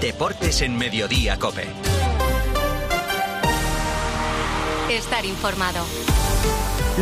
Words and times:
Deportes 0.00 0.62
en 0.62 0.78
Mediodía 0.78 1.38
Cope. 1.38 1.66
Estar 4.90 5.26
informado. 5.26 5.84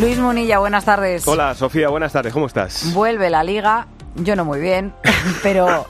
Luis 0.00 0.18
Munilla, 0.18 0.58
buenas 0.58 0.84
tardes. 0.84 1.26
Hola, 1.28 1.54
Sofía, 1.54 1.90
buenas 1.90 2.12
tardes, 2.12 2.32
¿cómo 2.32 2.46
estás? 2.46 2.92
Vuelve 2.92 3.30
la 3.30 3.44
liga, 3.44 3.86
yo 4.16 4.34
no 4.34 4.44
muy 4.44 4.58
bien, 4.58 4.92
pero 5.44 5.86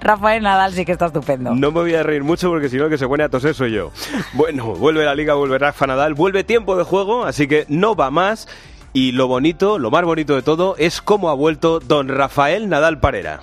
Rafael 0.00 0.42
Nadal 0.42 0.72
sí 0.72 0.86
que 0.86 0.92
está 0.92 1.06
estupendo. 1.06 1.54
No 1.54 1.70
me 1.70 1.80
voy 1.80 1.94
a 1.94 2.02
reír 2.02 2.24
mucho 2.24 2.48
porque 2.48 2.70
si 2.70 2.78
no 2.78 2.88
que 2.88 2.96
se 2.96 3.06
pone 3.06 3.24
a 3.24 3.28
toser 3.28 3.54
soy 3.54 3.72
yo. 3.72 3.92
Bueno, 4.32 4.74
vuelve 4.74 5.04
la 5.04 5.14
liga, 5.14 5.34
vuelve 5.34 5.58
Rafa 5.58 5.86
Nadal, 5.86 6.14
vuelve 6.14 6.44
tiempo 6.44 6.76
de 6.78 6.84
juego, 6.84 7.26
así 7.26 7.46
que 7.46 7.66
no 7.68 7.94
va 7.94 8.10
más. 8.10 8.48
Y 8.94 9.12
lo 9.12 9.26
bonito, 9.26 9.78
lo 9.78 9.90
más 9.90 10.04
bonito 10.04 10.34
de 10.34 10.42
todo, 10.42 10.76
es 10.78 11.02
cómo 11.02 11.28
ha 11.28 11.34
vuelto 11.34 11.78
don 11.78 12.08
Rafael 12.08 12.70
Nadal 12.70 13.00
Parera. 13.00 13.42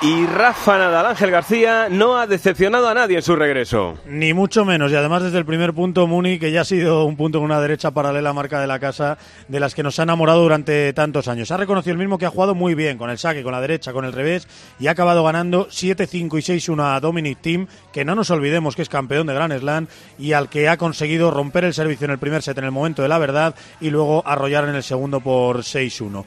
Y 0.00 0.26
Rafa 0.26 0.78
Nadal 0.78 1.06
Ángel 1.06 1.32
García 1.32 1.88
no 1.90 2.18
ha 2.18 2.28
decepcionado 2.28 2.88
a 2.88 2.94
nadie 2.94 3.16
en 3.16 3.22
su 3.22 3.34
regreso. 3.34 3.98
Ni 4.06 4.32
mucho 4.32 4.64
menos, 4.64 4.92
y 4.92 4.94
además 4.94 5.24
desde 5.24 5.38
el 5.38 5.44
primer 5.44 5.74
punto 5.74 6.06
Muni, 6.06 6.38
que 6.38 6.52
ya 6.52 6.60
ha 6.60 6.64
sido 6.64 7.04
un 7.04 7.16
punto 7.16 7.40
con 7.40 7.46
una 7.46 7.60
derecha 7.60 7.90
paralela 7.90 8.32
marca 8.32 8.60
de 8.60 8.68
la 8.68 8.78
casa, 8.78 9.18
de 9.48 9.58
las 9.58 9.74
que 9.74 9.82
nos 9.82 9.98
ha 9.98 10.04
enamorado 10.04 10.40
durante 10.40 10.92
tantos 10.92 11.26
años. 11.26 11.50
Ha 11.50 11.56
reconocido 11.56 11.94
el 11.94 11.98
mismo 11.98 12.16
que 12.16 12.26
ha 12.26 12.30
jugado 12.30 12.54
muy 12.54 12.76
bien, 12.76 12.96
con 12.96 13.10
el 13.10 13.18
saque, 13.18 13.42
con 13.42 13.50
la 13.50 13.60
derecha, 13.60 13.92
con 13.92 14.04
el 14.04 14.12
revés, 14.12 14.46
y 14.78 14.86
ha 14.86 14.92
acabado 14.92 15.24
ganando 15.24 15.66
7-5 15.66 16.38
y 16.38 16.60
6-1 16.60 16.94
a 16.94 17.00
Dominic 17.00 17.40
Thiem, 17.40 17.66
que 17.92 18.04
no 18.04 18.14
nos 18.14 18.30
olvidemos 18.30 18.76
que 18.76 18.82
es 18.82 18.88
campeón 18.88 19.26
de 19.26 19.34
Grand 19.34 19.58
Slam, 19.58 19.88
y 20.16 20.32
al 20.32 20.48
que 20.48 20.68
ha 20.68 20.76
conseguido 20.76 21.32
romper 21.32 21.64
el 21.64 21.74
servicio 21.74 22.04
en 22.04 22.12
el 22.12 22.18
primer 22.18 22.42
set 22.42 22.56
en 22.56 22.64
el 22.64 22.70
momento 22.70 23.02
de 23.02 23.08
la 23.08 23.18
verdad, 23.18 23.56
y 23.80 23.90
luego 23.90 24.22
arrollar 24.24 24.68
en 24.68 24.76
el 24.76 24.84
segundo 24.84 25.18
por 25.18 25.58
6-1. 25.58 26.24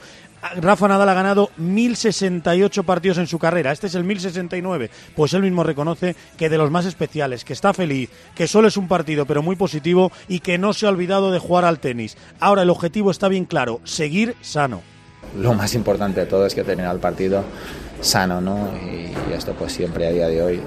Rafa 0.58 0.88
Nadal 0.88 1.10
ha 1.10 1.14
ganado 1.14 1.52
1068 1.58 2.84
partidos 2.84 3.18
en 3.20 3.28
su 3.28 3.40
carrera. 3.40 3.72
Este 3.72 3.88
es 3.88 3.96
el 3.96 4.04
1069. 4.04 4.90
Pues 5.16 5.34
él 5.34 5.44
mismo 5.44 5.64
reconoce 5.64 6.16
que 6.38 6.50
de 6.50 6.58
los 6.58 6.72
más 6.72 6.86
especiales, 6.86 7.46
que 7.46 7.54
está 7.54 7.74
feliz, 7.74 8.10
que 8.36 8.48
solo 8.48 8.68
es 8.68 8.78
un 8.78 8.88
partido 8.88 9.26
pero 9.26 9.42
muy 9.42 9.56
positivo 9.56 10.12
y 10.28 10.40
que 10.40 10.58
no 10.58 10.74
se 10.74 10.86
ha 10.86 10.90
olvidado 10.90 11.32
de 11.32 11.40
jugar 11.40 11.66
al 11.66 11.80
tenis. 11.80 12.18
Ahora 12.40 12.64
el 12.64 12.70
objetivo 12.70 13.12
está 13.12 13.28
bien 13.28 13.46
claro, 13.46 13.82
seguir 13.84 14.36
sano. 14.42 14.82
Lo 15.38 15.54
más 15.54 15.76
importante 15.76 16.22
de 16.22 16.26
todo 16.26 16.46
es 16.46 16.56
que 16.56 16.64
termina 16.64 16.92
el 16.92 17.00
partido 17.00 17.44
sano, 18.02 18.42
¿no? 18.42 18.72
Y 18.84 19.34
esto 19.34 19.54
pues 19.54 19.72
siempre 19.72 20.08
a 20.08 20.12
día 20.12 20.28
de 20.28 20.42
hoy 20.42 20.62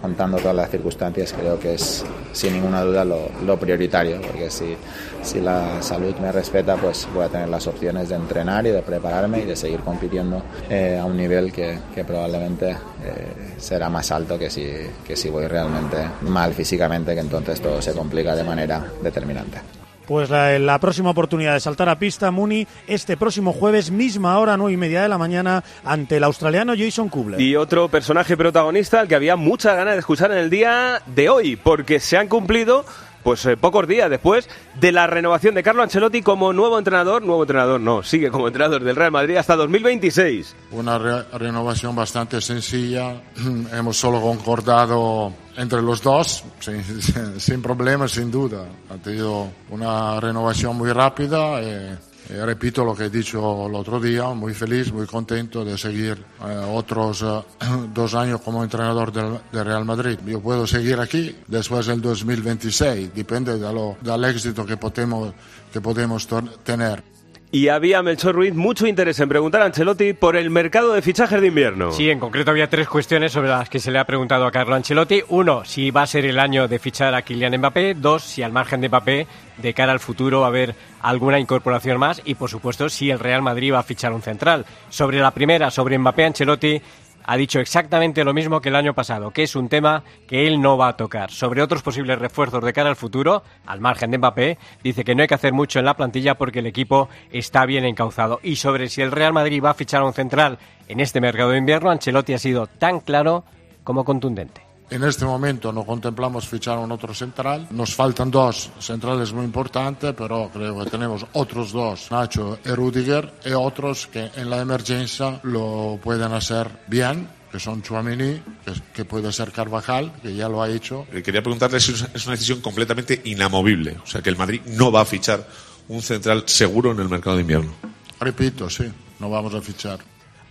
contando 0.00 0.38
todas 0.38 0.56
las 0.56 0.70
circunstancias, 0.70 1.32
creo 1.32 1.58
que 1.58 1.74
es 1.74 2.04
sin 2.32 2.54
ninguna 2.54 2.82
duda 2.82 3.04
lo, 3.04 3.30
lo, 3.44 3.58
prioritario, 3.58 4.20
porque 4.20 4.50
si, 4.50 4.76
si 5.22 5.40
la 5.40 5.82
salud 5.82 6.14
me 6.16 6.30
respeta, 6.32 6.76
pues 6.76 7.08
voy 7.14 7.24
a 7.24 7.28
tener 7.28 7.48
las 7.48 7.66
opciones 7.66 8.08
de 8.08 8.16
entrenar 8.16 8.66
y 8.66 8.70
de 8.70 8.82
prepararme 8.82 9.40
y 9.40 9.44
de 9.44 9.56
seguir 9.56 9.80
compitiendo 9.80 10.42
eh, 10.68 10.98
a 11.00 11.04
un 11.04 11.16
nivel 11.16 11.52
que, 11.52 11.78
que 11.94 12.04
probablemente 12.04 12.70
eh, 12.70 13.54
será 13.58 13.88
más 13.88 14.10
alto 14.10 14.38
que 14.38 14.50
si, 14.50 14.66
que 15.06 15.16
si 15.16 15.28
voy 15.30 15.46
realmente 15.46 15.96
mal 16.22 16.52
físicamente, 16.52 17.14
que 17.14 17.20
entonces 17.20 17.60
todo 17.60 17.80
se 17.80 17.92
complica 17.92 18.34
de 18.34 18.44
manera 18.44 18.84
determinante. 19.02 19.85
Pues 20.06 20.30
la, 20.30 20.78
próxima 20.78 21.10
oportunidad 21.10 21.54
de 21.54 21.60
saltar 21.60 21.88
a 21.88 21.98
pista, 21.98 22.30
Muni, 22.30 22.66
este 22.86 23.16
próximo 23.16 23.52
jueves, 23.52 23.90
misma 23.90 24.38
hora, 24.38 24.56
nueve 24.56 24.74
y 24.74 24.76
media 24.76 25.02
de 25.02 25.08
la 25.08 25.18
mañana, 25.18 25.64
ante 25.84 26.18
el 26.18 26.24
australiano 26.24 26.74
Jason 26.76 27.08
Kubler. 27.08 27.40
Y 27.40 27.56
otro 27.56 27.88
personaje 27.88 28.36
protagonista 28.36 29.00
al 29.00 29.08
que 29.08 29.16
había 29.16 29.34
mucha 29.34 29.74
ganas 29.74 29.94
de 29.94 30.00
escuchar 30.00 30.30
en 30.30 30.38
el 30.38 30.50
día 30.50 31.02
de 31.06 31.28
hoy, 31.28 31.56
porque 31.56 31.98
se 31.98 32.16
han 32.16 32.28
cumplido 32.28 32.84
pues 33.26 33.44
eh, 33.44 33.56
pocos 33.56 33.88
días 33.88 34.08
después 34.08 34.48
de 34.78 34.92
la 34.92 35.08
renovación 35.08 35.56
de 35.56 35.64
Carlo 35.64 35.82
Ancelotti 35.82 36.22
como 36.22 36.52
nuevo 36.52 36.78
entrenador, 36.78 37.24
nuevo 37.24 37.42
entrenador 37.42 37.80
no, 37.80 38.04
sigue 38.04 38.30
como 38.30 38.46
entrenador 38.46 38.84
del 38.84 38.94
Real 38.94 39.10
Madrid 39.10 39.34
hasta 39.34 39.56
2026. 39.56 40.54
Una 40.70 40.96
re 40.96 41.24
renovación 41.32 41.96
bastante 41.96 42.40
sencilla, 42.40 43.20
hemos 43.72 43.96
solo 43.96 44.20
concordado 44.20 45.32
entre 45.56 45.82
los 45.82 46.04
dos, 46.04 46.44
sin, 46.60 46.84
sin 47.40 47.60
problemas, 47.62 48.12
sin 48.12 48.30
duda. 48.30 48.64
Ha 48.90 48.94
tenido 49.02 49.48
una 49.70 50.20
renovación 50.20 50.76
muy 50.76 50.92
rápida. 50.92 51.60
Eh, 51.62 51.96
eh, 52.28 52.44
repito 52.44 52.84
lo 52.84 52.94
que 52.94 53.04
he 53.04 53.10
dicho 53.10 53.66
el 53.66 53.74
otro 53.74 54.00
día, 54.00 54.28
muy 54.30 54.52
feliz, 54.54 54.92
muy 54.92 55.06
contento 55.06 55.64
de 55.64 55.78
seguir 55.78 56.22
eh, 56.44 56.66
otros 56.72 57.22
eh, 57.22 57.42
dos 57.94 58.14
años 58.14 58.40
como 58.40 58.64
entrenador 58.64 59.12
del, 59.12 59.38
de 59.52 59.64
Real 59.64 59.84
Madrid. 59.84 60.18
Yo 60.26 60.40
puedo 60.40 60.66
seguir 60.66 60.98
aquí 60.98 61.36
después 61.46 61.86
del 61.86 62.00
2026, 62.00 63.14
depende 63.14 63.58
de 63.58 63.72
lo, 63.72 63.96
del 64.00 64.24
éxito 64.24 64.66
que 64.66 64.76
podemos, 64.76 65.32
que 65.72 65.80
podemos 65.80 66.26
tener. 66.64 67.15
Y 67.52 67.68
había, 67.68 68.02
Melchor 68.02 68.34
Ruiz, 68.34 68.54
mucho 68.54 68.86
interés 68.86 69.20
en 69.20 69.28
preguntar 69.28 69.62
a 69.62 69.66
Ancelotti 69.66 70.12
por 70.12 70.36
el 70.36 70.50
mercado 70.50 70.92
de 70.92 71.00
fichajes 71.00 71.40
de 71.40 71.46
invierno. 71.46 71.92
Sí, 71.92 72.10
en 72.10 72.18
concreto 72.18 72.50
había 72.50 72.68
tres 72.68 72.88
cuestiones 72.88 73.32
sobre 73.32 73.48
las 73.48 73.68
que 73.68 73.78
se 73.78 73.90
le 73.90 73.98
ha 73.98 74.04
preguntado 74.04 74.46
a 74.46 74.50
Carlo 74.50 74.74
Ancelotti. 74.74 75.22
Uno, 75.28 75.64
si 75.64 75.90
va 75.90 76.02
a 76.02 76.06
ser 76.06 76.26
el 76.26 76.40
año 76.40 76.66
de 76.66 76.78
fichar 76.78 77.14
a 77.14 77.22
Kylian 77.22 77.56
Mbappé. 77.56 77.94
Dos, 77.94 78.24
si 78.24 78.42
al 78.42 78.52
margen 78.52 78.80
de 78.80 78.88
Mbappé, 78.88 79.26
de 79.58 79.74
cara 79.74 79.92
al 79.92 80.00
futuro 80.00 80.40
va 80.40 80.46
a 80.46 80.48
haber 80.48 80.74
alguna 81.00 81.38
incorporación 81.38 81.98
más. 81.98 82.20
Y, 82.24 82.34
por 82.34 82.50
supuesto, 82.50 82.88
si 82.88 83.10
el 83.10 83.20
Real 83.20 83.42
Madrid 83.42 83.72
va 83.72 83.78
a 83.78 83.84
fichar 83.84 84.12
un 84.12 84.22
central. 84.22 84.66
Sobre 84.90 85.20
la 85.20 85.30
primera, 85.30 85.70
sobre 85.70 85.98
Mbappé, 85.98 86.24
Ancelotti 86.24 86.82
ha 87.26 87.36
dicho 87.36 87.60
exactamente 87.60 88.24
lo 88.24 88.32
mismo 88.32 88.60
que 88.60 88.68
el 88.68 88.76
año 88.76 88.94
pasado, 88.94 89.32
que 89.32 89.42
es 89.42 89.56
un 89.56 89.68
tema 89.68 90.04
que 90.26 90.46
él 90.46 90.60
no 90.60 90.78
va 90.78 90.88
a 90.88 90.96
tocar. 90.96 91.30
Sobre 91.30 91.62
otros 91.62 91.82
posibles 91.82 92.18
refuerzos 92.18 92.64
de 92.64 92.72
cara 92.72 92.88
al 92.88 92.96
futuro, 92.96 93.42
al 93.66 93.80
margen 93.80 94.10
de 94.10 94.18
Mbappé, 94.18 94.58
dice 94.82 95.04
que 95.04 95.14
no 95.14 95.22
hay 95.22 95.28
que 95.28 95.34
hacer 95.34 95.52
mucho 95.52 95.78
en 95.78 95.84
la 95.84 95.94
plantilla 95.94 96.36
porque 96.36 96.60
el 96.60 96.66
equipo 96.66 97.08
está 97.32 97.66
bien 97.66 97.84
encauzado. 97.84 98.40
Y 98.42 98.56
sobre 98.56 98.88
si 98.88 99.02
el 99.02 99.12
Real 99.12 99.32
Madrid 99.32 99.62
va 99.62 99.70
a 99.70 99.74
fichar 99.74 100.02
a 100.02 100.06
un 100.06 100.12
central 100.12 100.58
en 100.88 101.00
este 101.00 101.20
mercado 101.20 101.50
de 101.50 101.58
invierno, 101.58 101.90
Ancelotti 101.90 102.32
ha 102.32 102.38
sido 102.38 102.66
tan 102.66 103.00
claro 103.00 103.44
como 103.82 104.04
contundente. 104.04 104.65
En 104.88 105.02
este 105.02 105.24
momento 105.24 105.72
no 105.72 105.84
contemplamos 105.84 106.46
fichar 106.46 106.78
un 106.78 106.92
otro 106.92 107.12
central. 107.12 107.66
Nos 107.70 107.94
faltan 107.94 108.30
dos 108.30 108.70
centrales 108.78 109.32
muy 109.32 109.44
importantes, 109.44 110.14
pero 110.16 110.48
creo 110.52 110.78
que 110.78 110.90
tenemos 110.90 111.26
otros 111.32 111.72
dos, 111.72 112.10
Nacho 112.10 112.58
y 112.64 112.68
Rudiger, 112.70 113.32
y 113.44 113.52
otros 113.52 114.06
que 114.06 114.30
en 114.36 114.48
la 114.48 114.60
emergencia 114.60 115.40
lo 115.42 115.98
pueden 116.02 116.32
hacer 116.32 116.68
bien 116.86 117.36
que 117.50 117.60
son 117.60 117.80
Chouameni, 117.80 118.42
que, 118.64 118.72
que, 118.92 119.04
puede 119.04 119.32
ser 119.32 119.52
Carvajal, 119.52 120.12
que 120.20 120.34
ya 120.34 120.48
lo 120.48 120.62
ha 120.62 120.68
hecho. 120.68 121.06
Quería 121.24 121.42
preguntarle 121.42 121.78
si 121.78 121.92
es 121.92 122.26
una 122.26 122.32
decisión 122.32 122.60
completamente 122.60 123.22
inamovible, 123.24 123.96
o 124.02 124.06
sea, 124.06 124.20
que 124.20 124.30
el 124.30 124.36
Madrid 124.36 124.60
no 124.66 124.90
va 124.90 125.02
a 125.02 125.04
fichar 125.04 125.46
un 125.88 126.02
central 126.02 126.42
seguro 126.46 126.90
en 126.90 127.00
el 127.00 127.08
mercado 127.08 127.36
de 127.36 127.42
invierno. 127.42 127.72
Repito, 128.20 128.68
sí, 128.68 128.84
no 129.20 129.30
vamos 129.30 129.54
a 129.54 129.60
fichar. 129.60 130.00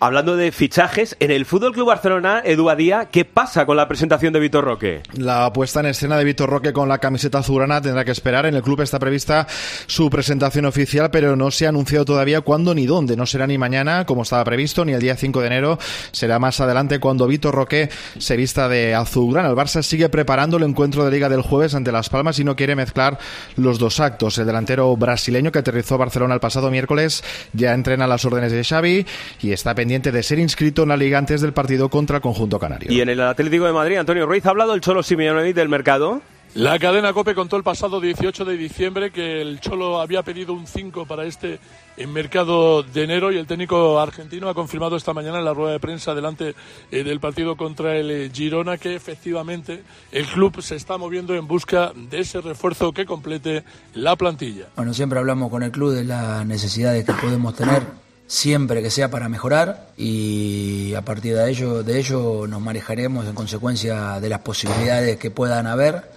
Hablando 0.02 0.36
de 0.36 0.52
fichajes, 0.52 1.16
en 1.22 1.32
el 1.32 1.46
Fútbol 1.46 1.72
Club 1.72 1.88
Barcelona, 1.88 2.42
Edu 2.44 2.66
Badía, 2.66 3.06
¿qué 3.06 3.24
pasa 3.24 3.66
con 3.66 3.78
la 3.78 3.88
presentación 3.88 4.34
de 4.34 4.42
Vitor 4.42 4.66
Roque? 4.66 5.02
La 5.14 5.54
puesta 5.54 5.80
en 5.80 5.86
escena 5.86 6.18
de 6.18 6.26
Vitor 6.26 6.50
Roque 6.50 6.74
con 6.74 6.90
la 6.90 6.98
camiseta 6.98 7.38
azulgrana 7.38 7.82
tendrá 7.82 8.04
que 8.04 8.12
esperar. 8.12 8.46
En 8.46 8.56
el 8.56 8.62
club 8.62 8.82
está 8.82 9.00
prevista 9.00 9.48
su 9.88 10.10
presentación 10.10 10.66
oficial, 10.66 11.12
pero 11.12 11.38
no 11.38 11.50
se 11.50 11.66
ha 11.66 11.70
anunciado 11.70 12.04
todavía 12.04 12.42
cuándo 12.42 12.76
ni 12.76 12.86
dónde. 12.86 13.16
No 13.16 13.26
será 13.26 13.48
ni 13.48 13.58
mañana, 13.58 14.06
como 14.06 14.24
estaba 14.24 14.44
previsto, 14.44 14.84
ni 14.84 14.92
el 14.92 15.00
día 15.00 15.16
5 15.16 15.40
de 15.40 15.48
enero. 15.48 15.80
Será 16.12 16.40
más 16.40 16.60
adelante 16.60 17.00
cuando 17.00 17.26
Vitor 17.26 17.56
Roque 17.56 17.90
se 18.18 18.36
vista 18.36 18.68
de 18.68 18.94
azulgrana. 18.94 19.48
El 19.48 19.56
Barça 19.56 19.82
sigue 19.82 20.10
preparando 20.10 20.58
el 20.58 20.64
encuentro 20.64 21.06
de 21.06 21.12
Liga 21.12 21.30
del 21.30 21.42
jueves 21.42 21.74
ante 21.74 21.94
Las 21.94 22.10
Palmas 22.10 22.38
y 22.38 22.44
no 22.44 22.58
quiere 22.58 22.76
mezclar 22.76 23.18
los 23.56 23.80
dos 23.80 24.02
actos. 24.02 24.38
El 24.40 24.46
delantero 24.46 24.94
brasileño 24.98 25.54
que 25.54 25.60
aterrizó 25.60 25.96
a 25.96 26.00
Barcelona 26.00 26.34
el 26.34 26.42
pasado 26.42 26.70
miércoles 26.70 27.24
ya 27.54 27.74
entrena 27.74 28.08
las 28.08 28.26
órdenes 28.26 28.52
de 28.52 28.62
Xavi 28.62 29.06
y 29.42 29.54
está 29.54 29.74
pendiente 29.86 30.12
de 30.12 30.24
ser 30.24 30.40
inscrito 30.40 30.82
en 30.82 30.90
la 30.90 30.98
liga 30.98 31.20
antes 31.20 31.42
del 31.42 31.54
partido 31.54 31.90
contra 31.90 32.16
el 32.16 32.22
conjunto 32.24 32.58
canario. 32.58 32.92
Y 32.92 33.02
en 33.02 33.10
el 33.10 33.22
Atlético 33.22 33.66
de 33.66 33.72
Madrid, 33.72 33.98
Antonio 33.98 34.26
Ruiz, 34.26 34.44
¿ha 34.48 34.50
hablado 34.50 34.74
el 34.74 34.82
Cholo 34.82 35.04
Simeone 35.04 35.54
del 35.54 35.70
mercado? 35.70 36.24
La 36.56 36.80
cadena 36.80 37.14
COPE 37.14 37.36
contó 37.36 37.56
el 37.56 37.62
pasado 37.62 38.02
18 38.02 38.46
de 38.46 38.58
diciembre 38.58 39.12
que 39.12 39.44
el 39.44 39.60
Cholo 39.60 40.02
había 40.02 40.24
pedido 40.24 40.54
un 40.54 40.66
5 40.66 41.06
para 41.06 41.26
este 41.26 41.60
en 41.98 42.12
mercado 42.12 42.82
de 42.82 43.04
enero 43.04 43.32
y 43.32 43.38
el 43.38 43.46
técnico 43.46 44.00
argentino 44.00 44.50
ha 44.50 44.56
confirmado 44.56 44.96
esta 44.96 45.14
mañana 45.14 45.38
en 45.38 45.46
la 45.46 45.54
rueda 45.54 45.74
de 45.74 45.80
prensa 45.80 46.16
delante 46.16 46.56
eh, 46.92 47.04
del 47.04 47.20
partido 47.20 47.56
contra 47.56 47.96
el 47.96 48.10
eh, 48.10 48.32
Girona 48.34 48.80
que 48.80 48.96
efectivamente 48.96 49.84
el 50.12 50.26
club 50.26 50.64
se 50.64 50.78
está 50.78 50.98
moviendo 50.98 51.36
en 51.36 51.46
busca 51.46 51.92
de 51.94 52.22
ese 52.22 52.42
refuerzo 52.42 52.92
que 52.92 53.06
complete 53.06 53.64
la 53.94 54.16
plantilla. 54.16 54.66
Bueno, 54.76 54.96
siempre 54.96 55.20
hablamos 55.20 55.52
con 55.52 55.62
el 55.62 55.70
club 55.70 55.94
de 55.94 56.06
las 56.06 56.44
necesidades 56.44 57.06
que 57.06 57.14
podemos 57.14 57.54
tener 57.54 58.05
siempre 58.28 58.82
que 58.82 58.90
sea 58.90 59.10
para 59.10 59.30
mejorar 59.30 59.90
y 59.98 60.94
a 60.96 61.02
partir 61.04 61.36
de 61.36 61.50
ello, 61.50 61.84
de 61.84 62.00
ello 62.00 62.48
nos 62.48 62.62
manejaremos 62.62 63.28
en 63.28 63.36
consecuencia 63.36 64.20
de 64.20 64.30
las 64.30 64.40
posibilidades 64.40 65.18
que 65.18 65.32
puedan 65.32 65.68
haber 65.68 66.10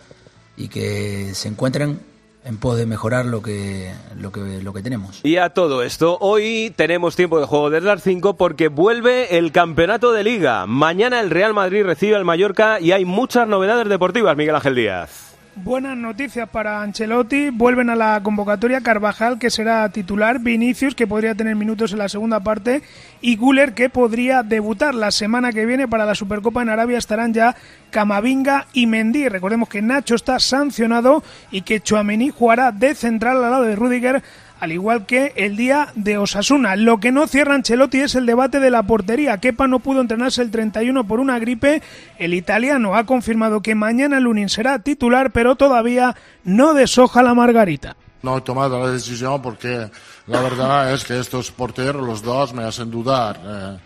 y 0.56 0.68
que 0.68 1.34
se 1.34 1.48
encuentren 1.48 2.00
en 2.44 2.56
pos 2.56 2.78
de 2.78 2.86
mejorar 2.86 3.26
lo 3.26 3.42
que, 3.42 3.92
lo 4.16 4.32
que, 4.32 4.62
lo 4.62 4.72
que 4.72 4.82
tenemos. 4.82 5.20
Y 5.22 5.36
a 5.36 5.50
todo 5.50 5.82
esto, 5.82 6.16
hoy 6.20 6.72
tenemos 6.76 7.14
tiempo 7.14 7.40
de 7.40 7.46
juego 7.46 7.68
desde 7.68 7.86
las 7.86 8.02
5 8.02 8.36
porque 8.36 8.68
vuelve 8.68 9.36
el 9.36 9.52
campeonato 9.52 10.12
de 10.12 10.24
liga. 10.24 10.66
Mañana 10.66 11.20
el 11.20 11.30
Real 11.30 11.52
Madrid 11.52 11.84
recibe 11.84 12.16
al 12.16 12.24
Mallorca 12.24 12.80
y 12.80 12.92
hay 12.92 13.04
muchas 13.04 13.46
novedades 13.46 13.88
deportivas, 13.88 14.36
Miguel 14.36 14.54
Ángel 14.54 14.74
Díaz. 14.74 15.27
Buenas 15.64 15.96
noticias 15.96 16.48
para 16.48 16.82
Ancelotti. 16.82 17.50
Vuelven 17.50 17.90
a 17.90 17.96
la 17.96 18.22
convocatoria 18.22 18.80
Carvajal, 18.80 19.40
que 19.40 19.50
será 19.50 19.88
titular, 19.88 20.38
Vinicius, 20.38 20.94
que 20.94 21.08
podría 21.08 21.34
tener 21.34 21.56
minutos 21.56 21.90
en 21.90 21.98
la 21.98 22.08
segunda 22.08 22.38
parte, 22.40 22.82
y 23.20 23.36
Guller, 23.36 23.74
que 23.74 23.90
podría 23.90 24.44
debutar 24.44 24.94
la 24.94 25.10
semana 25.10 25.52
que 25.52 25.66
viene 25.66 25.88
para 25.88 26.06
la 26.06 26.14
Supercopa 26.14 26.62
en 26.62 26.68
Arabia. 26.68 26.96
Estarán 26.96 27.34
ya 27.34 27.56
Camavinga 27.90 28.66
y 28.72 28.86
Mendy. 28.86 29.28
Recordemos 29.28 29.68
que 29.68 29.82
Nacho 29.82 30.14
está 30.14 30.38
sancionado 30.38 31.24
y 31.50 31.62
que 31.62 31.80
Chouameni 31.80 32.30
jugará 32.30 32.70
de 32.70 32.94
central 32.94 33.38
al 33.38 33.50
lado 33.50 33.64
de 33.64 33.74
Rudiger 33.74 34.22
al 34.60 34.72
igual 34.72 35.06
que 35.06 35.32
el 35.36 35.56
día 35.56 35.92
de 35.94 36.18
Osasuna. 36.18 36.76
Lo 36.76 36.98
que 36.98 37.12
no 37.12 37.26
cierra 37.26 37.54
Ancelotti 37.54 38.00
es 38.00 38.14
el 38.14 38.26
debate 38.26 38.60
de 38.60 38.70
la 38.70 38.82
portería. 38.82 39.38
Kepa 39.38 39.68
no 39.68 39.78
pudo 39.78 40.00
entrenarse 40.00 40.42
el 40.42 40.50
31 40.50 41.06
por 41.06 41.20
una 41.20 41.38
gripe. 41.38 41.82
El 42.18 42.34
italiano 42.34 42.94
ha 42.96 43.06
confirmado 43.06 43.62
que 43.62 43.74
mañana 43.74 44.20
Lunin 44.20 44.48
será 44.48 44.80
titular, 44.80 45.30
pero 45.30 45.56
todavía 45.56 46.16
no 46.44 46.74
deshoja 46.74 47.22
la 47.22 47.34
margarita. 47.34 47.96
No 48.22 48.38
he 48.38 48.40
tomado 48.40 48.80
la 48.84 48.90
decisión 48.90 49.40
porque 49.40 49.88
la 50.26 50.40
verdad 50.40 50.92
es 50.94 51.04
que 51.04 51.18
estos 51.18 51.52
porteros, 51.52 52.04
los 52.04 52.22
dos, 52.22 52.52
me 52.52 52.64
hacen 52.64 52.90
dudar. 52.90 53.40
Eh, 53.44 53.78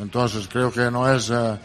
entonces 0.00 0.46
creo 0.46 0.70
que 0.70 0.90
no 0.90 1.10
es 1.10 1.30
eh, 1.30 1.56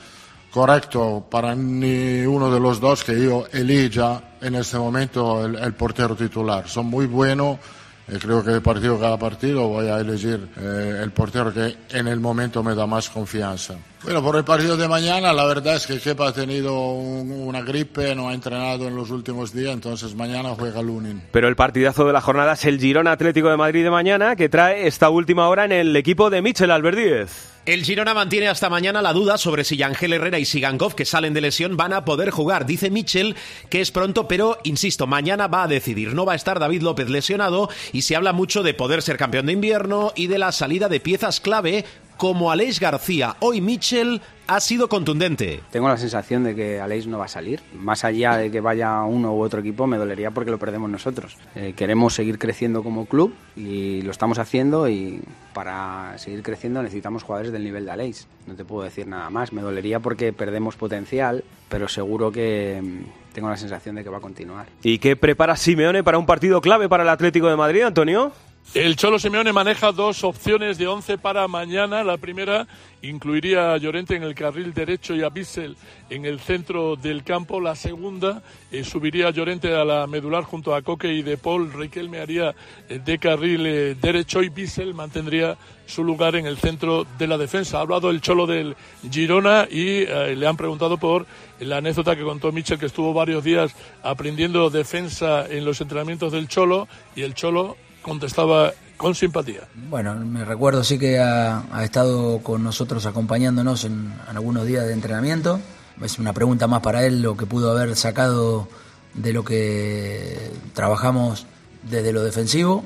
correcto 0.52 1.26
para 1.30 1.54
ni 1.54 2.26
uno 2.26 2.50
de 2.50 2.62
los 2.62 2.80
dos 2.80 3.04
que 3.04 3.22
yo 3.22 3.46
elija 3.52 4.22
en 4.40 4.56
este 4.56 4.78
momento 4.78 5.46
el, 5.46 5.56
el 5.56 5.74
portero 5.74 6.16
titular. 6.16 6.70
Son 6.70 6.86
muy 6.86 7.08
buenos 7.08 7.60
eh, 8.08 8.20
creo 8.20 8.44
que 8.44 8.60
partido 8.62 9.00
cada 9.00 9.18
partido 9.18 9.68
voy 9.68 9.88
a 9.88 10.00
elegir 10.00 10.50
eh, 10.58 11.00
el 11.02 11.12
portero 11.12 11.54
que 11.54 11.78
en 11.92 12.08
el 12.08 12.20
momento 12.20 12.64
me 12.64 12.76
da 12.76 12.86
más 12.86 13.10
confianza. 13.10 13.76
Bueno, 14.04 14.22
por 14.22 14.36
el 14.36 14.44
partido 14.44 14.76
de 14.76 14.90
mañana, 14.90 15.32
la 15.32 15.46
verdad 15.46 15.78
es 15.78 15.88
que 15.88 15.98
Kepa 15.98 16.28
ha 16.28 16.34
tenido 16.34 16.74
un- 16.92 17.32
una 17.32 17.62
gripe, 17.62 18.14
no 18.16 18.28
ha 18.28 18.34
entrenado 18.34 18.86
en 18.86 18.96
los 18.98 19.10
últimos 19.12 19.54
días, 19.54 19.72
entonces 19.74 20.14
mañana 20.14 20.50
juega 20.60 20.82
Lunin. 20.82 21.22
Pero 21.32 21.48
el 21.48 21.56
partidazo 21.56 22.06
de 22.06 22.12
la 22.12 22.20
jornada 22.20 22.52
es 22.54 22.66
el 22.66 22.82
Girona 22.82 23.14
Atlético 23.14 23.50
de 23.50 23.56
Madrid 23.56 23.82
de 23.82 23.90
mañana, 23.92 24.36
que 24.36 24.50
trae 24.50 24.88
esta 24.88 25.10
última 25.10 25.48
hora 25.48 25.64
en 25.64 25.72
el 25.72 25.96
equipo 25.96 26.30
de 26.30 26.42
Michel 26.42 26.72
Alberdíez. 26.72 27.32
El 27.66 27.86
Girona 27.86 28.14
mantiene 28.14 28.50
hasta 28.50 28.70
mañana 28.70 29.02
la 29.02 29.14
duda 29.14 29.38
sobre 29.38 29.64
si 29.64 29.82
Ángel 29.82 30.12
Herrera 30.12 30.38
y 30.38 30.44
Sigankov, 30.44 30.96
que 30.96 31.06
salen 31.06 31.34
de 31.34 31.40
lesión, 31.40 31.78
van 31.78 31.94
a 31.94 32.04
poder 32.04 32.30
jugar. 32.30 32.66
Dice 32.66 32.90
Mitchell 32.90 33.38
que 33.70 33.80
es 33.80 33.90
pronto, 33.92 34.28
pero 34.28 34.58
insisto, 34.66 35.08
mañana 35.08 35.48
va 35.48 35.64
a 35.64 35.68
decidir. 35.70 36.14
No 36.14 36.26
va 36.26 36.34
a 36.34 36.36
estar 36.36 36.60
David 36.60 36.82
López 36.82 37.10
lesionado 37.10 37.70
y 37.94 38.02
se 38.02 38.18
habla 38.18 38.34
mucho 38.34 38.64
de 38.64 38.74
poder 38.74 39.02
ser 39.02 39.16
campeón 39.16 39.46
de 39.46 39.54
invierno 39.54 40.12
y 40.14 40.28
de 40.28 40.40
la 40.40 40.52
salida 40.52 40.90
de 40.90 41.00
piezas 41.00 41.40
clave 41.40 41.86
como 42.18 42.52
Aleix 42.52 42.80
García. 42.80 43.36
Hoy 43.40 43.62
Mitchell 43.62 44.22
ha 44.48 44.60
sido 44.60 44.90
contundente. 44.90 45.62
Tengo 45.72 45.88
la 45.88 45.98
sensación 45.98 46.44
de 46.44 46.56
que 46.56 46.80
Aleix 46.80 47.08
no 47.08 47.18
va 47.18 47.26
a 47.26 47.30
salir. 47.30 47.62
Más 47.74 48.04
allá 48.04 48.38
de 48.38 48.52
que 48.52 48.62
vaya 48.62 49.02
uno 49.04 49.34
u 49.34 49.42
otro 49.42 49.60
equipo, 49.62 49.88
me 49.88 49.98
dolería 49.98 50.32
porque 50.32 50.52
lo 50.52 50.60
perdemos 50.60 50.90
nosotros. 50.90 51.38
Eh, 51.56 51.74
queremos 51.76 52.14
seguir 52.14 52.38
creciendo 52.40 52.84
como 52.84 53.06
club 53.06 53.34
y 53.56 54.02
lo 54.02 54.12
estamos 54.12 54.40
haciendo 54.40 54.90
y 54.90 55.22
para 55.54 56.18
seguir 56.18 56.44
creciendo 56.44 56.82
necesitamos 56.82 57.24
jugadores 57.24 57.52
del 57.52 57.64
nivel 57.64 57.86
de 57.86 57.92
Aleix. 57.92 58.28
No 58.48 58.56
te 58.56 58.66
puedo 58.66 58.84
decir 58.84 59.08
nada 59.08 59.30
más. 59.30 59.54
Me 59.54 59.62
dolería 59.62 60.00
porque 60.00 60.34
perdemos 60.34 60.76
potencial, 60.76 61.44
pero 61.70 61.88
seguro 61.88 62.32
que 62.32 62.82
mm, 62.84 63.34
tengo 63.34 63.50
la 63.50 63.58
sensación 63.58 63.96
de 63.96 64.04
que 64.04 64.10
va 64.10 64.18
a 64.18 64.22
continuar. 64.22 64.68
¿Y 64.84 65.00
qué 65.00 65.16
prepara 65.16 65.56
Simeone 65.56 66.04
para 66.04 66.18
un 66.18 66.26
partido 66.26 66.62
clave 66.62 66.90
para 66.90 67.04
el 67.04 67.10
Atlético 67.10 67.48
de 67.48 67.56
Madrid, 67.56 67.84
Antonio? 67.84 68.32
El 68.74 68.96
Cholo 68.96 69.20
Simeone 69.20 69.54
maneja 69.54 69.92
dos 69.92 70.24
opciones 70.24 70.80
de 70.80 70.88
11 70.88 71.20
para 71.20 71.48
mañana. 71.48 72.04
La 72.04 72.18
primera 72.18 72.66
incluiría 73.04 73.72
a 73.72 73.78
Llorente 73.78 74.16
en 74.16 74.24
el 74.24 74.34
carril 74.34 74.74
derecho 74.74 75.16
y 75.16 75.22
a 75.22 75.30
Bissell 75.30 75.78
en 76.10 76.26
el 76.26 76.40
centro 76.40 76.96
del 76.96 77.24
campo. 77.24 77.62
La 77.62 77.76
segunda 77.76 78.42
eh, 78.72 78.84
subiría 78.84 79.28
a 79.28 79.32
Llorente 79.32 79.76
a 79.76 79.86
la 79.86 80.08
medular 80.08 80.44
junto 80.44 80.74
a 80.74 80.82
Coque 80.82 81.14
y 81.14 81.22
De 81.22 81.38
Paul. 81.38 81.72
Riquelme 81.72 82.20
haría 82.20 82.56
eh, 82.90 83.00
de 83.04 83.20
carril 83.20 83.64
eh, 83.68 83.96
derecho 83.96 84.42
y 84.42 84.50
Bissell 84.50 84.96
mantendría 84.96 85.56
su 85.86 86.04
lugar 86.04 86.36
en 86.36 86.46
el 86.46 86.58
centro 86.58 87.06
de 87.18 87.28
la 87.28 87.38
defensa. 87.38 87.78
Ha 87.78 87.82
hablado 87.82 88.10
el 88.10 88.22
Cholo 88.22 88.48
del 88.48 88.76
Girona 89.10 89.68
y 89.70 90.04
eh, 90.04 90.36
le 90.36 90.48
han 90.48 90.58
preguntado 90.58 90.98
por 90.98 91.26
la 91.60 91.78
anécdota 91.78 92.16
que 92.16 92.24
contó 92.24 92.52
Michel, 92.52 92.80
que 92.80 92.88
estuvo 92.88 93.14
varios 93.14 93.44
días 93.44 93.76
aprendiendo 94.02 94.70
defensa 94.70 95.46
en 95.48 95.66
los 95.66 95.82
entrenamientos 95.82 96.32
del 96.32 96.48
Cholo 96.48 96.88
y 97.16 97.22
el 97.22 97.34
Cholo 97.34 97.78
contestaba 98.04 98.74
con 98.98 99.16
simpatía. 99.16 99.68
Bueno, 99.90 100.14
me 100.16 100.46
recuerdo 100.46 100.84
sí 100.84 101.00
que 101.00 101.20
ha, 101.20 101.64
estado 101.84 102.40
con 102.40 102.64
nosotros 102.64 103.06
acompañándonos 103.08 103.86
en, 103.86 104.14
en 104.30 104.38
algunos 104.38 104.68
días 104.68 104.86
de 104.86 104.94
entrenamiento. 104.94 105.60
Es 106.02 106.20
una 106.20 106.34
pregunta 106.34 106.68
más 106.68 106.82
para 106.82 107.06
él 107.06 107.22
lo 107.22 107.36
que 107.36 107.48
pudo 107.48 107.72
haber 107.72 107.96
sacado 107.96 108.68
de 109.16 109.34
lo 109.34 109.44
que 109.44 110.52
trabajamos 110.74 111.48
desde 111.84 112.14
lo 112.14 112.24
defensivo 112.24 112.84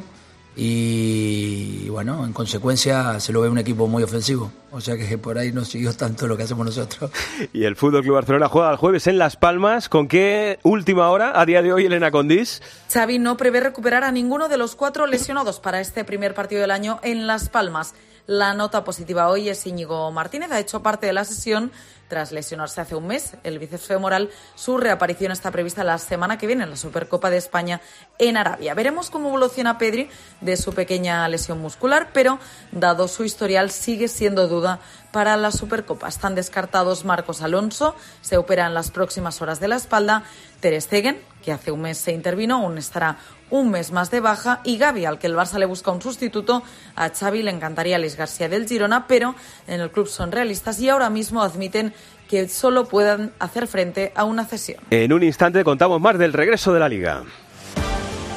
y 0.59 1.87
bueno, 1.89 2.25
en 2.25 2.33
consecuencia 2.33 3.19
se 3.19 3.31
lo 3.31 3.41
ve 3.41 3.49
un 3.49 3.59
equipo 3.59 3.85
muy 3.85 4.01
ofensivo. 4.01 4.51
O 4.71 4.81
sea 4.81 4.97
que 4.97 5.17
por 5.19 5.37
ahí 5.37 5.51
no 5.51 5.63
siguió 5.63 5.93
tanto 5.93 6.25
lo 6.25 6.35
que 6.35 6.43
hacemos 6.43 6.65
nosotros. 6.65 7.11
Y 7.53 7.65
el 7.65 7.75
Fútbol 7.75 8.01
Club 8.01 8.15
Barcelona 8.15 8.49
juega 8.49 8.71
el 8.71 8.77
jueves 8.77 9.05
en 9.05 9.19
Las 9.19 9.35
Palmas. 9.35 9.87
¿Con 9.87 10.07
qué 10.07 10.57
última 10.63 11.09
hora 11.09 11.39
a 11.39 11.45
día 11.45 11.61
de 11.61 11.71
hoy 11.71 11.85
Elena 11.85 12.09
Condis? 12.09 12.63
Xavi 12.91 13.19
no 13.19 13.37
prevé 13.37 13.59
recuperar 13.59 14.03
a 14.03 14.11
ninguno 14.11 14.49
de 14.49 14.57
los 14.57 14.75
cuatro 14.75 15.05
lesionados 15.05 15.59
para 15.59 15.79
este 15.79 16.03
primer 16.03 16.33
partido 16.33 16.61
del 16.61 16.71
año 16.71 16.99
en 17.03 17.27
Las 17.27 17.49
Palmas. 17.49 17.93
La 18.27 18.53
nota 18.53 18.83
positiva 18.83 19.29
hoy 19.29 19.47
es 19.47 19.65
Íñigo 19.65 20.11
Martínez, 20.11 20.51
ha 20.51 20.59
hecho 20.59 20.83
parte 20.83 21.07
de 21.07 21.13
la 21.13 21.23
sesión 21.23 21.71
tras 22.09 22.33
lesionarse 22.33 22.81
hace 22.81 22.93
un 22.93 23.07
mes 23.07 23.35
el 23.45 23.57
bíceps 23.57 23.85
femoral. 23.85 24.29
Su 24.53 24.77
reaparición 24.77 25.31
está 25.31 25.49
prevista 25.49 25.85
la 25.85 25.97
semana 25.97 26.37
que 26.37 26.45
viene 26.45 26.65
en 26.65 26.69
la 26.69 26.75
Supercopa 26.75 27.29
de 27.29 27.37
España 27.37 27.79
en 28.19 28.35
Arabia. 28.35 28.73
Veremos 28.73 29.09
cómo 29.09 29.29
evoluciona 29.29 29.77
Pedri 29.77 30.09
de 30.41 30.57
su 30.57 30.73
pequeña 30.73 31.25
lesión 31.29 31.59
muscular, 31.59 32.09
pero 32.11 32.37
dado 32.73 33.07
su 33.07 33.23
historial 33.23 33.71
sigue 33.71 34.09
siendo 34.09 34.49
duda 34.49 34.81
para 35.13 35.37
la 35.37 35.51
Supercopa. 35.51 36.09
Están 36.09 36.35
descartados 36.35 37.05
Marcos 37.05 37.41
Alonso, 37.41 37.95
se 38.21 38.35
opera 38.35 38.67
en 38.67 38.73
las 38.73 38.91
próximas 38.91 39.41
horas 39.41 39.61
de 39.61 39.69
la 39.69 39.77
espalda, 39.77 40.23
Ter 40.59 40.81
Stegen, 40.81 41.21
que 41.47 41.53
hace 41.53 41.71
un 41.71 41.79
mes 41.79 41.97
se 41.97 42.11
intervino, 42.11 42.55
aún 42.55 42.77
estará 42.77 43.19
un 43.49 43.71
mes 43.71 43.93
más 43.93 44.11
de 44.11 44.19
baja, 44.19 44.59
y 44.65 44.77
Gaby, 44.77 45.05
al 45.05 45.17
que 45.17 45.27
el 45.27 45.33
Barça 45.33 45.57
le 45.57 45.65
busca 45.65 45.91
un 45.91 46.01
sustituto. 46.01 46.61
A 46.97 47.07
Xavi 47.07 47.41
le 47.41 47.51
encantaría 47.51 47.97
Luis 47.97 48.17
García 48.17 48.49
del 48.49 48.67
Girona, 48.67 49.07
pero 49.07 49.33
en 49.65 49.79
el 49.79 49.89
club 49.89 50.09
son 50.09 50.33
realistas 50.33 50.77
y 50.81 50.89
ahora 50.89 51.09
mismo 51.09 51.41
admiten 51.41 51.93
que 52.27 52.49
solo 52.49 52.89
puedan 52.89 53.31
hacer 53.39 53.67
frente 53.67 54.11
a 54.13 54.25
una 54.25 54.43
cesión. 54.43 54.83
En 54.89 55.13
un 55.13 55.23
instante 55.23 55.63
contamos 55.63 56.01
más 56.01 56.17
del 56.17 56.33
regreso 56.33 56.73
de 56.73 56.81
la 56.81 56.89
Liga. 56.89 57.23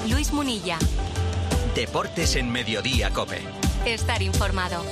Luis 0.09 0.33
Munilla. 0.33 0.79
Deportes 1.75 2.37
en 2.37 2.53
Mediodía, 2.53 3.11
Cope. 3.11 3.41
Estar 3.87 4.23
informado. 4.23 4.85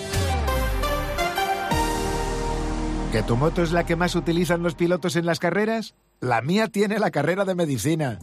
¿Que 3.12 3.22
tu 3.22 3.36
moto 3.36 3.62
es 3.62 3.70
la 3.70 3.86
que 3.86 3.94
más 3.94 4.16
utilizan 4.16 4.64
los 4.64 4.74
pilotos 4.74 5.14
en 5.14 5.24
las 5.24 5.38
carreras? 5.38 5.94
La 6.20 6.42
mía 6.42 6.66
tiene 6.66 6.98
la 6.98 7.12
carrera 7.12 7.44
de 7.44 7.54
medicina. 7.54 8.18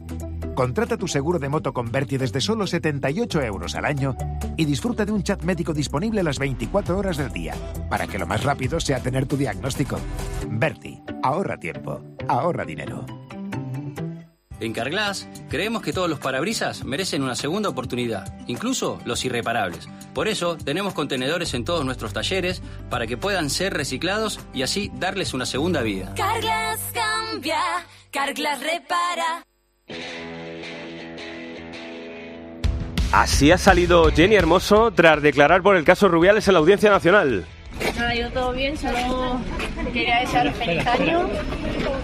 Contrata 0.53 0.97
tu 0.97 1.07
seguro 1.07 1.39
de 1.39 1.47
moto 1.47 1.73
con 1.73 1.93
Berti 1.93 2.17
desde 2.17 2.41
solo 2.41 2.67
78 2.67 3.41
euros 3.41 3.73
al 3.75 3.85
año 3.85 4.17
y 4.57 4.65
disfruta 4.65 5.05
de 5.05 5.13
un 5.13 5.23
chat 5.23 5.41
médico 5.43 5.73
disponible 5.73 6.21
las 6.21 6.37
24 6.37 6.97
horas 6.97 7.15
del 7.15 7.31
día, 7.31 7.55
para 7.89 8.05
que 8.07 8.19
lo 8.19 8.27
más 8.27 8.43
rápido 8.43 8.81
sea 8.81 8.99
tener 8.99 9.27
tu 9.27 9.37
diagnóstico. 9.37 9.97
Berti, 10.49 11.01
ahorra 11.23 11.57
tiempo, 11.57 12.01
ahorra 12.27 12.65
dinero. 12.65 13.05
En 14.59 14.73
Carglass 14.73 15.27
creemos 15.49 15.81
que 15.81 15.93
todos 15.93 16.09
los 16.09 16.19
parabrisas 16.19 16.83
merecen 16.85 17.23
una 17.23 17.35
segunda 17.35 17.69
oportunidad, 17.69 18.33
incluso 18.47 18.99
los 19.05 19.25
irreparables. 19.25 19.87
Por 20.13 20.27
eso 20.27 20.57
tenemos 20.57 20.93
contenedores 20.93 21.53
en 21.53 21.65
todos 21.65 21.83
nuestros 21.85 22.13
talleres 22.13 22.61
para 22.89 23.07
que 23.07 23.17
puedan 23.17 23.49
ser 23.49 23.73
reciclados 23.73 24.39
y 24.53 24.63
así 24.63 24.91
darles 24.95 25.33
una 25.33 25.45
segunda 25.45 25.81
vida. 25.81 26.13
Carglass 26.15 26.79
cambia, 26.93 27.59
Carglass 28.11 28.61
repara. 28.61 29.43
Así 33.11 33.51
ha 33.51 33.57
salido 33.57 34.11
Jenny 34.11 34.35
Hermoso 34.35 34.91
tras 34.91 35.21
declarar 35.21 35.61
por 35.61 35.77
el 35.77 35.85
caso 35.85 36.07
Rubiales 36.07 36.47
en 36.47 36.53
la 36.53 36.59
Audiencia 36.59 36.89
Nacional. 36.89 37.45
Nada, 37.95 38.15
ido 38.15 38.29
todo 38.31 38.51
bien, 38.53 38.77
solo 38.77 39.39
quería 39.93 40.19
desearos 40.19 40.55
feliz 40.55 40.85
año 40.85 41.29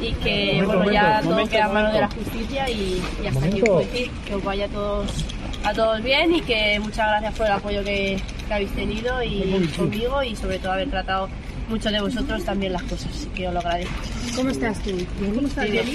y 0.02 0.14
que 0.14 0.64
bueno, 0.66 0.92
ya 0.92 1.22
todo 1.22 1.48
queda 1.48 1.66
en 1.68 1.74
manos 1.74 1.94
de 1.94 2.00
la 2.02 2.10
justicia 2.10 2.70
y, 2.70 3.02
y 3.24 3.28
hasta 3.28 3.46
aquí 3.46 3.62
puedo 3.62 3.80
decir 3.80 4.12
que 4.26 4.36
os 4.36 4.44
vaya 4.44 4.66
a 4.66 4.70
todos, 4.70 5.26
a 5.64 5.74
todos 5.74 6.02
bien 6.04 6.36
y 6.36 6.42
que 6.42 6.80
muchas 6.80 7.08
gracias 7.08 7.34
por 7.36 7.46
el 7.46 7.52
apoyo 7.54 7.84
que, 7.84 8.22
que 8.48 8.54
habéis 8.54 8.72
tenido 8.72 9.22
y 9.24 9.70
conmigo 9.78 10.24
y 10.24 10.36
sobre 10.36 10.60
todo 10.60 10.74
haber 10.74 10.90
tratado 10.90 11.30
mucho 11.70 11.90
de 11.90 12.02
vosotros 12.02 12.44
también 12.44 12.74
las 12.74 12.84
cosas, 12.84 13.10
así 13.12 13.28
que 13.28 13.48
os 13.48 13.54
lo 13.54 13.60
agradezco. 13.60 13.94
¿Cómo 14.36 14.50
estás 14.50 14.80
tú? 14.84 14.92
¿Cómo 15.34 15.48
estás? 15.48 15.70
Bien. 15.70 15.86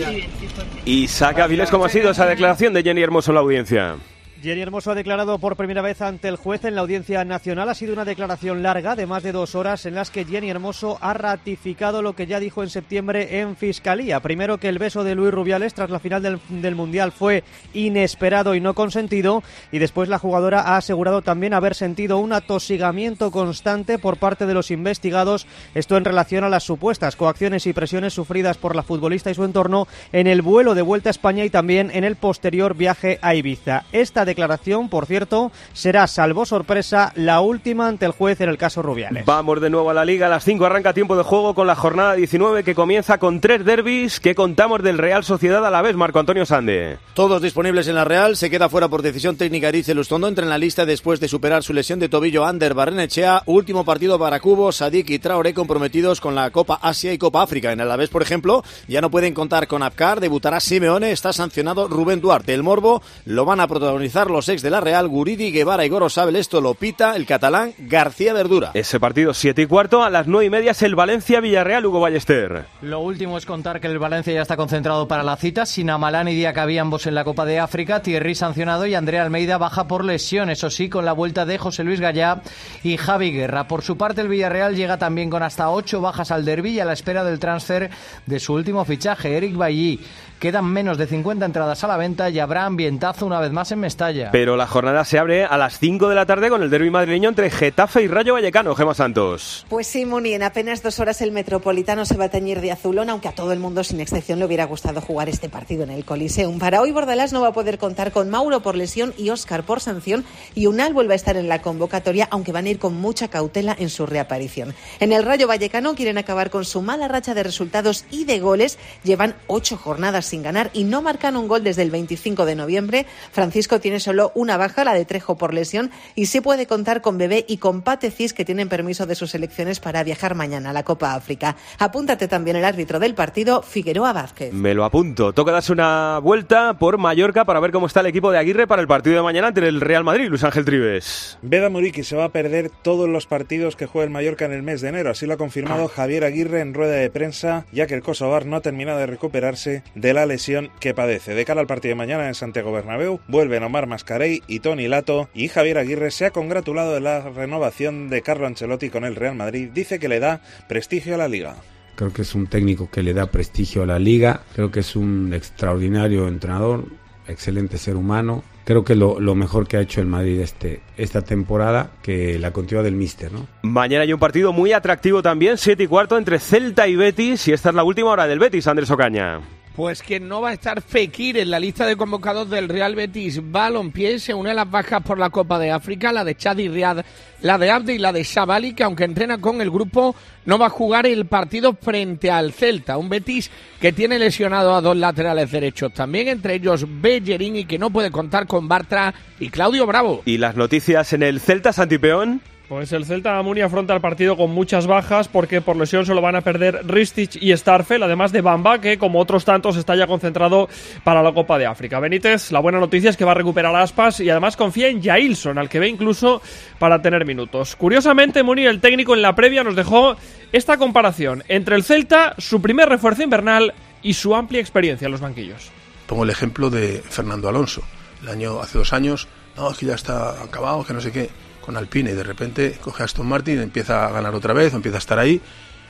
Y 0.85 1.07
saca 1.09 1.47
Viles, 1.47 1.71
¿cómo 1.71 1.85
ha 1.85 1.89
sido 1.91 2.11
esa 2.11 2.27
declaración 2.27 2.73
de 2.73 2.83
Jenny 2.83 3.03
Hermoso 3.03 3.31
en 3.31 3.35
la 3.35 3.41
audiencia? 3.41 3.97
Jenny 4.43 4.61
Hermoso 4.61 4.91
ha 4.91 4.95
declarado 4.95 5.39
por 5.39 5.57
primera 5.57 5.81
vez 5.81 6.03
ante 6.03 6.29
el 6.29 6.37
juez 6.37 6.65
en 6.65 6.75
la 6.75 6.83
audiencia 6.83 7.25
nacional. 7.25 7.69
Ha 7.71 7.75
sido 7.75 7.95
una 7.95 8.05
declaración 8.05 8.63
larga 8.63 8.95
de 8.95 9.07
más 9.07 9.23
de 9.23 9.33
dos 9.33 9.55
horas 9.55 9.87
en 9.87 9.95
las 9.95 10.11
que 10.11 10.27
Jenny 10.27 10.51
Hermoso 10.51 10.99
ha 11.01 11.15
ratificado 11.15 12.03
lo 12.03 12.15
que 12.15 12.27
ya 12.27 12.39
dijo 12.39 12.63
en 12.63 12.69
septiembre 12.69 13.41
en 13.41 13.57
Fiscalía. 13.57 14.21
Primero 14.21 14.59
que 14.59 14.69
el 14.69 14.79
beso 14.79 15.05
de 15.05 15.15
Luis 15.15 15.33
Rubiales 15.33 15.73
tras 15.73 15.89
la 15.89 16.01
final 16.01 16.23
del, 16.23 16.39
del 16.51 16.75
Mundial 16.75 17.13
fue 17.13 17.45
inesperado 17.73 18.55
y 18.55 18.61
no 18.61 18.75
consentido. 18.75 19.43
Y 19.73 19.79
después 19.79 20.11
la 20.11 20.19
jugadora 20.19 20.61
ha 20.61 20.77
asegurado 20.77 21.23
también 21.23 21.55
haber 21.55 21.75
sentido 21.75 22.19
un 22.19 22.35
atosigamiento 22.35 23.31
constante 23.31 23.99
por 23.99 24.19
parte 24.19 24.45
de 24.45 24.55
los 24.55 24.71
investigados. 24.71 25.47
Esto 25.75 25.97
en 25.97 26.05
relación 26.05 26.45
a 26.45 26.51
las 26.51 26.65
supuestas 26.65 27.17
coacciones 27.17 27.67
y 27.67 27.73
presiones 27.73 28.13
sufridas 28.13 28.59
por 28.59 28.77
la 28.77 28.83
futbolista 28.83 29.31
y 29.31 29.35
su 29.35 29.45
entorno 29.45 29.89
en 30.13 30.27
el 30.27 30.43
vuelo 30.43 30.75
de 30.75 30.83
vuelta 30.83 31.09
a 31.09 31.13
España 31.13 31.45
y 31.45 31.51
también 31.51 31.91
en 31.95 32.05
el 32.05 32.17
posterior 32.17 32.77
viaje 32.77 33.19
a 33.23 33.35
Ibiza. 33.35 33.85
Esta 33.93 34.26
declaración, 34.27 34.91
por 34.91 35.07
cierto, 35.07 35.51
será, 35.73 36.07
salvo 36.07 36.45
sorpresa, 36.45 37.13
la 37.15 37.41
última 37.41 37.89
ante 37.89 38.05
el 38.05 38.13
juez 38.13 38.41
en 38.43 38.51
el 38.51 38.59
caso 38.59 38.83
Rubiales. 38.83 39.25
Vamos 39.25 39.61
de 39.63 39.71
nuevo 39.71 39.89
a 39.89 39.95
la 39.95 40.05
liga. 40.05 40.27
A 40.27 40.29
las 40.29 40.45
5 40.45 40.67
arranca 40.67 40.93
tiempo 40.93 41.17
de 41.17 41.23
juego 41.23 41.55
con 41.55 41.67
la 41.67 41.75
jornada 41.75 42.15
19 42.15 42.65
que 42.65 42.75
comienza 42.75 43.19
con 43.19 43.41
tres 43.41 43.65
derbis 43.65 44.21
que 44.21 44.35
contamos 44.35 44.83
del 44.83 44.99
Real 44.99 45.25
Sociedad 45.25 45.65
a 45.65 45.71
la 45.71 45.83
vez. 45.83 45.97
Marco 45.97 46.19
Antonio 46.19 46.45
Sande. 46.45 46.99
Todos 47.15 47.41
disponibles 47.41 47.89
en 47.89 47.95
la 47.95 48.05
Real. 48.05 48.37
Se 48.37 48.51
queda 48.51 48.69
fuera 48.69 48.89
por 48.89 49.03
decisión 49.03 49.37
técnica 49.37 49.69
Erice 49.69 49.95
Lustondo. 49.95 50.29
Entra 50.29 50.45
en 50.45 50.51
la 50.51 50.59
lista 50.59 50.85
después 50.85 51.21
de 51.21 51.29
superar 51.29 51.63
su 51.63 51.73
lesión 51.73 51.99
de 51.99 52.09
tobillo 52.09 52.45
Ander 52.45 52.75
Barrenechea. 52.75 53.43
Último 53.47 53.85
partido 53.85 54.19
para 54.19 54.41
Cubo, 54.41 54.73
Sadik 54.73 55.11
y 55.11 55.19
Traoré 55.19 55.55
comprometidos 55.55 56.21
con 56.21 56.35
la 56.35 56.51
Copa 56.51 56.79
Asia 56.83 57.13
y 57.13 57.19
Copa 57.19 57.43
África. 57.43 57.73
En 57.73 57.81
el 57.81 57.87
Alavés, 57.87 58.11
por 58.11 58.23
ejemplo, 58.23 58.65
ya 58.89 59.01
no 59.01 59.11
pueden 59.11 59.35
contar 59.35 59.69
con 59.69 59.83
Apcar. 59.83 60.21
Debutará 60.21 60.61
Simeone. 60.61 61.13
Está 61.13 61.33
sancionado 61.33 61.89
Rubén 61.89 62.21
Duarte. 62.21 62.55
El 62.55 62.63
Morbo 62.63 63.03
lo 63.25 63.45
van 63.45 63.61
a 63.61 63.69
protagonizar 63.69 64.16
los 64.25 64.49
ex 64.49 64.63
de 64.63 64.71
la 64.71 64.81
Real, 64.81 65.09
Guridi, 65.09 65.53
Guevara 65.53 65.85
y 65.85 65.91
Gorosabel. 65.91 66.37
Esto 66.37 66.63
lo 66.63 66.73
pita 66.75 67.15
el 67.15 67.27
catalán 67.27 67.75
García 67.79 68.33
Verdura. 68.33 68.71
Ese 68.73 68.99
partido 68.99 69.35
7 69.35 69.63
y 69.63 69.67
cuarto. 69.67 70.03
A 70.03 70.09
las 70.09 70.27
9 70.27 70.47
y 70.47 70.51
media 70.51 70.71
es 70.71 70.83
el 70.83 70.95
Valencia-Villarreal, 70.95 71.85
Hugo 71.85 72.01
Ballester. 72.01 72.65
Lo 72.81 73.01
último 73.01 73.37
es 73.37 73.45
contar 73.45 73.81
que 73.81 73.89
el 73.89 73.99
Valencia 73.99 74.33
ya 74.33 74.43
está 74.43 74.57
concentrado 74.57 75.07
para 75.07 75.23
la 75.23 75.37
cita. 75.37 75.67
Sin 75.67 75.91
Amalán 75.91 76.29
y 76.29 76.35
Diacabí 76.35 76.79
ambos 76.79 77.07
en 77.07 77.15
la 77.15 77.25
Copa 77.25 77.45
de 77.45 77.61
África. 77.61 78.01
Thierry 78.01 78.35
sancionado 78.35 78.87
y 78.87 78.95
Andrea 78.95 79.23
Almeida 79.23 79.59
baja 79.59 79.87
por 79.87 80.05
lesión. 80.05 80.49
Eso 80.49 80.71
sí, 80.71 80.89
con 80.89 81.05
la 81.05 81.13
vuelta 81.13 81.45
de 81.45 81.59
José 81.59 81.85
Luis 81.85 82.01
Gallá 82.01 82.41
y 82.83 82.97
Javi 82.97 83.33
Guerra. 83.33 83.69
Por 83.69 83.83
su 83.83 83.99
parte, 83.99 84.23
el 84.23 84.29
Villarreal 84.29 84.75
llega 84.75 84.97
también 84.97 85.29
con 85.29 85.43
hasta 85.43 85.69
ocho 85.69 86.01
bajas 86.01 86.31
al 86.31 86.45
derby 86.45 86.71
y 86.71 86.81
a 86.81 86.85
la 86.85 86.95
espera 86.95 87.25
del 87.25 87.39
transfer 87.39 87.91
de 88.25 88.41
su 88.41 88.55
último 88.55 88.85
fichaje, 88.85 89.37
Eric 89.37 89.57
Bailly. 89.57 90.01
Quedan 90.39 90.67
menos 90.67 90.99
de 90.99 91.07
50 91.07 91.47
entradas 91.47 91.83
a 91.83 91.89
la 91.89 91.97
venta 91.97 92.29
y 92.29 92.39
habrá 92.41 92.67
ambientazo 92.67 93.25
una 93.25 93.41
vez 93.41 93.53
más 93.53 93.73
en 93.73 93.81
Mestalla. 93.81 94.31
Pero 94.33 94.59
la 94.59 94.67
jornada 94.67 95.03
se 95.07 95.19
abre 95.19 95.47
a 95.47 95.57
las 95.57 95.79
5 95.79 96.11
de 96.11 96.15
la 96.15 96.27
tarde 96.27 96.51
con 96.51 96.63
el 96.63 96.69
derby 96.69 96.91
madrileño 96.91 97.31
entre 97.31 97.49
Getafe 97.49 98.03
y 98.03 98.07
Rayo 98.07 98.35
Vallecano. 98.35 98.75
Gema 98.75 98.93
Santos. 98.93 99.65
Pues 99.71 99.87
sí, 99.87 100.05
Muni, 100.05 100.35
en 100.35 100.43
apenas 100.43 100.83
dos 100.83 101.01
horas 101.01 101.23
el 101.23 101.33
Metropolitano 101.33 102.05
se 102.05 102.19
va 102.19 102.27
a 102.27 102.29
teñir 102.29 102.61
de 102.61 102.71
azulón, 102.71 103.09
aunque 103.09 103.29
a 103.29 103.33
todo 103.33 103.53
el 103.53 103.61
mundo, 103.61 103.83
sin 103.83 103.99
excepción, 103.99 104.39
le 104.39 104.45
hubiera 104.45 104.67
gustado 104.67 105.01
jugar 105.01 105.31
este 105.31 105.49
partido 105.49 105.85
en 105.85 105.91
el 105.91 106.05
Coliseum. 106.05 106.59
Para 106.59 106.83
hoy, 106.83 106.93
Bordalás 106.93 107.33
no 107.33 107.41
va 107.41 107.49
a 107.49 107.53
poder 107.55 107.79
contar 107.79 108.13
con 108.13 108.29
Mauro 108.29 108.61
por 108.61 108.77
lesión 108.77 109.15
y 109.17 109.31
Óscar 109.31 109.63
por 109.63 109.81
sanción, 109.81 110.27
y 110.55 110.67
Unal 110.67 110.93
vuelve 110.93 111.15
a 111.15 111.17
estar 111.17 111.39
en 111.39 111.49
la 111.49 111.63
convocatoria, 111.63 112.29
aunque 112.31 112.53
van 112.53 112.67
a 112.67 112.69
ir 112.69 112.79
con 112.79 112.95
mucha 112.95 113.29
cautela 113.29 113.75
en 113.79 113.89
su 113.89 114.05
reaparición. 114.05 114.75
En 115.01 115.13
el 115.13 115.25
Rayo 115.25 115.49
Vallecano 115.49 115.95
quieren 115.95 116.19
acabar 116.19 116.51
con 116.51 116.67
su 116.67 116.83
mala 116.83 117.09
racha 117.09 117.33
de 117.33 117.43
resultados 117.43 118.05
y 118.11 118.25
de 118.25 118.39
goles. 118.39 118.79
Llevan 119.03 119.35
ocho 119.47 119.79
jornadas 119.79 120.26
sin 120.27 120.43
ganar 120.43 120.71
y 120.73 120.85
no 120.85 121.03
marcan 121.03 121.37
un 121.37 121.49
gol 121.49 121.65
desde 121.65 121.83
el 121.83 121.91
25 121.91 122.45
de 122.45 122.55
noviembre. 122.55 123.07
Francisco 123.33 123.81
tiene 123.81 124.01
solo 124.01 124.33
una 124.35 124.57
baja, 124.57 124.85
la 124.85 124.95
de 124.95 125.05
Trejo 125.05 125.37
por 125.37 125.55
lesión, 125.55 125.91
y 126.15 126.27
sí 126.27 126.41
puede 126.41 126.67
contar 126.67 127.01
con 127.01 127.19
Bebé 127.19 127.45
y 127.49 127.57
con 127.59 127.83
Patecis, 127.83 128.33
que 128.33 128.45
tienen 128.45 128.69
permiso 128.69 129.07
de 129.07 129.15
sus 129.15 129.31
selecciones 129.31 129.81
para 129.81 130.03
viajar 130.03 130.35
mañana 130.35 130.71
a 130.71 130.73
la 130.73 130.85
Copa 130.85 131.15
África. 131.15 131.57
Apúntate 131.79 132.29
también 132.29 132.57
el 132.57 132.65
árbitro 132.65 132.99
del 132.99 133.15
partido, 133.15 133.63
Figueroa 133.63 134.13
Vázquez. 134.13 134.53
Me 134.53 134.75
lo 134.75 134.85
apunto. 134.85 135.33
Toca 135.33 135.53
darse 135.53 135.73
una 135.73 136.19
vuelta 136.19 136.75
por 136.79 136.99
Mallorca 136.99 137.45
para 137.45 137.61
ver 137.61 137.73
cómo 137.73 137.87
está 137.87 138.01
el 138.01 138.07
equipo 138.07 138.31
de 138.31 138.39
Aguirre 138.39 138.67
para 138.67 138.83
el 138.83 138.89
partido 138.89 139.17
de 139.17 139.23
mañana 139.23 139.49
ante 139.49 139.67
el 139.67 139.81
Real 139.81 140.05
Madrid. 140.05 140.29
Luis 140.29 140.45
Ángel 140.45 140.65
Tribes. 140.65 141.39
Veda 141.43 141.69
Muriqui 141.69 142.03
se 142.03 142.17
va 142.17 142.25
a 142.25 142.29
perder 142.31 142.71
todos 142.83 143.09
los 143.09 143.27
partidos 143.27 143.77
que 143.77 143.87
juega 143.87 144.05
el 144.05 144.11
Mallorca 144.11 144.45
en 144.45 144.53
el 144.53 144.63
mes 144.63 144.81
de 144.81 144.89
enero. 144.89 145.11
Así 145.11 145.27
lo 145.27 145.35
ha 145.35 145.37
confirmado 145.37 145.89
Javier 145.89 146.25
Aguirre 146.25 146.61
en 146.61 146.75
rueda 146.75 146.95
de 146.95 147.11
prensa, 147.11 147.67
ya 147.73 147.87
que 147.87 147.95
el 147.95 148.03
Kosovar 148.03 148.47
no 148.47 148.57
ha 148.57 148.61
terminado 148.61 148.99
de 148.99 149.07
recuperarse 149.07 149.83
de 149.95 150.15
la 150.15 150.16
lesión 150.25 150.71
que 150.81 150.95
padece. 150.95 151.35
De 151.35 151.45
cara 151.45 151.61
al 151.61 151.67
partido 151.67 151.91
de 151.91 151.97
mañana 151.97 152.29
en 152.29 152.35
Santiago 152.35 152.73
Bernabéu, 152.73 153.21
vuelven 153.29 153.65
Omar 153.65 153.87
Mascarey 153.87 154.43
y 154.47 154.61
Tony 154.61 154.89
Lato 154.89 155.29
y 155.35 155.49
Javier 155.49 155.77
Aguirre 155.77 156.11
se 156.11 156.25
ha 156.25 156.31
congratulado 156.31 156.95
de 156.95 157.01
la 157.01 157.29
renovación 157.29 158.09
de 158.09 158.23
Carlo 158.23 158.47
Ancelotti 158.47 158.89
con 158.89 159.05
el 159.05 159.17
Real 159.17 159.35
Madrid. 159.35 159.69
Dice 159.75 159.99
que 159.99 160.09
le 160.09 160.21
da 160.21 160.41
prestigio 160.69 161.17
a 161.17 161.19
la 161.19 161.29
liga. 161.29 161.57
Creo 161.97 162.13
que 162.13 162.23
es 162.23 162.35
un 162.35 162.47
técnico 162.47 162.91
que 162.91 163.03
le 163.03 163.15
da 163.15 163.27
prestigio 163.27 163.83
a 163.83 163.87
la 163.87 163.99
liga. 163.99 164.43
Creo 164.55 164.71
que 164.71 164.81
es 164.81 164.97
un 164.97 165.33
extraordinario 165.33 166.29
entrenador, 166.29 166.85
excelente 167.27 167.79
ser 167.79 167.97
humano. 167.97 168.45
Creo 168.67 168.85
que 168.85 168.95
lo, 168.97 169.19
lo 169.21 169.35
mejor 169.35 169.67
que 169.67 169.77
ha 169.77 169.81
hecho 169.81 170.01
el 170.01 170.07
Madrid 170.07 170.41
este, 170.41 170.83
esta 170.97 171.23
temporada, 171.23 171.93
que 172.03 172.39
la 172.39 172.51
continua 172.51 172.83
del 172.83 172.97
Mister, 172.97 173.33
¿no? 173.33 173.47
Mañana 173.63 174.03
hay 174.03 174.13
un 174.13 174.19
partido 174.19 174.53
muy 174.53 174.73
atractivo 174.73 175.23
también, 175.23 175.57
7 175.57 175.85
y 175.85 175.87
cuarto, 175.87 176.19
entre 176.19 176.39
Celta 176.39 176.87
y 176.87 176.97
Betis. 176.97 177.49
Y 177.49 177.53
esta 177.53 177.71
es 177.71 177.75
la 177.75 177.85
última 177.85 178.11
hora 178.11 178.27
del 178.27 178.41
Betis, 178.41 178.67
Andrés 178.67 178.91
Ocaña. 178.91 179.41
Pues 179.77 180.03
que 180.03 180.19
no 180.19 180.41
va 180.41 180.49
a 180.49 180.53
estar 180.55 180.81
Fekir 180.81 181.37
en 181.37 181.51
la 181.51 181.61
lista 181.61 181.85
de 181.85 181.97
convocados 181.97 182.49
del 182.49 182.67
Real 182.67 182.95
Betis 182.95 183.43
Balompié. 183.53 184.19
Se 184.19 184.33
une 184.33 184.53
a 184.53 184.55
las 184.55 184.71
bajas 184.71 185.03
por 185.03 185.19
la 185.19 185.29
Copa 185.29 185.59
de 185.59 185.71
África, 185.71 186.15
la 186.15 186.25
de 186.25 186.35
Chad 186.35 186.57
y 186.57 186.69
Riad, 186.69 187.05
la 187.43 187.59
de 187.59 187.71
Abde 187.71 187.93
y 187.93 187.99
la 187.99 188.11
de 188.11 188.23
Shabali, 188.23 188.73
que 188.73 188.85
aunque 188.85 189.05
entrena 189.05 189.39
con 189.39 189.61
el 189.61 189.71
grupo, 189.71 190.17
no 190.47 190.57
va 190.57 190.69
a 190.69 190.71
jugar 190.71 191.05
el 191.05 191.27
partido 191.27 191.75
frente 191.75 192.31
al 192.31 192.55
Celta. 192.55 192.97
Un 192.97 193.11
Betis 193.11 193.51
que 193.79 193.93
tiene 193.93 194.19
lesionado 194.19 194.75
a 194.75 194.81
dos 194.81 194.97
laterales 194.97 195.51
derechos 195.51 195.93
también, 195.93 196.29
entre 196.29 196.55
ellos 196.55 196.87
Bellerín 196.89 197.57
y 197.57 197.67
que 197.67 197.79
no 197.79 197.91
puede 197.91 198.11
contar 198.11 198.47
con 198.47 198.69
Bartra 198.69 199.13
y 199.39 199.51
Claudio 199.51 199.85
Bravo. 199.85 200.23
Y 200.25 200.39
las 200.39 200.57
noticias 200.57 201.13
en 201.13 201.23
el 201.23 201.39
Celta, 201.39 201.75
Santipeón. 201.75 202.41
Pues 202.69 202.91
el 202.93 203.05
Celta 203.05 203.41
Muni 203.43 203.61
afronta 203.61 203.95
el 203.95 204.01
partido 204.01 204.37
con 204.37 204.51
muchas 204.51 204.89
bajas 204.89 205.29
porque 205.29 205.61
por 205.61 205.77
lesión 205.77 206.05
solo 206.05 206.21
van 206.21 206.35
a 206.35 206.41
perder 206.41 206.81
Ristich 206.85 207.37
y 207.41 207.57
Starfel, 207.57 208.03
además 208.03 208.33
de 208.33 208.41
Bamba, 208.41 208.81
que 208.81 208.99
como 208.99 209.21
otros 209.21 209.45
tantos 209.45 209.77
está 209.77 209.95
ya 209.95 210.09
concentrado 210.09 210.69
para 211.05 211.23
la 211.23 211.33
Copa 211.33 211.59
de 211.59 211.67
África. 211.67 212.01
Benítez, 212.01 212.51
la 212.51 212.59
buena 212.59 212.81
noticia 212.81 213.11
es 213.11 213.17
que 213.17 213.25
va 213.25 213.31
a 213.31 213.37
recuperar 213.37 213.77
Aspas 213.77 214.19
y 214.19 214.31
además 214.31 214.57
confía 214.57 214.89
en 214.89 215.01
Jailson, 215.01 215.59
al 215.59 215.69
que 215.69 215.79
ve 215.79 215.87
incluso 215.87 216.43
para 216.81 217.01
tener 217.01 217.25
minutos. 217.25 217.77
Curiosamente, 217.77 218.43
Muni, 218.43 218.67
el 218.67 218.81
técnico 218.81 219.15
en 219.15 219.23
la 219.23 219.37
previa 219.37 219.63
nos 219.63 219.77
dejó 219.77 220.17
esta 220.51 220.77
comparación 220.77 221.45
entre 221.47 221.77
el 221.77 221.85
Celta, 221.85 222.35
su 222.39 222.61
primer 222.61 222.89
refuerzo 222.89 223.23
invernal 223.23 223.75
y 224.03 224.15
su 224.15 224.35
amplia 224.35 224.61
experiencia 224.61 225.07
en 225.07 225.13
los 225.13 225.21
banquillos. 225.21 225.71
Pongo 226.09 226.25
el 226.25 226.31
ejemplo 226.31 226.69
de 226.69 227.01
Fernando 227.09 227.49
Alonso. 227.49 227.83
El 228.25 228.29
año, 228.29 228.61
hace 228.61 228.79
dos 228.79 228.93
años, 228.93 229.29
no, 229.57 229.71
es 229.71 229.79
que 229.79 229.87
ya 229.87 229.95
está 229.95 230.43
acabado, 230.43 230.85
que 230.85 230.93
no 230.93 231.01
sé 231.01 231.13
qué 231.13 231.46
con 231.67 231.77
Alpine 231.77 232.13
y 232.13 232.15
de 232.15 232.23
repente 232.23 232.79
coge 232.81 233.03
a 233.03 233.07
Aston 233.07 233.27
Martin, 233.27 233.61
empieza 233.61 234.07
a 234.07 234.11
ganar 234.13 234.35
otra 234.35 234.55
vez, 234.55 234.73
empieza 234.73 234.99
a 234.99 235.01
estar 235.01 235.19
ahí. 235.19 235.41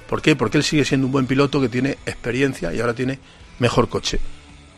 ¿Por 0.09 0.23
qué? 0.23 0.35
Porque 0.35 0.57
él 0.57 0.65
sigue 0.65 0.85
siendo 0.85 1.07
un 1.07 1.13
buen 1.13 1.27
piloto 1.27 1.61
que 1.61 1.69
tiene 1.69 1.99
experiencia 2.07 2.73
y 2.73 2.81
ahora 2.81 2.95
tiene 2.95 3.19
mejor 3.59 3.89
coche. 3.89 4.19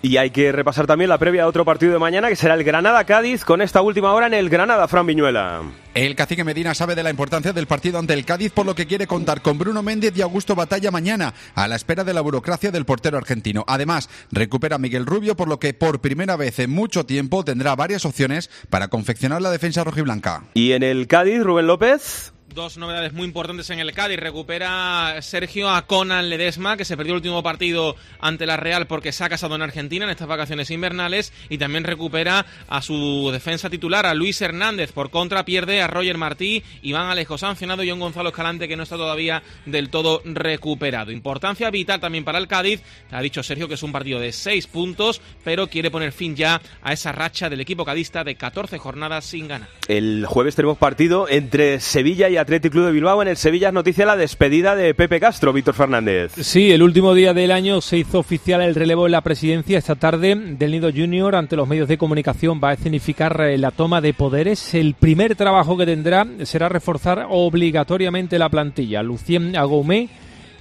Y 0.01 0.17
hay 0.17 0.31
que 0.31 0.53
repasar 0.53 0.87
también 0.87 1.11
la 1.11 1.19
previa 1.19 1.43
a 1.43 1.47
otro 1.49 1.65
partido 1.65 1.93
de 1.93 1.99
mañana, 1.99 2.29
que 2.29 2.37
será 2.37 2.55
el 2.55 2.63
Granada-Cádiz, 2.63 3.45
con 3.45 3.61
esta 3.61 3.83
última 3.83 4.13
hora 4.13 4.29
en 4.29 4.35
el 4.35 4.49
Granada, 4.49 4.87
Fran 4.87 5.07
Viñuela. 5.07 5.63
El 5.93 6.15
cacique 6.15 6.45
Medina 6.45 6.73
sabe 6.75 6.95
de 6.95 7.03
la 7.03 7.11
importancia 7.11 7.53
del 7.53 7.67
partido 7.67 7.99
ante 7.99 8.15
el 8.15 8.25
Cádiz, 8.25 8.53
por 8.53 8.65
lo 8.65 8.77
que 8.77 8.87
quiere 8.87 9.09
contar 9.09 9.43
con 9.43 9.59
Bruno 9.59 9.83
Méndez 9.83 10.17
y 10.17 10.23
Augusto 10.23 10.55
Batalla 10.55 10.93
mañana, 10.93 11.35
a 11.57 11.67
la 11.67 11.75
espera 11.75 12.05
de 12.05 12.15
la 12.15 12.21
burocracia 12.21 12.71
del 12.71 12.85
portero 12.85 13.19
argentino. 13.19 13.65
Además, 13.67 14.09
recupera 14.31 14.77
a 14.77 14.79
Miguel 14.79 15.05
Rubio, 15.05 15.35
por 15.35 15.49
lo 15.49 15.59
que 15.59 15.75
por 15.75 16.01
primera 16.01 16.37
vez 16.37 16.61
en 16.61 16.71
mucho 16.71 17.05
tiempo 17.05 17.45
tendrá 17.45 17.75
varias 17.75 18.05
opciones 18.05 18.51
para 18.71 18.89
confeccionar 18.89 19.43
la 19.43 19.51
defensa 19.51 19.83
rojiblanca. 19.83 20.45
Y 20.55 20.73
en 20.73 20.85
el 20.85 21.09
Cádiz, 21.09 21.43
Rubén 21.43 21.67
López. 21.67 22.33
Dos 22.55 22.79
novedades 22.79 23.13
muy 23.13 23.27
importantes 23.27 23.69
en 23.69 23.79
el 23.79 23.93
Cádiz. 23.93 24.19
Recupera 24.19 25.21
Sergio 25.21 25.69
a 25.69 25.87
Conan 25.87 26.31
Ledesma, 26.31 26.79
que 26.79 26.87
se 26.87 26.97
perdió 26.97 27.13
el 27.13 27.19
último 27.19 27.43
partido 27.43 27.95
ante 28.21 28.47
la 28.47 28.57
Real 28.57 28.87
porque 28.87 29.13
se 29.13 29.23
ha 29.23 29.29
casado 29.29 29.55
en 29.55 29.63
Argentina 29.63 30.07
en 30.07 30.11
estas 30.11 30.29
vacaciones 30.29 30.71
invernales. 30.71 31.33
Y 31.51 31.59
también 31.59 31.85
recupera 31.85 32.47
a 32.67 32.81
su 32.81 33.29
defensa 33.31 33.69
titular, 33.69 34.07
a 34.07 34.15
Luis 34.15 34.41
Hernández. 34.41 34.93
Por 34.93 35.11
contra, 35.11 35.45
pierde 35.45 35.83
a 35.83 35.89
Roger 35.89 36.17
Martí, 36.17 36.65
Iván 36.83 37.11
Alejo 37.11 37.37
sancionado 37.37 37.83
y 37.83 37.93
un 37.93 38.01
Gonzalo 38.01 38.31
Escalante 38.31 38.67
que 38.67 38.77
no 38.77 38.85
está 38.85 38.97
todavía 38.97 39.43
del 39.67 39.91
todo 39.91 40.23
recuperado. 40.25 41.13
Importancia 41.13 41.71
vital 41.71 42.01
también 42.01 42.25
para 42.25 42.39
el 42.39 42.49
Cádiz. 42.49 42.83
Ha 43.11 43.21
dicho 43.21 43.43
Sergio 43.43 43.69
que 43.69 43.75
es 43.75 43.83
un 43.83 43.93
partido 43.93 44.21
de 44.21 44.33
seis 44.33 44.67
puntos, 44.67 45.21
pero 45.45 45.67
quiere 45.69 45.91
poner 45.91 46.13
fin 46.13 46.35
ya 46.35 46.63
a 46.83 46.95
esa 46.95 47.13
racha 47.13 47.51
del 47.51 47.61
equipo 47.61 47.85
cadista 47.85 48.25
de 48.25 48.37
14 48.37 48.79
jornadas 48.79 49.27
sin 49.27 49.49
ganar. 49.49 49.69
El 49.87 50.25
jueves 50.27 50.57
tenemos 50.57 50.79
partido 50.79 51.29
entre 51.29 51.79
Sevilla 51.81 52.31
y 52.31 52.38
Athletic 52.39 52.73
Club 52.73 52.87
de 52.87 52.93
Bilbao. 52.93 53.23
En 53.23 53.29
el 53.29 53.37
Sevilla 53.37 53.73
noticia 53.73 54.07
la 54.07 54.17
despedida 54.17 54.75
de 54.75 54.95
Pepe 54.95 55.21
Castro, 55.21 55.53
Víctor 55.53 55.75
Fernández. 55.75 56.33
Sí, 56.37 56.73
el 56.73 56.83
último 56.83 57.15
día 57.15 57.35
del 57.35 57.51
año 57.51 57.81
se 57.81 57.99
hizo 57.99 58.19
oficial 58.19 58.61
el 58.63 58.75
relevo 58.75 59.07
en 59.07 59.13
la 59.13 59.21
presidencia. 59.21 59.79
Esta 59.79 59.97
tarde 59.97 60.35
del 60.35 60.71
Nido 60.71 60.91
Junior 60.95 61.35
ante 61.35 61.57
los 61.57 61.69
medios 61.69 61.89
de 61.89 61.99
comunicación 61.99 62.61
va 62.63 62.71
a 62.71 62.75
escenificar 62.75 63.41
eh, 63.41 63.59
la 63.59 63.71
toma 63.71 64.01
de 64.01 64.15
poderes. 64.15 64.75
El 64.75 64.95
primer 64.95 65.37
trabajo 65.37 65.77
que 65.77 65.87
tendrá 65.87 66.27
será 66.45 66.69
reforzar 66.69 67.27
obligatoriamente 67.29 68.39
la 68.39 68.49
plantilla. 68.49 69.03
Lucien 69.03 69.57
Agoumé 69.57 70.09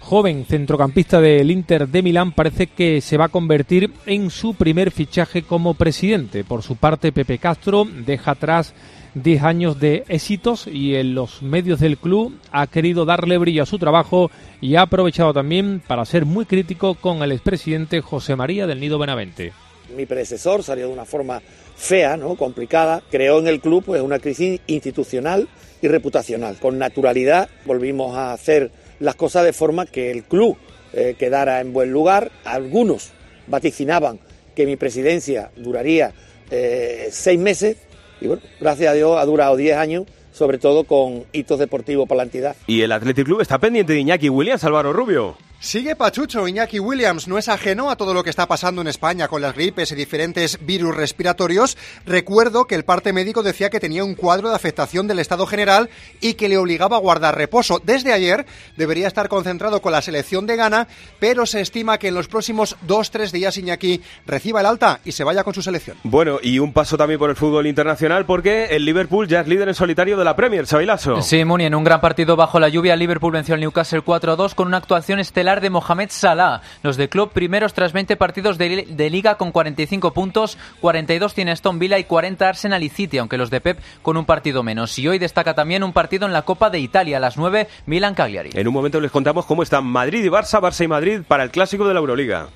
joven 0.08 0.46
centrocampista 0.46 1.20
del 1.20 1.52
Inter 1.52 1.86
de 1.90 2.02
Milán 2.02 2.32
parece 2.32 2.68
que 2.68 3.02
se 3.02 3.18
va 3.18 3.26
a 3.26 3.30
convertir 3.30 3.92
en 4.06 4.30
su 4.30 4.54
primer 4.54 4.92
fichaje 4.92 5.42
como 5.42 5.74
presidente. 5.74 6.46
Por 6.46 6.64
su 6.64 6.78
parte, 6.78 7.12
Pepe 7.12 7.40
Castro 7.40 7.86
deja 8.06 8.32
atrás 8.32 8.74
10 9.16 9.44
años 9.44 9.82
de 9.82 10.06
éxitos 10.08 10.66
y 10.66 10.96
en 10.96 11.14
los 11.14 11.42
medios 11.42 11.82
del 11.82 11.98
club 11.98 12.40
ha 12.54 12.68
querido 12.68 13.04
darle 13.04 13.38
brillo 13.38 13.64
a 13.64 13.66
su 13.66 13.80
trabajo 13.80 14.32
y 14.62 14.76
ha 14.76 14.84
aprovechado 14.84 15.34
también 15.34 15.82
para 15.86 16.06
ser 16.06 16.24
muy 16.24 16.46
crítico 16.46 16.96
con 16.96 17.22
el 17.22 17.34
expresidente 17.34 18.00
José 18.00 18.38
María 18.38 18.66
del 18.66 18.80
Nido 18.80 18.98
Benavente. 18.98 19.52
Mi 19.94 20.06
predecesor 20.06 20.64
salió 20.64 20.88
de 20.88 20.94
una 20.94 21.06
forma 21.06 21.42
fea, 21.76 22.16
¿no? 22.16 22.36
complicada, 22.36 23.04
creó 23.12 23.40
en 23.40 23.48
el 23.48 23.60
club 23.60 23.84
pues, 23.84 24.02
una 24.02 24.20
crisis 24.20 24.62
institucional 24.68 25.50
y 25.82 25.90
reputacional. 25.90 26.56
Con 26.60 26.78
naturalidad 26.78 27.50
volvimos 27.66 28.16
a 28.16 28.32
hacer 28.32 28.72
las 29.00 29.16
cosas 29.16 29.44
de 29.46 29.54
forma 29.54 29.86
que 29.86 30.12
el 30.12 30.24
club 30.24 30.58
eh, 30.94 31.16
quedara 31.18 31.62
en 31.62 31.74
buen 31.74 31.92
lugar. 31.92 32.32
Algunos 32.44 33.12
vaticinaban 33.48 34.20
que 34.56 34.66
mi 34.66 34.76
presidencia 34.76 35.52
duraría 35.56 36.14
eh, 36.50 37.10
seis 37.12 37.40
meses, 37.40 37.78
y 38.22 38.28
bueno, 38.28 38.42
gracias 38.60 38.92
a 38.92 38.94
Dios 38.94 39.18
ha 39.20 39.26
durado 39.26 39.56
10 39.56 39.78
años, 39.78 40.06
sobre 40.32 40.58
todo 40.58 40.86
con 40.86 41.26
hitos 41.32 41.60
deportivos 41.60 42.08
para 42.08 42.18
la 42.18 42.24
entidad. 42.24 42.56
Y 42.68 42.82
el 42.82 42.92
Athletic 42.92 43.26
Club 43.26 43.42
está 43.42 43.60
pendiente 43.60 43.94
de 43.94 44.00
Iñaki 44.00 44.30
Williams, 44.30 44.64
Álvaro 44.64 44.94
Rubio. 44.94 45.38
Sigue 45.60 45.96
Pachucho, 45.96 46.48
Iñaki 46.48 46.80
Williams 46.80 47.28
no 47.28 47.40
es 47.40 47.50
ajeno 47.50 47.90
a 47.90 47.96
todo 47.96 48.14
lo 48.14 48.24
que 48.24 48.30
está 48.30 48.48
pasando 48.48 48.82
en 48.82 48.88
España 48.88 49.28
con 49.28 49.42
las 49.42 49.56
gripes 49.56 49.92
y 49.92 49.96
diferentes 49.96 50.64
virus 50.64 50.96
respiratorios. 50.96 51.78
Recuerdo 52.06 52.66
que 52.66 52.76
el 52.76 52.86
parte 52.86 53.12
médico 53.12 53.42
decía 53.42 53.72
que 53.72 53.80
tenía 53.80 54.04
un 54.04 54.14
cuadro 54.14 54.50
de 54.50 54.56
afectación 54.56 55.08
del 55.08 55.18
estado 55.18 55.48
general 55.48 55.90
y 56.22 56.36
que 56.36 56.48
le 56.48 56.60
obligaba 56.60 56.98
a 56.98 57.00
guardar 57.00 57.36
reposo. 57.36 57.82
Desde 57.84 58.14
ayer 58.14 58.46
debería 58.78 59.08
estar 59.08 59.30
concentrado 59.30 59.82
con 59.82 59.92
la 59.92 60.04
selección 60.04 60.46
de 60.46 60.58
Ghana, 60.58 60.88
pero 61.20 61.48
se 61.48 61.60
estima 61.60 61.98
que 61.98 62.10
en 62.10 62.14
los 62.14 62.28
próximos 62.28 62.78
dos, 62.84 63.10
tres 63.10 63.32
días 63.32 63.58
Iñaki 63.58 64.02
reciba 64.28 64.60
el 64.60 64.68
alta 64.68 65.00
y 65.06 65.12
se 65.14 65.24
vaya 65.24 65.44
con 65.44 65.56
su 65.56 65.64
selección. 65.64 65.98
Bueno, 66.04 66.38
y 66.42 66.60
un 66.60 66.72
paso 66.72 66.98
también 66.98 67.20
por 67.20 67.32
el 67.32 67.36
fútbol 67.36 67.66
internacional 67.66 68.28
porque 68.28 68.66
el 68.76 68.86
Liverpool 68.86 69.28
ya 69.28 69.42
es 69.42 69.48
líder 69.48 69.70
en 69.70 69.74
solitario 69.74 70.18
de 70.18 70.24
la 70.24 70.36
Premier, 70.36 70.68
Sabilaso. 70.68 71.24
Sí, 71.24 71.44
Muni, 71.44 71.66
en 71.66 71.74
un 71.74 71.84
gran 71.84 72.00
partido 72.00 72.36
bajo 72.36 72.60
la 72.60 72.70
lluvia, 72.70 72.96
Liverpool 72.96 73.34
venció 73.34 73.56
al 73.56 73.62
Newcastle 73.62 74.04
4-2 74.04 74.54
con 74.54 74.68
una 74.68 74.78
actuación 74.78 75.20
estelar 75.20 75.47
de 75.56 75.70
Mohamed 75.70 76.10
Salah. 76.12 76.62
Los 76.84 76.98
de 76.98 77.10
club 77.10 77.32
primeros 77.32 77.74
tras 77.74 77.94
20 77.94 78.18
partidos 78.18 78.58
de, 78.58 78.86
de, 78.88 79.10
liga 79.10 79.36
con 79.36 79.52
45 79.52 80.14
puntos, 80.14 80.58
42 80.82 81.34
tiene 81.34 81.52
Aston 81.52 81.80
Villa 81.80 81.98
y 81.98 82.04
40 82.04 82.48
Arsenal 82.48 82.84
y 82.84 82.90
City, 82.90 83.18
aunque 83.18 83.38
los 83.38 83.50
de 83.50 83.62
Pep 83.62 83.80
con 84.02 84.18
un 84.18 84.26
partido 84.26 84.62
menos. 84.64 84.98
Y 85.00 85.08
hoy 85.08 85.20
destaca 85.20 85.56
también 85.56 85.84
un 85.84 85.94
partido 85.94 86.26
en 86.26 86.34
la 86.34 86.44
Copa 86.44 86.70
de 86.70 86.80
Italia 86.80 87.18
a 87.18 87.20
las 87.20 87.38
9, 87.38 87.68
Milan 87.86 88.14
Cagliari. 88.14 88.52
En 88.54 88.68
un 88.68 88.74
momento 88.74 89.00
les 89.00 89.12
contamos 89.12 89.46
cómo 89.46 89.64
están 89.64 89.86
Madrid 89.86 90.24
y 90.24 90.30
Barça, 90.30 90.60
Barça 90.60 90.84
y 90.84 90.88
Madrid 90.88 91.22
para 91.28 91.44
el 91.44 91.52
clásico 91.52 91.88
de 91.88 91.94
la 91.94 92.00
Euroliga. 92.02 92.50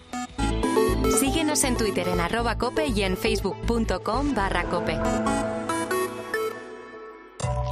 Síguenos 1.19 1.63
en 1.63 1.77
Twitter 1.77 2.07
en 2.07 2.19
arroba 2.19 2.57
cope 2.57 2.88
y 2.88 3.03
en 3.03 3.17
facebook.com 3.17 4.33
barra 4.33 4.63
cope. 4.63 4.98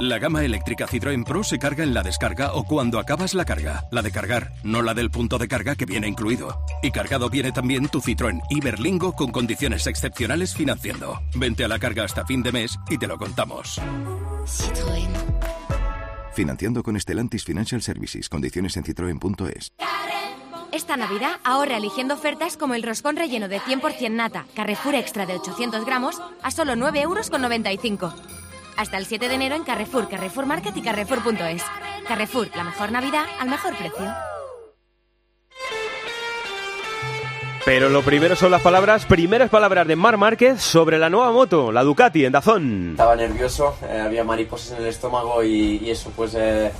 La 0.00 0.18
gama 0.18 0.42
eléctrica 0.44 0.86
Citroën 0.86 1.24
Pro 1.24 1.44
se 1.44 1.58
carga 1.58 1.84
en 1.84 1.92
la 1.92 2.02
descarga 2.02 2.54
o 2.54 2.64
cuando 2.64 2.98
acabas 2.98 3.34
la 3.34 3.44
carga. 3.44 3.84
La 3.90 4.00
de 4.00 4.10
cargar, 4.10 4.54
no 4.62 4.80
la 4.80 4.94
del 4.94 5.10
punto 5.10 5.36
de 5.36 5.46
carga 5.46 5.76
que 5.76 5.84
viene 5.84 6.08
incluido. 6.08 6.64
Y 6.82 6.90
cargado 6.90 7.28
viene 7.28 7.52
también 7.52 7.88
tu 7.88 8.00
Citroën 8.00 8.40
Iberlingo 8.48 9.12
con 9.12 9.30
condiciones 9.30 9.86
excepcionales 9.86 10.54
financiando. 10.54 11.20
Vente 11.34 11.64
a 11.64 11.68
la 11.68 11.78
carga 11.78 12.04
hasta 12.04 12.24
fin 12.24 12.42
de 12.42 12.50
mes 12.50 12.78
y 12.88 12.96
te 12.96 13.06
lo 13.06 13.18
contamos. 13.18 13.78
Citroën. 14.46 15.10
Financiando 16.32 16.82
con 16.82 16.98
Stellantis 16.98 17.44
Financial 17.44 17.82
Services. 17.82 18.28
Condiciones 18.30 18.76
en 18.78 18.84
citroen.es. 18.84 19.72
Esta 20.72 20.96
Navidad 20.96 21.32
ahorra 21.44 21.76
eligiendo 21.76 22.14
ofertas 22.14 22.56
como 22.56 22.74
el 22.74 22.82
roscón 22.82 23.16
relleno 23.16 23.48
de 23.48 23.60
100% 23.60 24.10
nata, 24.12 24.46
Carrefour 24.54 24.94
Extra 24.94 25.26
de 25.26 25.34
800 25.34 25.84
gramos, 25.84 26.22
a 26.42 26.50
solo 26.50 26.74
9,95 26.74 28.02
euros. 28.02 28.14
Hasta 28.76 28.96
el 28.96 29.06
7 29.06 29.28
de 29.28 29.34
enero 29.34 29.54
en 29.54 29.64
Carrefour, 29.64 30.08
Carrefour 30.08 30.46
Market 30.46 30.76
y 30.76 30.82
Carrefour.es. 30.82 31.62
Carrefour, 32.08 32.48
la 32.56 32.64
mejor 32.64 32.92
Navidad 32.92 33.24
al 33.38 33.48
mejor 33.48 33.76
precio. 33.76 34.06
Pero 37.64 37.90
lo 37.90 38.02
primero 38.02 38.34
son 38.36 38.50
las 38.50 38.62
palabras, 38.62 39.04
primeras 39.04 39.50
palabras 39.50 39.86
de 39.86 39.94
Mar 39.94 40.16
Márquez 40.16 40.62
sobre 40.62 40.98
la 40.98 41.10
nueva 41.10 41.30
moto, 41.30 41.70
la 41.70 41.82
Ducati 41.82 42.24
en 42.24 42.32
Dazón. 42.32 42.90
Estaba 42.92 43.14
nervioso, 43.14 43.76
eh, 43.82 44.00
había 44.00 44.24
mariposas 44.24 44.72
en 44.72 44.84
el 44.84 44.88
estómago 44.88 45.42
y, 45.42 45.78
y 45.82 45.90
eso 45.90 46.10
pues... 46.16 46.34
Eh, 46.34 46.72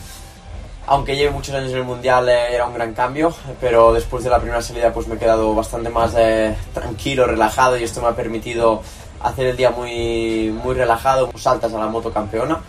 aunque 0.87 1.15
lleve 1.15 1.31
muchos 1.31 1.55
años 1.55 1.71
en 1.71 1.79
el 1.79 1.85
mundial 1.85 2.29
eh, 2.29 2.53
era 2.53 2.67
un 2.67 2.75
gran 2.75 2.95
cambio, 2.95 3.33
pero 3.61 3.93
después 3.93 4.25
de 4.25 4.31
la 4.31 4.41
primera 4.41 4.63
salida 4.63 4.93
pues 4.93 5.07
me 5.07 5.15
he 5.15 5.19
quedado 5.19 5.55
bastante 5.55 5.89
más 5.89 6.15
eh, 6.17 6.57
tranquilo, 6.75 7.27
relajado 7.27 7.79
y 7.79 7.85
esto 7.85 8.01
me 8.01 8.09
ha 8.09 8.17
permitido 8.17 8.83
hacer 9.21 9.47
el 9.47 9.57
día 9.57 9.71
muy, 9.71 10.51
muy 10.63 10.75
relajado, 10.75 11.31
saltas 11.37 11.73
a 11.73 11.79
la 11.79 11.87
moto 11.87 12.13
campeona. 12.13 12.61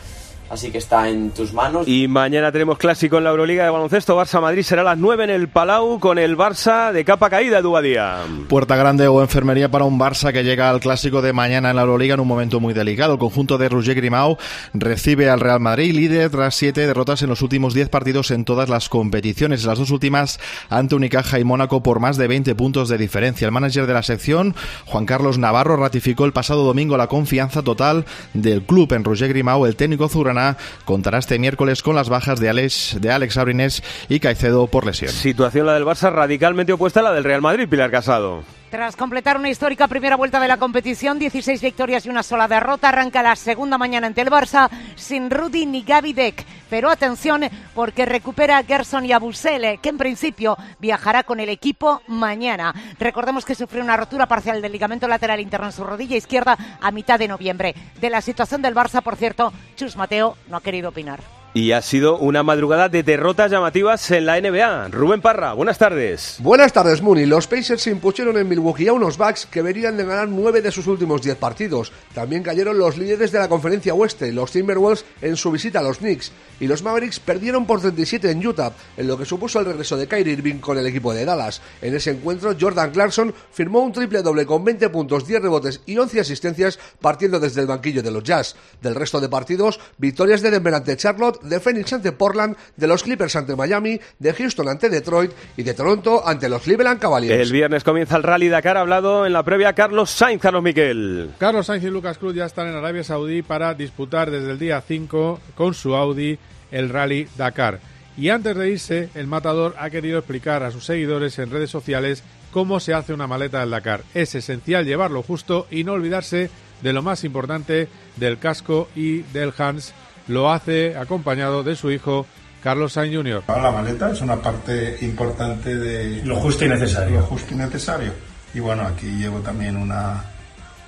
Así 0.52 0.70
que 0.70 0.80
está 0.80 1.08
en 1.08 1.32
tus 1.32 1.54
manos. 1.54 1.88
Y 1.88 2.10
mañana 2.10 2.52
tenemos 2.52 2.78
clásico 2.78 3.18
en 3.18 3.24
la 3.24 3.30
Euroliga 3.30 3.64
de 3.64 3.70
baloncesto. 3.70 4.18
Barça-Madrid 4.18 4.64
será 4.64 4.82
a 4.82 4.84
las 4.84 4.98
9 4.98 5.24
en 5.24 5.30
el 5.30 5.48
Palau 5.48 5.98
con 6.02 6.20
el 6.20 6.38
Barça 6.38 6.92
de 6.92 7.06
capa 7.06 7.30
caída, 7.30 7.62
Dubadía. 7.62 8.18
Puerta 8.50 8.76
grande 8.76 9.08
o 9.08 9.22
enfermería 9.22 9.72
para 9.72 9.86
un 9.86 9.98
Barça 9.98 10.34
que 10.34 10.44
llega 10.44 10.70
al 10.70 10.82
clásico 10.82 11.22
de 11.22 11.32
mañana 11.32 11.70
en 11.70 11.78
la 11.78 11.84
Euroliga 11.84 12.16
en 12.16 12.20
un 12.20 12.28
momento 12.28 12.60
muy 12.60 12.74
delicado. 12.74 13.14
El 13.14 13.20
conjunto 13.20 13.58
de 13.58 13.70
Roger 13.70 13.96
Grimau 13.96 14.38
recibe 14.74 15.30
al 15.30 15.40
Real 15.40 15.62
Madrid, 15.62 15.96
líder 15.96 16.30
tras 16.30 16.54
siete 16.54 16.86
derrotas 16.86 17.22
en 17.22 17.30
los 17.30 17.42
últimos 17.42 17.74
10 17.74 17.88
partidos 17.88 18.30
en 18.32 18.44
todas 18.44 18.68
las 18.68 18.90
competiciones. 18.90 19.64
Las 19.64 19.80
dos 19.80 19.90
últimas 19.90 20.42
ante 20.70 20.96
Unicaja 20.96 21.40
y 21.40 21.46
Mónaco 21.46 21.82
por 21.82 22.02
más 22.02 22.18
de 22.18 22.28
20 22.28 22.56
puntos 22.56 22.90
de 22.90 22.98
diferencia. 22.98 23.46
El 23.46 23.54
manager 23.54 23.88
de 23.88 23.94
la 23.94 24.04
sección, 24.04 24.54
Juan 24.86 25.06
Carlos 25.06 25.38
Navarro, 25.38 25.78
ratificó 25.78 26.26
el 26.26 26.34
pasado 26.34 26.66
domingo 26.66 26.98
la 26.98 27.08
confianza 27.08 27.62
total 27.62 28.04
del 28.34 28.64
club 28.64 28.92
en 28.92 29.06
Roger 29.06 29.30
Grimau. 29.30 29.66
El 29.66 29.78
técnico 29.78 30.10
zurana 30.10 30.40
contará 30.86 31.19
este 31.19 31.39
miércoles 31.39 31.84
con 31.84 31.95
las 31.95 32.10
bajas 32.10 32.39
de 32.39 32.49
Alex, 32.49 32.97
de 32.99 33.12
Alex 33.12 33.38
Abrines 33.38 33.84
y 34.10 34.19
Caicedo 34.19 34.67
por 34.67 34.86
lesión. 34.86 35.12
Situación 35.12 35.65
la 35.65 35.73
del 35.73 35.86
Barça 35.86 36.12
radicalmente 36.12 36.73
opuesta 36.73 36.99
a 36.99 37.04
la 37.04 37.13
del 37.13 37.23
Real 37.23 37.41
Madrid, 37.41 37.67
Pilar 37.67 37.91
Casado. 37.91 38.43
Tras 38.71 38.95
completar 38.95 39.36
una 39.36 39.49
histórica 39.49 39.89
primera 39.89 40.15
vuelta 40.15 40.39
de 40.39 40.47
la 40.47 40.55
competición, 40.55 41.19
16 41.19 41.62
victorias 41.62 42.05
y 42.05 42.10
una 42.10 42.23
sola 42.23 42.47
derrota, 42.47 42.88
arranca 42.88 43.21
la 43.21 43.36
segunda 43.36 43.77
mañana 43.77 44.07
ante 44.07 44.21
el 44.21 44.29
Barça 44.29 44.69
sin 44.95 45.29
Rudy 45.29 45.65
ni 45.65 45.84
Gaby 45.84 46.13
Deck. 46.13 46.45
Pero 46.69 46.89
atención 46.89 47.41
porque 47.75 48.05
recupera 48.05 48.63
Gerson 48.63 49.05
y 49.05 49.12
a 49.12 49.19
que 49.19 49.89
en 49.89 49.97
principio 49.97 50.57
viajará 50.79 51.23
con 51.23 51.41
el 51.41 51.49
equipo 51.49 52.01
mañana. 52.07 52.73
Recordemos 52.97 53.43
que 53.43 53.55
sufrió 53.55 53.84
una 53.84 53.97
rotura 53.97 54.25
parcial 54.25 54.62
del 54.62 54.71
ligamento 54.71 55.05
lateral 55.05 55.41
interno 55.41 55.65
en 55.65 55.73
su 55.73 55.84
rodilla 55.84 56.15
izquierda 56.15 56.57
a 56.79 56.91
mitad 56.91 57.19
de 57.19 57.27
noviembre. 57.27 57.75
De 57.99 58.10
la 58.10 58.21
situación 58.21 58.62
del 58.62 58.73
Barça, 58.73 59.01
por 59.01 59.17
cierto, 59.17 59.51
Chus 59.75 59.97
Mateo 59.97 60.38
no 60.47 60.55
ha 60.55 60.62
querido 60.62 60.88
opinar. 60.88 61.40
Y 61.54 61.74
ha 61.74 61.82
sido 61.82 62.18
una 62.18 62.44
madrugada 62.44 62.88
de 62.88 63.04
derrotas 63.04 63.52
llamativas 63.52 64.10
en 64.12 64.26
la 64.26 64.40
NBA. 64.40 64.88
Rubén 64.88 65.20
Parra, 65.20 65.52
buenas 65.52 65.78
tardes. 65.78 66.38
Buenas 66.40 66.72
tardes, 66.72 67.02
Muni. 67.02 67.26
Los 67.26 67.48
Pacers 67.48 67.82
se 67.82 67.92
impusieron 67.92 68.38
en 68.38 68.48
Milwaukee 68.48 68.88
a 68.88 68.94
unos 68.94 69.18
Bucks 69.18 69.48
que 69.48 69.62
venían 69.62 69.98
de 69.98 70.06
ganar 70.06 70.30
nueve 70.30 70.62
de 70.62 70.72
sus 70.72 70.88
últimos 70.88 71.22
diez 71.22 71.36
partidos. 71.36 71.92
También 72.14 72.42
cayeron 72.42 72.78
los 72.78 72.98
líderes 72.98 73.34
de 73.34 73.40
la 73.40 73.50
conferencia 73.50 73.94
oeste, 73.94 74.32
los 74.32 74.54
Timberwolves, 74.54 75.04
en 75.22 75.36
su 75.36 75.52
visita 75.52 75.80
a 75.80 75.84
los 75.84 75.98
Knicks. 75.98 76.32
Y 76.62 76.68
los 76.68 76.84
Mavericks 76.84 77.20
perdieron 77.20 77.66
por 77.66 77.82
37 77.82 78.32
en 78.32 78.48
Utah, 78.48 78.72
en 78.96 79.08
lo 79.08 79.18
que 79.18 79.26
supuso 79.26 79.60
el 79.60 79.66
regreso 79.66 79.98
de 79.98 80.08
Kyrie 80.08 80.32
Irving 80.32 80.60
con 80.60 80.78
el 80.78 80.88
equipo 80.88 81.14
de 81.14 81.26
Dallas. 81.26 81.62
En 81.82 81.94
ese 81.94 82.12
encuentro, 82.12 82.56
Jordan 82.58 82.92
Clarkson 82.92 83.34
firmó 83.52 83.82
un 83.82 83.92
triple 83.92 84.22
doble 84.22 84.46
con 84.46 84.64
20 84.64 84.88
puntos, 84.90 85.28
10 85.28 85.42
rebotes 85.42 85.82
y 85.86 85.98
11 85.98 86.22
asistencias 86.22 86.80
partiendo 87.02 87.42
desde 87.42 87.60
el 87.60 87.68
banquillo 87.68 88.02
de 88.02 88.12
los 88.12 88.24
Jazz. 88.24 88.56
Del 88.82 88.96
resto 88.96 89.20
de 89.20 89.28
partidos, 89.28 89.82
victorias 89.98 90.42
de 90.42 90.52
Denver 90.52 90.76
ante 90.76 90.96
Charlotte 90.96 91.40
de 91.41 91.60
Phoenix 91.60 91.93
ante 91.93 92.12
Portland, 92.12 92.56
de 92.75 92.88
los 92.88 93.04
Clippers 93.04 93.36
ante 93.36 93.56
Miami, 93.56 93.99
de 94.19 94.34
Houston 94.34 94.67
ante 94.69 94.89
Detroit 94.89 95.32
y 95.58 95.63
de 95.63 95.73
Toronto 95.73 96.27
ante 96.27 96.49
los 96.49 96.62
Cleveland 96.62 96.99
Cavaliers. 96.99 97.41
El 97.41 97.51
viernes 97.51 97.84
comienza 97.84 98.17
el 98.17 98.23
Rally 98.23 98.49
Dakar, 98.49 98.77
ha 98.77 98.82
hablado 98.82 99.25
en 99.25 99.34
la 99.34 99.43
previa 99.43 99.73
Carlos 99.73 100.10
Sainz, 100.10 100.41
Carlos 100.41 100.63
Miquel. 100.63 101.32
Carlos 101.38 101.65
Sainz 101.65 101.84
y 101.84 101.89
Lucas 101.89 102.17
Cruz 102.17 102.36
ya 102.36 102.45
están 102.45 102.67
en 102.67 102.75
Arabia 102.75 103.04
Saudí 103.04 103.41
para 103.41 103.73
disputar 103.73 104.32
desde 104.32 104.51
el 104.51 104.60
día 104.60 104.82
5 104.82 105.39
con 105.56 105.73
su 105.73 105.95
Audi 105.95 106.38
el 106.71 106.89
Rally 106.89 107.27
Dakar. 107.38 107.80
Y 108.17 108.30
antes 108.30 108.56
de 108.56 108.69
irse, 108.69 109.10
el 109.15 109.27
matador 109.27 109.75
ha 109.80 109.89
querido 109.89 110.19
explicar 110.19 110.63
a 110.63 110.71
sus 110.71 110.86
seguidores 110.86 111.39
en 111.39 111.49
redes 111.49 111.69
sociales 111.69 112.23
cómo 112.51 112.80
se 112.80 112.93
hace 112.93 113.13
una 113.13 113.27
maleta 113.27 113.62
del 113.62 113.69
Dakar. 113.69 114.04
Es 114.13 114.36
esencial 114.36 114.86
llevarlo 114.86 115.23
justo 115.23 115.67
y 115.71 115.84
no 115.84 115.93
olvidarse 115.93 116.49
de 116.82 116.93
lo 116.93 117.01
más 117.01 117.23
importante 117.23 117.88
del 118.17 118.38
casco 118.38 118.89
y 118.95 119.21
del 119.34 119.54
Hans. 119.58 119.93
Lo 120.32 120.50
hace 120.50 120.96
acompañado 120.96 121.62
de 121.62 121.76
su 121.76 121.91
hijo 121.91 122.26
Carlos 122.63 122.94
Sainz 122.94 123.13
Jr. 123.13 123.44
La 123.50 123.70
maleta 123.70 124.12
es 124.12 124.22
una 124.22 124.38
parte 124.38 124.98
importante 125.02 125.76
de 125.76 126.24
lo 126.24 126.38
justo 126.38 126.63
y 126.63 126.70
necesario. 126.70 127.20
Lo 127.20 127.24
justo 127.24 127.54
y 127.54 127.58
necesario. 127.58 128.13
Y 128.54 128.62
bueno, 128.62 128.84
aquí 128.84 129.08
llevo 129.08 129.39
también 129.39 129.76
una, 129.76 130.24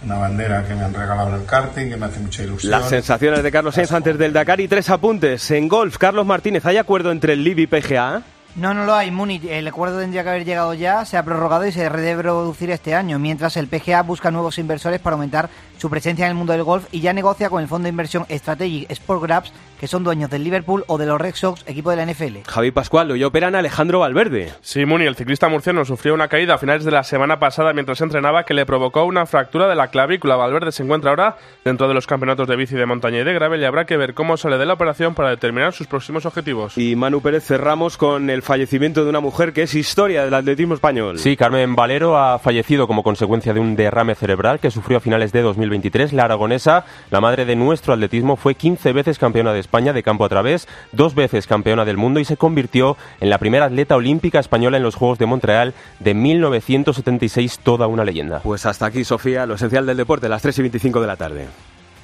una 0.05 0.15
bandera 0.15 0.65
que 0.65 0.73
me 0.75 0.83
han 0.83 0.93
regalado 0.93 1.35
en 1.35 1.41
el 1.41 1.45
karting, 1.45 1.89
que 1.89 1.97
me 1.97 2.05
hace 2.05 2.21
mucha 2.21 2.43
ilusión. 2.43 2.71
Las 2.71 2.87
sensaciones 2.87 3.43
de 3.43 3.51
Carlos 3.51 3.75
Sainz 3.75 3.91
antes 3.91 4.17
del 4.17 4.31
Dakar 4.31 4.61
y 4.61 4.69
tres 4.69 4.89
apuntes. 4.89 5.51
En 5.51 5.67
golf, 5.67 5.97
Carlos 5.97 6.25
Martínez, 6.25 6.65
¿hay 6.65 6.77
acuerdo 6.77 7.11
entre 7.11 7.33
el 7.33 7.43
LIB 7.43 7.59
y 7.59 7.67
PGA? 7.67 8.23
No, 8.55 8.73
no 8.75 8.85
lo 8.85 8.93
hay, 8.93 9.09
Múnich. 9.09 9.43
El 9.45 9.67
acuerdo 9.67 9.99
tendría 9.99 10.23
que 10.23 10.29
haber 10.29 10.45
llegado 10.45 10.75
ya, 10.75 11.03
se 11.05 11.17
ha 11.17 11.23
prorrogado 11.25 11.65
y 11.65 11.71
se 11.71 11.89
debe 11.89 12.21
reducir 12.21 12.69
este 12.69 12.93
año, 12.93 13.17
mientras 13.17 13.57
el 13.57 13.67
PGA 13.67 14.03
busca 14.03 14.29
nuevos 14.29 14.59
inversores 14.59 15.01
para 15.01 15.15
aumentar 15.15 15.49
su 15.83 15.89
presencia 15.89 16.23
en 16.27 16.31
el 16.31 16.37
mundo 16.37 16.53
del 16.53 16.63
golf 16.63 16.85
y 16.93 17.01
ya 17.01 17.11
negocia 17.11 17.49
con 17.49 17.61
el 17.61 17.67
fondo 17.67 17.87
de 17.87 17.89
inversión 17.89 18.25
Strategic 18.29 18.89
Sport 18.89 19.21
Grabs, 19.21 19.51
que 19.81 19.87
son 19.89 20.05
dueños 20.05 20.29
del 20.29 20.41
Liverpool 20.41 20.85
o 20.87 20.97
de 20.97 21.05
los 21.05 21.19
Red 21.19 21.35
Sox, 21.35 21.61
equipo 21.67 21.89
de 21.89 21.97
la 21.97 22.05
NFL. 22.05 22.47
Javi 22.47 22.71
Pascual, 22.71 23.11
hoy 23.11 23.21
operan 23.25 23.53
a 23.53 23.59
Alejandro 23.59 23.99
Valverde. 23.99 24.53
Sí, 24.61 24.85
Muni, 24.85 25.03
el 25.03 25.17
ciclista 25.17 25.49
murciano 25.49 25.83
sufrió 25.83 26.13
una 26.13 26.29
caída 26.29 26.53
a 26.53 26.57
finales 26.57 26.85
de 26.85 26.91
la 26.91 27.03
semana 27.03 27.37
pasada 27.37 27.73
mientras 27.73 27.99
entrenaba 27.99 28.45
que 28.45 28.53
le 28.53 28.65
provocó 28.65 29.03
una 29.03 29.25
fractura 29.25 29.67
de 29.67 29.75
la 29.75 29.89
clavícula. 29.89 30.37
Valverde 30.37 30.71
se 30.71 30.83
encuentra 30.83 31.09
ahora 31.09 31.35
dentro 31.65 31.89
de 31.89 31.93
los 31.95 32.07
campeonatos 32.07 32.47
de 32.47 32.55
bici 32.55 32.75
de 32.75 32.85
montaña 32.85 33.19
y 33.19 33.23
de 33.25 33.33
gravel 33.33 33.59
y 33.59 33.65
habrá 33.65 33.83
que 33.83 33.97
ver 33.97 34.13
cómo 34.13 34.37
sale 34.37 34.57
de 34.57 34.65
la 34.65 34.75
operación 34.75 35.15
para 35.15 35.31
determinar 35.31 35.73
sus 35.73 35.87
próximos 35.87 36.25
objetivos. 36.25 36.77
Y 36.77 36.95
Manu 36.95 37.19
Pérez 37.19 37.43
cerramos 37.43 37.97
con 37.97 38.29
el 38.29 38.41
fallecimiento 38.41 39.03
de 39.03 39.09
una 39.09 39.19
mujer 39.19 39.51
que 39.51 39.63
es 39.63 39.75
historia 39.75 40.23
del 40.23 40.33
atletismo 40.33 40.75
español. 40.75 41.19
Sí, 41.19 41.35
Carmen 41.35 41.75
Valero 41.75 42.17
ha 42.17 42.39
fallecido 42.39 42.87
como 42.87 43.03
consecuencia 43.03 43.53
de 43.53 43.59
un 43.59 43.75
derrame 43.75 44.15
cerebral 44.15 44.61
que 44.61 44.71
sufrió 44.71 44.99
a 44.99 45.01
finales 45.01 45.33
de 45.33 45.41
2023. 45.73 46.13
La 46.13 46.25
aragonesa, 46.25 46.85
la 47.09 47.21
madre 47.21 47.45
de 47.45 47.55
nuestro 47.55 47.93
atletismo, 47.93 48.35
fue 48.35 48.55
15 48.55 48.93
veces 48.93 49.17
campeona 49.17 49.53
de 49.53 49.59
España 49.59 49.93
de 49.93 50.03
campo 50.03 50.25
a 50.25 50.29
través, 50.29 50.67
dos 50.91 51.15
veces 51.15 51.47
campeona 51.47 51.85
del 51.85 51.97
mundo 51.97 52.19
y 52.19 52.25
se 52.25 52.37
convirtió 52.37 52.97
en 53.19 53.29
la 53.29 53.37
primera 53.37 53.65
atleta 53.65 53.95
olímpica 53.95 54.39
española 54.39 54.77
en 54.77 54.83
los 54.83 54.95
Juegos 54.95 55.17
de 55.17 55.25
Montreal 55.25 55.73
de 55.99 56.13
1976, 56.13 57.59
toda 57.63 57.87
una 57.87 58.03
leyenda. 58.03 58.39
Pues 58.39 58.65
hasta 58.65 58.85
aquí, 58.85 59.03
Sofía, 59.03 59.45
lo 59.45 59.55
esencial 59.55 59.85
del 59.85 59.97
deporte, 59.97 60.29
las 60.29 60.41
3 60.41 60.59
y 60.59 60.61
25 60.61 61.01
de 61.01 61.07
la 61.07 61.15
tarde. 61.15 61.47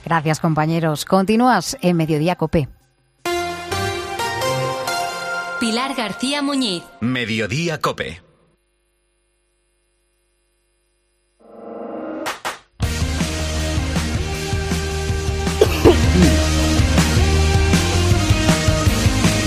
Gracias, 0.05 0.39
compañeros. 0.39 1.05
Continúas 1.05 1.77
en 1.81 1.97
Mediodía 1.97 2.35
Cope. 2.35 2.69
Pilar 5.59 5.93
García 5.93 6.41
Muñiz. 6.41 6.83
Mediodía 7.01 7.79
Cope. 7.79 8.21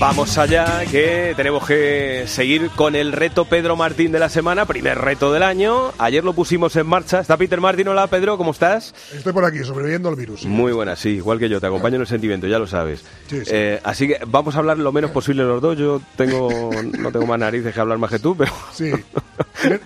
Vamos 0.00 0.38
allá, 0.38 0.80
que 0.90 1.34
tenemos 1.36 1.66
que 1.66 2.24
seguir 2.26 2.70
con 2.70 2.94
el 2.94 3.12
reto 3.12 3.44
Pedro 3.44 3.76
Martín 3.76 4.12
de 4.12 4.18
la 4.18 4.30
semana, 4.30 4.64
primer 4.64 4.96
reto 4.96 5.30
del 5.30 5.42
año. 5.42 5.92
Ayer 5.98 6.24
lo 6.24 6.32
pusimos 6.32 6.74
en 6.76 6.86
marcha. 6.86 7.20
Está 7.20 7.36
Peter 7.36 7.60
Martín. 7.60 7.86
Hola, 7.86 8.06
Pedro, 8.06 8.38
¿cómo 8.38 8.52
estás? 8.52 8.94
Estoy 9.14 9.34
por 9.34 9.44
aquí, 9.44 9.62
sobreviviendo 9.62 10.08
al 10.08 10.16
virus. 10.16 10.46
Muy 10.46 10.72
buena, 10.72 10.96
sí, 10.96 11.10
igual 11.10 11.38
que 11.38 11.50
yo. 11.50 11.60
Te 11.60 11.66
acompaño 11.66 11.96
en 11.96 12.00
el 12.00 12.06
sentimiento, 12.06 12.46
ya 12.46 12.58
lo 12.58 12.66
sabes. 12.66 13.04
Eh, 13.30 13.78
así 13.84 14.08
que 14.08 14.20
vamos 14.26 14.56
a 14.56 14.60
hablar 14.60 14.78
lo 14.78 14.90
menos 14.90 15.10
posible 15.10 15.42
los 15.44 15.60
dos. 15.60 15.76
Yo 15.76 16.00
tengo 16.16 16.70
no 16.98 17.12
tengo 17.12 17.26
más 17.26 17.38
narices 17.38 17.74
que 17.74 17.80
hablar 17.80 17.98
más 17.98 18.10
que 18.10 18.20
tú, 18.20 18.34
pero... 18.34 18.52
Sí. 18.72 18.90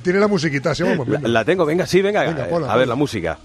¿Tiene, 0.04 0.20
la 0.20 0.28
musiquita? 0.28 0.76
¿sí? 0.76 0.84
Vamos, 0.84 1.08
la, 1.22 1.44
tengo, 1.44 1.66
venga, 1.66 1.88
sí, 1.88 2.02
venga. 2.02 2.20
a 2.20 2.76
ver, 2.76 2.86
la 2.86 2.94
música. 2.94 3.36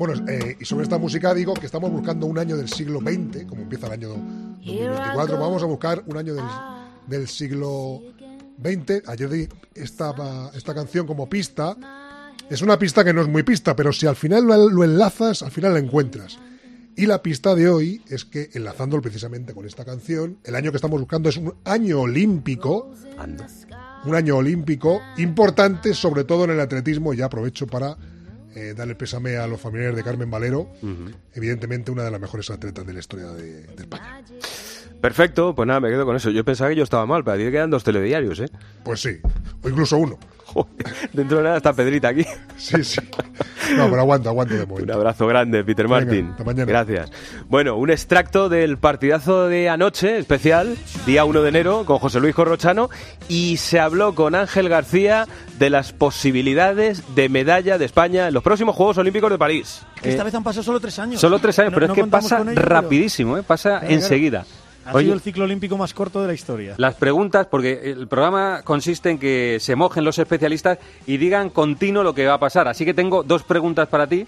Bueno, 0.00 0.14
eh, 0.28 0.56
y 0.58 0.64
sobre 0.64 0.84
esta 0.84 0.96
música 0.96 1.34
digo 1.34 1.52
que 1.52 1.66
estamos 1.66 1.90
buscando 1.90 2.24
un 2.24 2.38
año 2.38 2.56
del 2.56 2.70
siglo 2.70 3.00
XX, 3.00 3.44
como 3.44 3.60
empieza 3.60 3.86
el 3.86 3.92
año 3.92 4.08
2024, 4.08 5.38
vamos 5.38 5.62
a 5.62 5.66
buscar 5.66 6.02
un 6.06 6.16
año 6.16 6.36
del, 7.06 7.28
siglo 7.28 8.00
XX. 8.64 9.06
Ayer 9.06 9.28
di 9.28 9.48
esta, 9.74 10.14
esta 10.54 10.74
canción 10.74 11.06
como 11.06 11.28
pista. 11.28 11.76
Es 12.48 12.62
una 12.62 12.78
pista 12.78 13.04
que 13.04 13.12
no 13.12 13.20
es 13.20 13.28
muy 13.28 13.42
pista, 13.42 13.76
pero 13.76 13.92
si 13.92 14.06
al 14.06 14.16
final 14.16 14.46
lo, 14.46 14.84
enlazas, 14.84 15.42
al 15.42 15.50
final 15.50 15.74
la 15.74 15.80
encuentras. 15.80 16.38
Y 16.96 17.04
la 17.04 17.20
pista 17.20 17.54
de 17.54 17.68
hoy 17.68 18.02
es 18.08 18.24
que, 18.24 18.48
enlazándolo 18.54 19.02
precisamente 19.02 19.52
con 19.52 19.66
esta 19.66 19.84
canción, 19.84 20.38
el 20.44 20.54
año 20.54 20.70
que 20.70 20.76
estamos 20.76 20.98
buscando 20.98 21.28
es 21.28 21.36
un 21.36 21.52
año 21.64 22.00
olímpico. 22.00 22.90
Un 24.06 24.14
año 24.14 24.38
olímpico 24.38 25.02
importante, 25.18 25.92
sobre 25.92 26.24
todo 26.24 26.44
en 26.44 26.52
el 26.52 26.60
atletismo. 26.60 27.12
Y 27.12 27.20
aprovecho 27.20 27.66
para 27.66 27.98
eh, 28.54 28.74
darle 28.76 28.94
pésame 28.94 29.36
a 29.36 29.46
los 29.46 29.60
familiares 29.60 29.96
de 29.96 30.02
Carmen 30.02 30.30
Valero, 30.30 30.68
evidentemente 31.34 31.90
una 31.90 32.04
de 32.04 32.10
las 32.10 32.20
mejores 32.20 32.50
atletas 32.50 32.86
de 32.86 32.92
la 32.92 33.00
historia 33.00 33.26
de, 33.32 33.62
España. 33.78 34.22
Perfecto, 35.00 35.54
pues 35.54 35.66
nada, 35.66 35.80
me 35.80 35.88
quedo 35.88 36.04
con 36.04 36.16
eso. 36.16 36.30
Yo 36.30 36.44
pensaba 36.44 36.70
que 36.70 36.76
yo 36.76 36.84
estaba 36.84 37.06
mal, 37.06 37.24
pero 37.24 37.34
a 37.34 37.38
ti 37.38 37.44
te 37.44 37.50
quedan 37.50 37.70
dos 37.70 37.84
telediarios, 37.84 38.38
¿eh? 38.40 38.50
Pues 38.84 39.00
sí, 39.00 39.18
o 39.62 39.68
incluso 39.68 39.96
uno. 39.96 40.18
Dentro 41.12 41.38
de 41.38 41.44
nada 41.44 41.56
está 41.56 41.72
Pedrita 41.72 42.08
aquí. 42.08 42.24
Sí, 42.56 42.84
sí. 42.84 43.00
No, 43.76 43.88
pero 43.88 44.02
aguanto, 44.02 44.28
aguanto 44.28 44.54
de 44.54 44.66
momento. 44.66 44.92
Un 44.92 44.98
abrazo 44.98 45.26
grande, 45.26 45.64
Peter 45.64 45.88
Martin. 45.88 46.34
Gracias. 46.66 47.10
Bueno, 47.48 47.76
un 47.76 47.90
extracto 47.90 48.48
del 48.48 48.78
partidazo 48.78 49.48
de 49.48 49.68
anoche, 49.68 50.18
especial, 50.18 50.76
día 51.06 51.24
1 51.24 51.42
de 51.42 51.48
enero, 51.48 51.84
con 51.86 51.98
José 51.98 52.20
Luis 52.20 52.34
Corrochano, 52.34 52.90
y 53.28 53.56
se 53.56 53.80
habló 53.80 54.14
con 54.14 54.34
Ángel 54.34 54.68
García 54.68 55.26
de 55.58 55.70
las 55.70 55.92
posibilidades 55.92 57.14
de 57.14 57.28
medalla 57.28 57.78
de 57.78 57.84
España 57.84 58.28
en 58.28 58.34
los 58.34 58.42
próximos 58.42 58.76
Juegos 58.76 58.98
Olímpicos 58.98 59.30
de 59.30 59.38
París. 59.38 59.82
esta 60.02 60.24
vez 60.24 60.34
han 60.34 60.42
pasado 60.42 60.62
solo 60.62 60.80
tres 60.80 60.98
años. 60.98 61.20
Solo 61.20 61.38
tres 61.38 61.58
años, 61.58 61.72
pero 61.74 61.86
es 61.86 61.92
que 61.92 62.04
pasa 62.04 62.42
rapidísimo, 62.44 63.38
¿eh? 63.38 63.42
pasa 63.42 63.80
enseguida. 63.86 64.44
Ha 64.98 65.00
sido 65.00 65.14
el 65.14 65.20
ciclo 65.20 65.44
olímpico 65.44 65.76
más 65.76 65.94
corto 65.94 66.20
de 66.20 66.26
la 66.26 66.34
historia. 66.34 66.74
Las 66.76 66.94
preguntas, 66.94 67.46
porque 67.46 67.80
el 67.84 68.08
programa 68.08 68.62
consiste 68.62 69.10
en 69.10 69.18
que 69.18 69.58
se 69.60 69.76
mojen 69.76 70.04
los 70.04 70.18
especialistas 70.18 70.78
y 71.06 71.16
digan 71.16 71.50
continuo 71.50 72.02
lo 72.02 72.14
que 72.14 72.26
va 72.26 72.34
a 72.34 72.40
pasar. 72.40 72.68
Así 72.68 72.84
que 72.84 72.94
tengo 72.94 73.22
dos 73.22 73.42
preguntas 73.42 73.88
para 73.88 74.06
ti. 74.06 74.26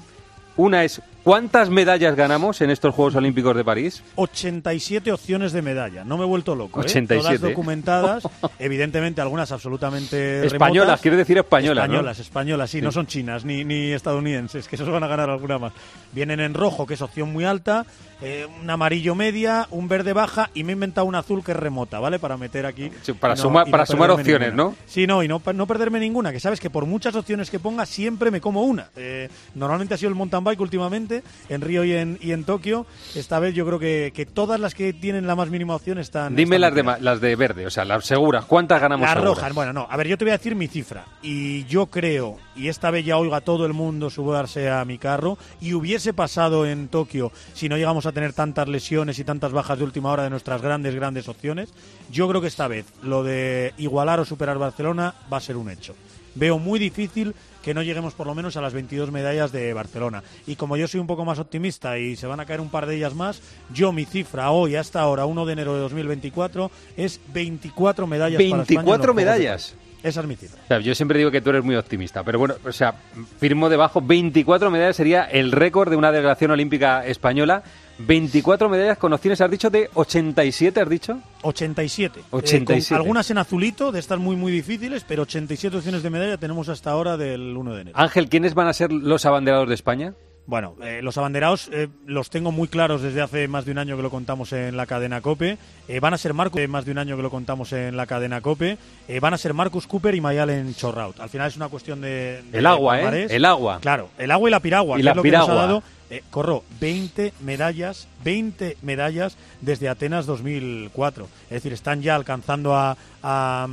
Una 0.56 0.84
es, 0.84 1.00
¿cuántas 1.22 1.70
medallas 1.70 2.14
ganamos 2.16 2.60
en 2.60 2.70
estos 2.70 2.94
Juegos 2.94 3.14
Olímpicos 3.16 3.56
de 3.56 3.64
París? 3.64 4.02
87 4.16 5.12
opciones 5.12 5.52
de 5.52 5.62
medalla. 5.62 6.04
No 6.04 6.16
me 6.16 6.24
he 6.24 6.26
vuelto 6.26 6.54
loco. 6.54 6.80
87. 6.80 7.14
¿eh? 7.14 7.18
Todas 7.18 7.40
documentadas, 7.40 8.28
evidentemente 8.58 9.20
algunas 9.20 9.52
absolutamente 9.52 10.46
Españolas, 10.46 11.00
quiero 11.00 11.16
decir 11.16 11.38
españolas, 11.38 11.84
Españolas, 11.84 12.18
españolas, 12.18 12.70
sí, 12.70 12.80
no 12.80 12.92
son 12.92 13.06
chinas 13.06 13.44
ni, 13.44 13.64
ni 13.64 13.92
estadounidenses, 13.92 14.68
que 14.68 14.76
esos 14.76 14.88
van 14.88 15.04
a 15.04 15.06
ganar 15.06 15.30
alguna 15.30 15.58
más. 15.58 15.72
Vienen 16.12 16.40
en 16.40 16.54
rojo, 16.54 16.86
que 16.86 16.94
es 16.94 17.02
opción 17.02 17.32
muy 17.32 17.44
alta, 17.44 17.86
eh, 18.24 18.46
un 18.60 18.70
amarillo 18.70 19.16
media, 19.16 19.66
un 19.70 19.88
verde 19.88 20.12
baja 20.12 20.50
y 20.54 20.62
me 20.62 20.72
he 20.72 20.74
inventado 20.74 21.06
un 21.06 21.16
azul 21.16 21.42
que 21.44 21.52
es 21.52 21.56
remota, 21.56 21.98
¿vale? 21.98 22.20
Para 22.20 22.36
meter 22.36 22.66
aquí. 22.66 22.90
para 23.18 23.34
sumar, 23.36 23.68
para 23.68 23.84
sumar 23.84 24.12
opciones, 24.12 24.54
¿no? 24.54 24.76
Sí, 24.86 25.06
no, 25.06 25.22
y 25.22 25.28
no, 25.28 25.42
no 25.54 25.66
perderme 25.66 25.98
ninguna, 25.98 26.30
que 26.30 26.38
sabes 26.38 26.60
que 26.60 26.70
por 26.70 26.86
muchas 26.86 27.16
opciones 27.16 27.50
que 27.50 27.58
ponga 27.58 27.84
siempre 27.84 28.30
me 28.30 28.40
como 28.40 28.62
una. 28.62 28.90
Eh, 28.96 29.28
normalmente 29.54 29.94
ha 29.94 29.96
sido 29.96 30.08
el 30.10 30.14
mountain 30.14 30.44
bike 30.44 30.60
últimamente 30.60 31.11
importante 31.16 31.22
en 31.48 31.60
Río 31.60 31.84
y 31.84 31.92
en, 31.92 32.18
y 32.20 32.32
en 32.32 32.44
Tokio. 32.44 32.86
Esta 33.14 33.38
vez 33.38 33.54
yo 33.54 33.66
creo 33.66 33.78
que, 33.78 34.12
que 34.14 34.26
todas 34.26 34.58
las 34.58 34.74
que 34.74 34.92
tienen 34.92 35.26
la 35.26 35.34
más 35.34 35.50
mínima 35.50 35.74
opción 35.74 35.98
están. 35.98 36.34
Dime 36.34 36.56
están 36.56 36.84
las 36.84 36.98
de, 36.98 37.04
las 37.04 37.20
de 37.20 37.36
verde, 37.36 37.66
o 37.66 37.70
sea, 37.70 37.84
las 37.84 38.04
seguras. 38.04 38.44
¿Cuántas 38.46 38.80
ganamos 38.80 39.04
Las 39.04 39.14
seguras? 39.14 39.36
rojas, 39.36 39.54
bueno, 39.54 39.72
no. 39.72 39.86
A 39.90 39.96
ver, 39.96 40.08
yo 40.08 40.18
te 40.18 40.24
voy 40.24 40.30
a 40.32 40.38
decir 40.38 40.54
mi 40.54 40.68
cifra. 40.68 41.04
Y 41.22 41.64
yo 41.64 41.86
creo, 41.86 42.38
y 42.56 42.68
esta 42.68 42.90
vez 42.90 43.04
ya 43.04 43.16
oiga 43.18 43.40
todo 43.40 43.66
el 43.66 43.72
mundo 43.72 44.10
subarse 44.10 44.70
a 44.70 44.84
mi 44.84 44.98
carro, 44.98 45.38
y 45.60 45.74
hubiese 45.74 46.12
pasado 46.14 46.66
en 46.66 46.88
Tokio 46.88 47.32
si 47.54 47.68
no 47.68 47.76
llegamos 47.76 48.06
a 48.06 48.12
tener 48.12 48.32
tantas 48.32 48.68
lesiones 48.68 49.18
y 49.18 49.24
tantas 49.24 49.52
bajas 49.52 49.78
de 49.78 49.84
última 49.84 50.10
hora 50.10 50.24
de 50.24 50.30
nuestras 50.30 50.62
grandes, 50.62 50.94
grandes 50.94 51.28
opciones. 51.28 51.72
Yo 52.10 52.28
creo 52.28 52.40
que 52.40 52.48
esta 52.48 52.68
vez 52.68 52.86
lo 53.02 53.22
de 53.22 53.74
igualar 53.78 54.20
o 54.20 54.24
superar 54.24 54.58
Barcelona 54.58 55.14
va 55.32 55.38
a 55.38 55.40
ser 55.40 55.56
un 55.56 55.70
hecho. 55.70 55.94
Veo 56.34 56.58
muy 56.58 56.78
difícil 56.78 57.34
que 57.62 57.74
no 57.74 57.82
lleguemos 57.82 58.14
por 58.14 58.26
lo 58.26 58.34
menos 58.34 58.56
a 58.56 58.60
las 58.60 58.72
22 58.72 59.10
medallas 59.10 59.52
de 59.52 59.72
Barcelona. 59.72 60.22
Y 60.46 60.56
como 60.56 60.76
yo 60.76 60.88
soy 60.88 61.00
un 61.00 61.06
poco 61.06 61.24
más 61.24 61.38
optimista 61.38 61.98
y 61.98 62.16
se 62.16 62.26
van 62.26 62.40
a 62.40 62.46
caer 62.46 62.60
un 62.60 62.68
par 62.68 62.86
de 62.86 62.96
ellas 62.96 63.14
más, 63.14 63.40
yo 63.72 63.92
mi 63.92 64.04
cifra 64.04 64.50
hoy 64.50 64.76
hasta 64.76 65.00
ahora, 65.00 65.24
1 65.26 65.46
de 65.46 65.52
enero 65.52 65.74
de 65.74 65.80
2024, 65.80 66.70
es 66.96 67.20
24 67.32 68.06
medallas 68.06 68.36
para 68.36 68.44
España 68.44 68.54
en 68.54 68.58
los 68.58 68.68
24 68.68 69.12
Juegos 69.12 69.16
de 69.16 69.24
medallas. 69.24 69.76
Esa 70.02 70.20
es 70.20 70.26
mi 70.26 70.34
cifra. 70.34 70.60
O 70.64 70.66
sea, 70.66 70.80
yo 70.80 70.94
siempre 70.94 71.18
digo 71.18 71.30
que 71.30 71.40
tú 71.40 71.50
eres 71.50 71.62
muy 71.62 71.76
optimista, 71.76 72.24
pero 72.24 72.38
bueno, 72.38 72.54
o 72.64 72.72
sea, 72.72 72.94
firmo 73.38 73.68
debajo 73.68 74.00
24 74.00 74.70
medallas 74.70 74.96
sería 74.96 75.22
el 75.24 75.52
récord 75.52 75.90
de 75.90 75.96
una 75.96 76.10
delegación 76.10 76.50
olímpica 76.50 77.06
española. 77.06 77.62
24 77.98 78.68
medallas 78.68 78.98
con 78.98 79.12
opciones, 79.12 79.40
has 79.40 79.50
dicho, 79.50 79.70
de 79.70 79.88
87, 79.94 80.80
has 80.80 80.88
dicho. 80.88 81.18
87. 81.42 82.20
Eh, 82.20 82.22
87. 82.30 82.88
con 82.88 82.96
algunas 82.96 83.30
en 83.30 83.38
azulito, 83.38 83.92
de 83.92 84.00
estas 84.00 84.18
muy 84.18 84.36
muy 84.36 84.52
difíciles, 84.52 85.04
pero 85.06 85.22
87 85.22 85.76
opciones 85.76 86.02
de 86.02 86.10
medalla 86.10 86.36
tenemos 86.36 86.68
hasta 86.68 86.90
ahora 86.90 87.16
del 87.16 87.56
1 87.56 87.74
de 87.74 87.80
enero. 87.82 87.98
Ángel, 87.98 88.28
¿quiénes 88.28 88.54
van 88.54 88.68
a 88.68 88.72
ser 88.72 88.92
los 88.92 89.24
abanderados 89.26 89.68
de 89.68 89.74
España? 89.74 90.14
Bueno, 90.44 90.74
eh, 90.82 91.00
los 91.02 91.16
abanderados 91.18 91.70
eh, 91.72 91.86
los 92.04 92.28
tengo 92.28 92.50
muy 92.50 92.66
claros 92.66 93.00
desde 93.00 93.22
hace 93.22 93.46
más 93.46 93.64
de 93.64 93.70
un 93.70 93.78
año 93.78 93.96
que 93.96 94.02
lo 94.02 94.10
contamos 94.10 94.52
en 94.52 94.76
la 94.76 94.86
cadena 94.86 95.20
Cope. 95.20 95.56
Eh, 95.86 96.00
van 96.00 96.14
a 96.14 96.18
ser 96.18 96.34
Marcus, 96.34 96.60
eh, 96.60 96.66
más 96.66 96.84
de 96.84 96.90
un 96.90 96.98
año 96.98 97.14
que 97.16 97.22
lo 97.22 97.30
contamos 97.30 97.72
en 97.72 97.96
la 97.96 98.06
cadena 98.06 98.40
Cope. 98.40 98.76
Eh, 99.06 99.20
van 99.20 99.34
a 99.34 99.38
ser 99.38 99.54
Marcus 99.54 99.86
Cooper 99.86 100.16
y 100.16 100.20
Mayalen 100.20 100.74
Chorraut. 100.74 101.20
Al 101.20 101.28
final 101.28 101.46
es 101.46 101.54
una 101.54 101.68
cuestión 101.68 102.00
de. 102.00 102.42
de 102.50 102.58
El 102.58 102.66
agua, 102.66 103.00
¿eh? 103.00 103.28
El 103.30 103.44
agua. 103.44 103.78
Claro, 103.80 104.08
el 104.18 104.32
agua 104.32 104.48
y 104.48 104.50
la 104.50 104.58
piragua. 104.60 104.96
Y 104.96 105.00
que 105.00 105.04
la 105.04 105.10
es 105.12 105.16
lo 105.16 105.22
que 105.22 105.30
nos 105.30 105.40
ha 105.42 105.44
piragua. 105.44 105.62
dado. 105.66 105.82
Eh, 106.12 106.22
corro 106.30 106.62
20 106.78 107.32
medallas, 107.40 108.06
20 108.22 108.76
medallas 108.82 109.38
desde 109.62 109.88
Atenas 109.88 110.26
2004. 110.26 111.26
Es 111.44 111.50
decir, 111.50 111.72
están 111.72 112.02
ya 112.02 112.14
alcanzando 112.14 112.76
a, 112.76 112.98
a, 113.22 113.66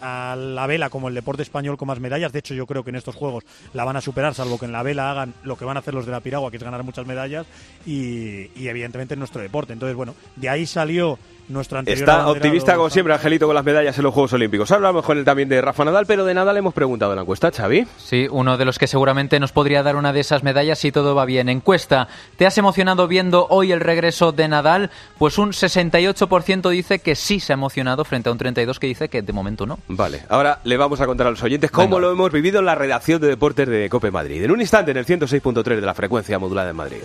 a 0.00 0.36
la 0.36 0.66
vela 0.66 0.90
como 0.90 1.08
el 1.08 1.14
deporte 1.14 1.42
español 1.42 1.76
con 1.76 1.88
más 1.88 2.00
medallas. 2.00 2.32
De 2.32 2.38
hecho, 2.38 2.54
yo 2.54 2.66
creo 2.66 2.84
que 2.84 2.90
en 2.90 2.96
estos 2.96 3.14
juegos 3.14 3.44
la 3.72 3.84
van 3.84 3.96
a 3.96 4.00
superar, 4.00 4.34
salvo 4.34 4.58
que 4.58 4.66
en 4.66 4.72
la 4.72 4.82
vela 4.82 5.10
hagan 5.10 5.34
lo 5.42 5.56
que 5.56 5.64
van 5.64 5.76
a 5.76 5.80
hacer 5.80 5.94
los 5.94 6.06
de 6.06 6.12
la 6.12 6.20
piragua, 6.20 6.50
que 6.50 6.56
es 6.56 6.62
ganar 6.62 6.82
muchas 6.82 7.06
medallas, 7.06 7.46
y, 7.86 8.50
y 8.54 8.68
evidentemente 8.68 9.14
en 9.14 9.20
nuestro 9.20 9.40
deporte. 9.40 9.72
Entonces, 9.72 9.96
bueno, 9.96 10.14
de 10.36 10.48
ahí 10.48 10.66
salió 10.66 11.18
nuestro 11.48 11.78
anterior 11.78 12.08
Está 12.08 12.26
optimista 12.28 12.74
como 12.74 12.90
siempre, 12.90 13.12
Angelito, 13.14 13.46
con 13.46 13.54
las 13.54 13.64
medallas 13.64 13.96
en 13.98 14.04
los 14.04 14.14
Juegos 14.14 14.32
Olímpicos. 14.32 14.70
Hablamos 14.70 15.04
con 15.04 15.18
él 15.18 15.24
también 15.24 15.48
de 15.48 15.60
Rafa 15.60 15.84
Nadal, 15.84 16.06
pero 16.06 16.24
de 16.24 16.34
Nadal 16.34 16.56
hemos 16.56 16.74
preguntado 16.74 17.12
en 17.12 17.16
la 17.16 17.22
encuesta, 17.22 17.50
Xavi. 17.50 17.86
Sí, 17.98 18.26
uno 18.30 18.56
de 18.56 18.64
los 18.64 18.78
que 18.78 18.86
seguramente 18.86 19.38
nos 19.40 19.52
podría 19.52 19.82
dar 19.82 19.96
una 19.96 20.12
de 20.12 20.20
esas 20.20 20.42
medallas 20.42 20.78
si 20.78 20.92
todo 20.92 21.14
va 21.14 21.24
bien. 21.24 21.48
Encuesta, 21.48 22.08
¿te 22.36 22.46
has 22.46 22.56
emocionado 22.58 23.08
viendo 23.08 23.46
hoy 23.50 23.72
el 23.72 23.80
regreso 23.80 24.32
de 24.32 24.48
Nadal? 24.48 24.90
Pues 25.18 25.38
un 25.38 25.50
68% 25.50 26.70
dice 26.70 26.98
que 27.00 27.14
sí 27.14 27.40
se 27.40 27.52
ha 27.52 27.54
emocionado 27.54 28.04
frente 28.04 28.28
a 28.28 28.32
un 28.32 28.38
32% 28.38 28.73
que 28.78 28.86
dice 28.86 29.08
que 29.08 29.22
de 29.22 29.32
momento 29.32 29.66
no. 29.66 29.78
Vale, 29.88 30.22
ahora 30.28 30.60
le 30.64 30.76
vamos 30.76 31.00
a 31.00 31.06
contar 31.06 31.26
a 31.26 31.30
los 31.30 31.42
oyentes 31.42 31.70
cómo 31.70 31.98
lo 31.98 32.10
hemos 32.10 32.32
vivido 32.32 32.60
en 32.60 32.66
la 32.66 32.74
redacción 32.74 33.20
de 33.20 33.28
deportes 33.28 33.68
de 33.68 33.88
Cope 33.88 34.10
Madrid. 34.10 34.42
En 34.42 34.50
un 34.50 34.60
instante, 34.60 34.90
en 34.90 34.96
el 34.96 35.06
106.3 35.06 35.62
de 35.62 35.80
la 35.80 35.94
frecuencia 35.94 36.38
modulada 36.38 36.70
en 36.70 36.76
Madrid. 36.76 37.02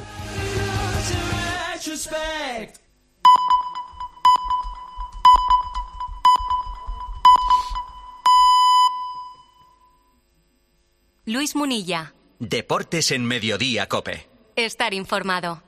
Luis 11.25 11.55
Munilla. 11.55 12.15
Deportes 12.39 13.11
en 13.11 13.23
Mediodía 13.23 13.87
Cope. 13.87 14.27
Estar 14.55 14.95
informado. 14.95 15.61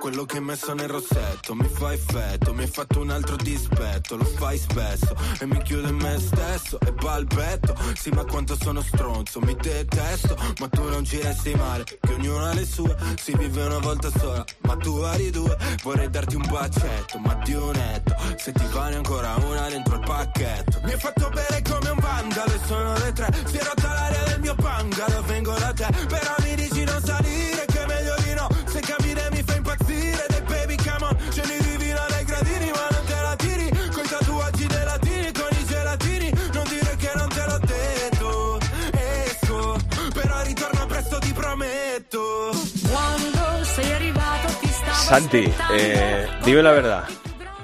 Quello 0.00 0.24
che 0.24 0.36
hai 0.36 0.42
messo 0.42 0.72
nel 0.74 0.88
rossetto 0.88 1.54
mi 1.54 1.68
fa 1.68 1.92
effetto, 1.92 2.54
mi 2.54 2.62
hai 2.62 2.68
fatto 2.68 3.00
un 3.00 3.10
altro 3.10 3.36
dispetto, 3.36 4.16
lo 4.16 4.24
fai 4.24 4.56
spesso 4.56 5.14
e 5.40 5.46
mi 5.46 5.60
chiudo 5.62 5.88
in 5.88 5.96
me 5.96 6.18
stesso 6.18 6.78
e 6.80 6.92
balbetto. 6.92 7.74
Sì, 7.94 8.10
ma 8.10 8.24
quanto 8.24 8.56
sono 8.56 8.80
stronzo, 8.80 9.40
mi 9.40 9.54
detesto, 9.54 10.36
ma 10.60 10.68
tu 10.68 10.88
non 10.88 11.04
ci 11.04 11.20
resti 11.20 11.54
male, 11.54 11.84
che 11.84 11.98
ognuno 12.12 12.44
ha 12.44 12.54
le 12.54 12.64
sue, 12.64 12.96
si 13.20 13.36
vive 13.36 13.64
una 13.64 13.78
volta 13.78 14.10
sola, 14.16 14.44
ma 14.62 14.76
tu 14.76 14.98
vari 14.98 15.30
due. 15.30 15.56
Vorrei 15.82 16.08
darti 16.08 16.36
un 16.36 16.46
bacetto, 16.48 17.18
ma 17.18 17.34
di 17.44 17.54
un 17.54 17.76
se 18.36 18.52
ti 18.52 18.66
vale 18.72 18.96
ancora 18.96 19.34
una 19.36 19.68
dentro 19.68 19.96
il 19.96 20.04
pacchetto. 20.04 20.80
Mi 20.84 20.92
hai 20.92 20.98
fatto 20.98 21.28
bere 21.28 21.62
come 21.62 21.90
un 21.90 21.98
vandalo 21.98 22.52
e 22.52 22.60
sono 22.66 22.92
le 22.94 23.12
tre, 23.12 23.28
si 23.44 23.56
è 23.56 23.64
rotta 23.64 23.92
l'aria 23.92 24.22
del 24.24 24.40
mio 24.40 24.54
bungalow, 24.54 25.24
vengo 25.24 25.54
da 25.58 25.72
te, 25.72 25.86
però 26.06 26.34
mi 26.40 26.54
dici 26.54 26.77
Santi, 45.08 45.44
eh, 45.72 46.26
dime 46.44 46.62
la 46.62 46.72
verdad. 46.72 47.04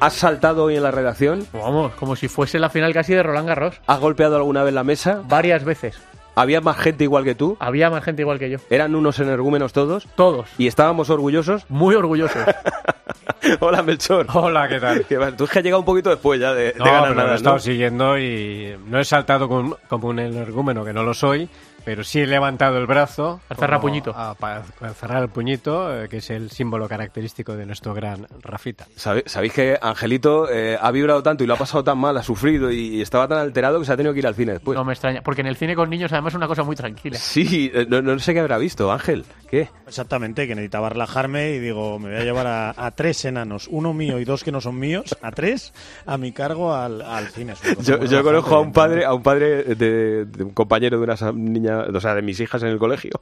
¿Has 0.00 0.14
saltado 0.14 0.64
hoy 0.64 0.76
en 0.76 0.82
la 0.82 0.90
redacción? 0.90 1.46
Vamos, 1.52 1.92
como 1.94 2.16
si 2.16 2.28
fuese 2.28 2.58
la 2.58 2.70
final 2.70 2.92
casi 2.92 3.14
de 3.14 3.22
Roland 3.22 3.48
Garros. 3.48 3.80
¿Has 3.86 4.00
golpeado 4.00 4.36
alguna 4.36 4.62
vez 4.64 4.72
la 4.74 4.84
mesa? 4.84 5.20
Varias 5.28 5.64
veces. 5.64 6.00
¿Había 6.36 6.60
más 6.60 6.76
gente 6.78 7.04
igual 7.04 7.22
que 7.24 7.34
tú? 7.34 7.56
Había 7.60 7.90
más 7.90 8.02
gente 8.02 8.22
igual 8.22 8.38
que 8.38 8.50
yo. 8.50 8.58
¿Eran 8.70 8.94
unos 8.94 9.20
energúmenos 9.20 9.72
todos? 9.72 10.08
Todos. 10.16 10.48
¿Y 10.58 10.66
estábamos 10.66 11.10
orgullosos? 11.10 11.64
Muy 11.68 11.94
orgullosos. 11.94 12.42
Hola, 13.60 13.82
Melchor. 13.82 14.26
Hola, 14.32 14.66
¿qué 14.68 14.80
tal? 14.80 15.04
Que 15.08 15.16
Tú 15.36 15.44
es 15.44 15.50
que 15.50 15.58
has 15.58 15.64
llegado 15.64 15.80
un 15.80 15.86
poquito 15.86 16.10
después 16.10 16.40
ya 16.40 16.52
de, 16.54 16.72
de 16.72 16.78
No, 16.78 16.84
ganar 16.86 17.02
pero 17.02 17.14
lo 17.14 17.20
nada, 17.20 17.32
he 17.32 17.36
estado 17.36 17.56
¿no? 17.56 17.60
siguiendo 17.60 18.18
y 18.18 18.74
no 18.86 18.98
he 18.98 19.04
saltado 19.04 19.48
con- 19.48 19.76
como 19.88 20.08
un 20.08 20.18
energúmeno, 20.18 20.84
que 20.84 20.92
no 20.92 21.02
lo 21.04 21.14
soy, 21.14 21.48
pero 21.84 22.04
sí 22.04 22.20
he 22.20 22.26
levantado 22.26 22.78
el 22.78 22.86
brazo. 22.86 23.40
Al 23.48 23.56
cerrar 23.56 23.80
puñito. 23.80 24.12
a- 24.16 24.34
para 24.34 24.62
para 24.78 24.94
cerrar 24.94 25.22
el 25.22 25.28
puñito, 25.28 26.04
eh, 26.04 26.08
que 26.08 26.18
es 26.18 26.30
el 26.30 26.50
símbolo 26.50 26.88
característico 26.88 27.56
de 27.56 27.66
nuestro 27.66 27.94
gran 27.94 28.26
Rafita. 28.42 28.86
Sabe- 28.96 29.24
Sabéis 29.26 29.52
que 29.52 29.78
Angelito 29.80 30.50
eh, 30.50 30.78
ha 30.80 30.90
vibrado 30.90 31.22
tanto 31.22 31.44
y 31.44 31.46
lo 31.46 31.54
ha 31.54 31.58
pasado 31.58 31.84
tan 31.84 31.98
mal, 31.98 32.16
ha 32.16 32.22
sufrido 32.22 32.70
y, 32.70 32.96
y 32.96 33.02
estaba 33.02 33.28
tan 33.28 33.38
alterado 33.38 33.78
que 33.80 33.86
se 33.86 33.92
ha 33.92 33.96
tenido 33.96 34.12
que 34.12 34.20
ir 34.20 34.26
al 34.26 34.34
cine 34.34 34.52
después. 34.52 34.76
No 34.76 34.84
me 34.84 34.92
extraña, 34.92 35.22
porque 35.22 35.40
en 35.42 35.46
el 35.48 35.56
cine 35.56 35.74
con 35.74 35.90
niños 35.90 36.12
además 36.12 36.32
es 36.32 36.36
una 36.36 36.46
cosa 36.48 36.62
muy 36.62 36.76
tranquila. 36.76 37.16
Sí, 37.18 37.70
eh, 37.74 37.86
no, 37.88 38.02
no 38.02 38.18
sé 38.18 38.32
qué 38.34 38.40
habrá 38.40 38.58
visto, 38.58 38.90
Ángel. 38.92 39.24
¿Qué? 39.50 39.68
Exactamente, 39.86 40.48
que 40.48 40.54
necesitaba 40.54 40.88
relajarme 40.88 41.50
y 41.50 41.58
digo, 41.60 41.98
me 41.98 42.10
voy 42.10 42.18
a 42.20 42.24
llevar 42.24 42.46
a, 42.46 42.74
a 42.76 42.90
tres 42.90 43.24
enanos, 43.24 43.68
uno 43.70 43.92
mío 43.92 44.18
y 44.18 44.24
dos 44.24 44.42
que 44.42 44.50
no 44.50 44.60
son 44.60 44.78
míos, 44.78 45.16
a 45.22 45.30
tres, 45.30 45.72
a 46.06 46.18
mi 46.18 46.32
cargo 46.32 46.74
al, 46.74 47.02
al 47.02 47.28
cine. 47.28 47.54
Yo, 47.80 48.22
conozco 48.24 48.56
a 48.56 48.60
un 48.60 48.72
padre, 48.72 49.04
a 49.04 49.14
un 49.14 49.22
padre 49.22 49.62
de, 49.74 50.24
de 50.24 50.42
un 50.44 50.50
compañero 50.50 50.98
de 50.98 51.04
una 51.04 51.14
niña, 51.34 51.73
o 51.74 52.00
sea, 52.00 52.14
de 52.14 52.22
mis 52.22 52.40
hijas 52.40 52.62
en 52.62 52.68
el 52.68 52.78
colegio, 52.78 53.20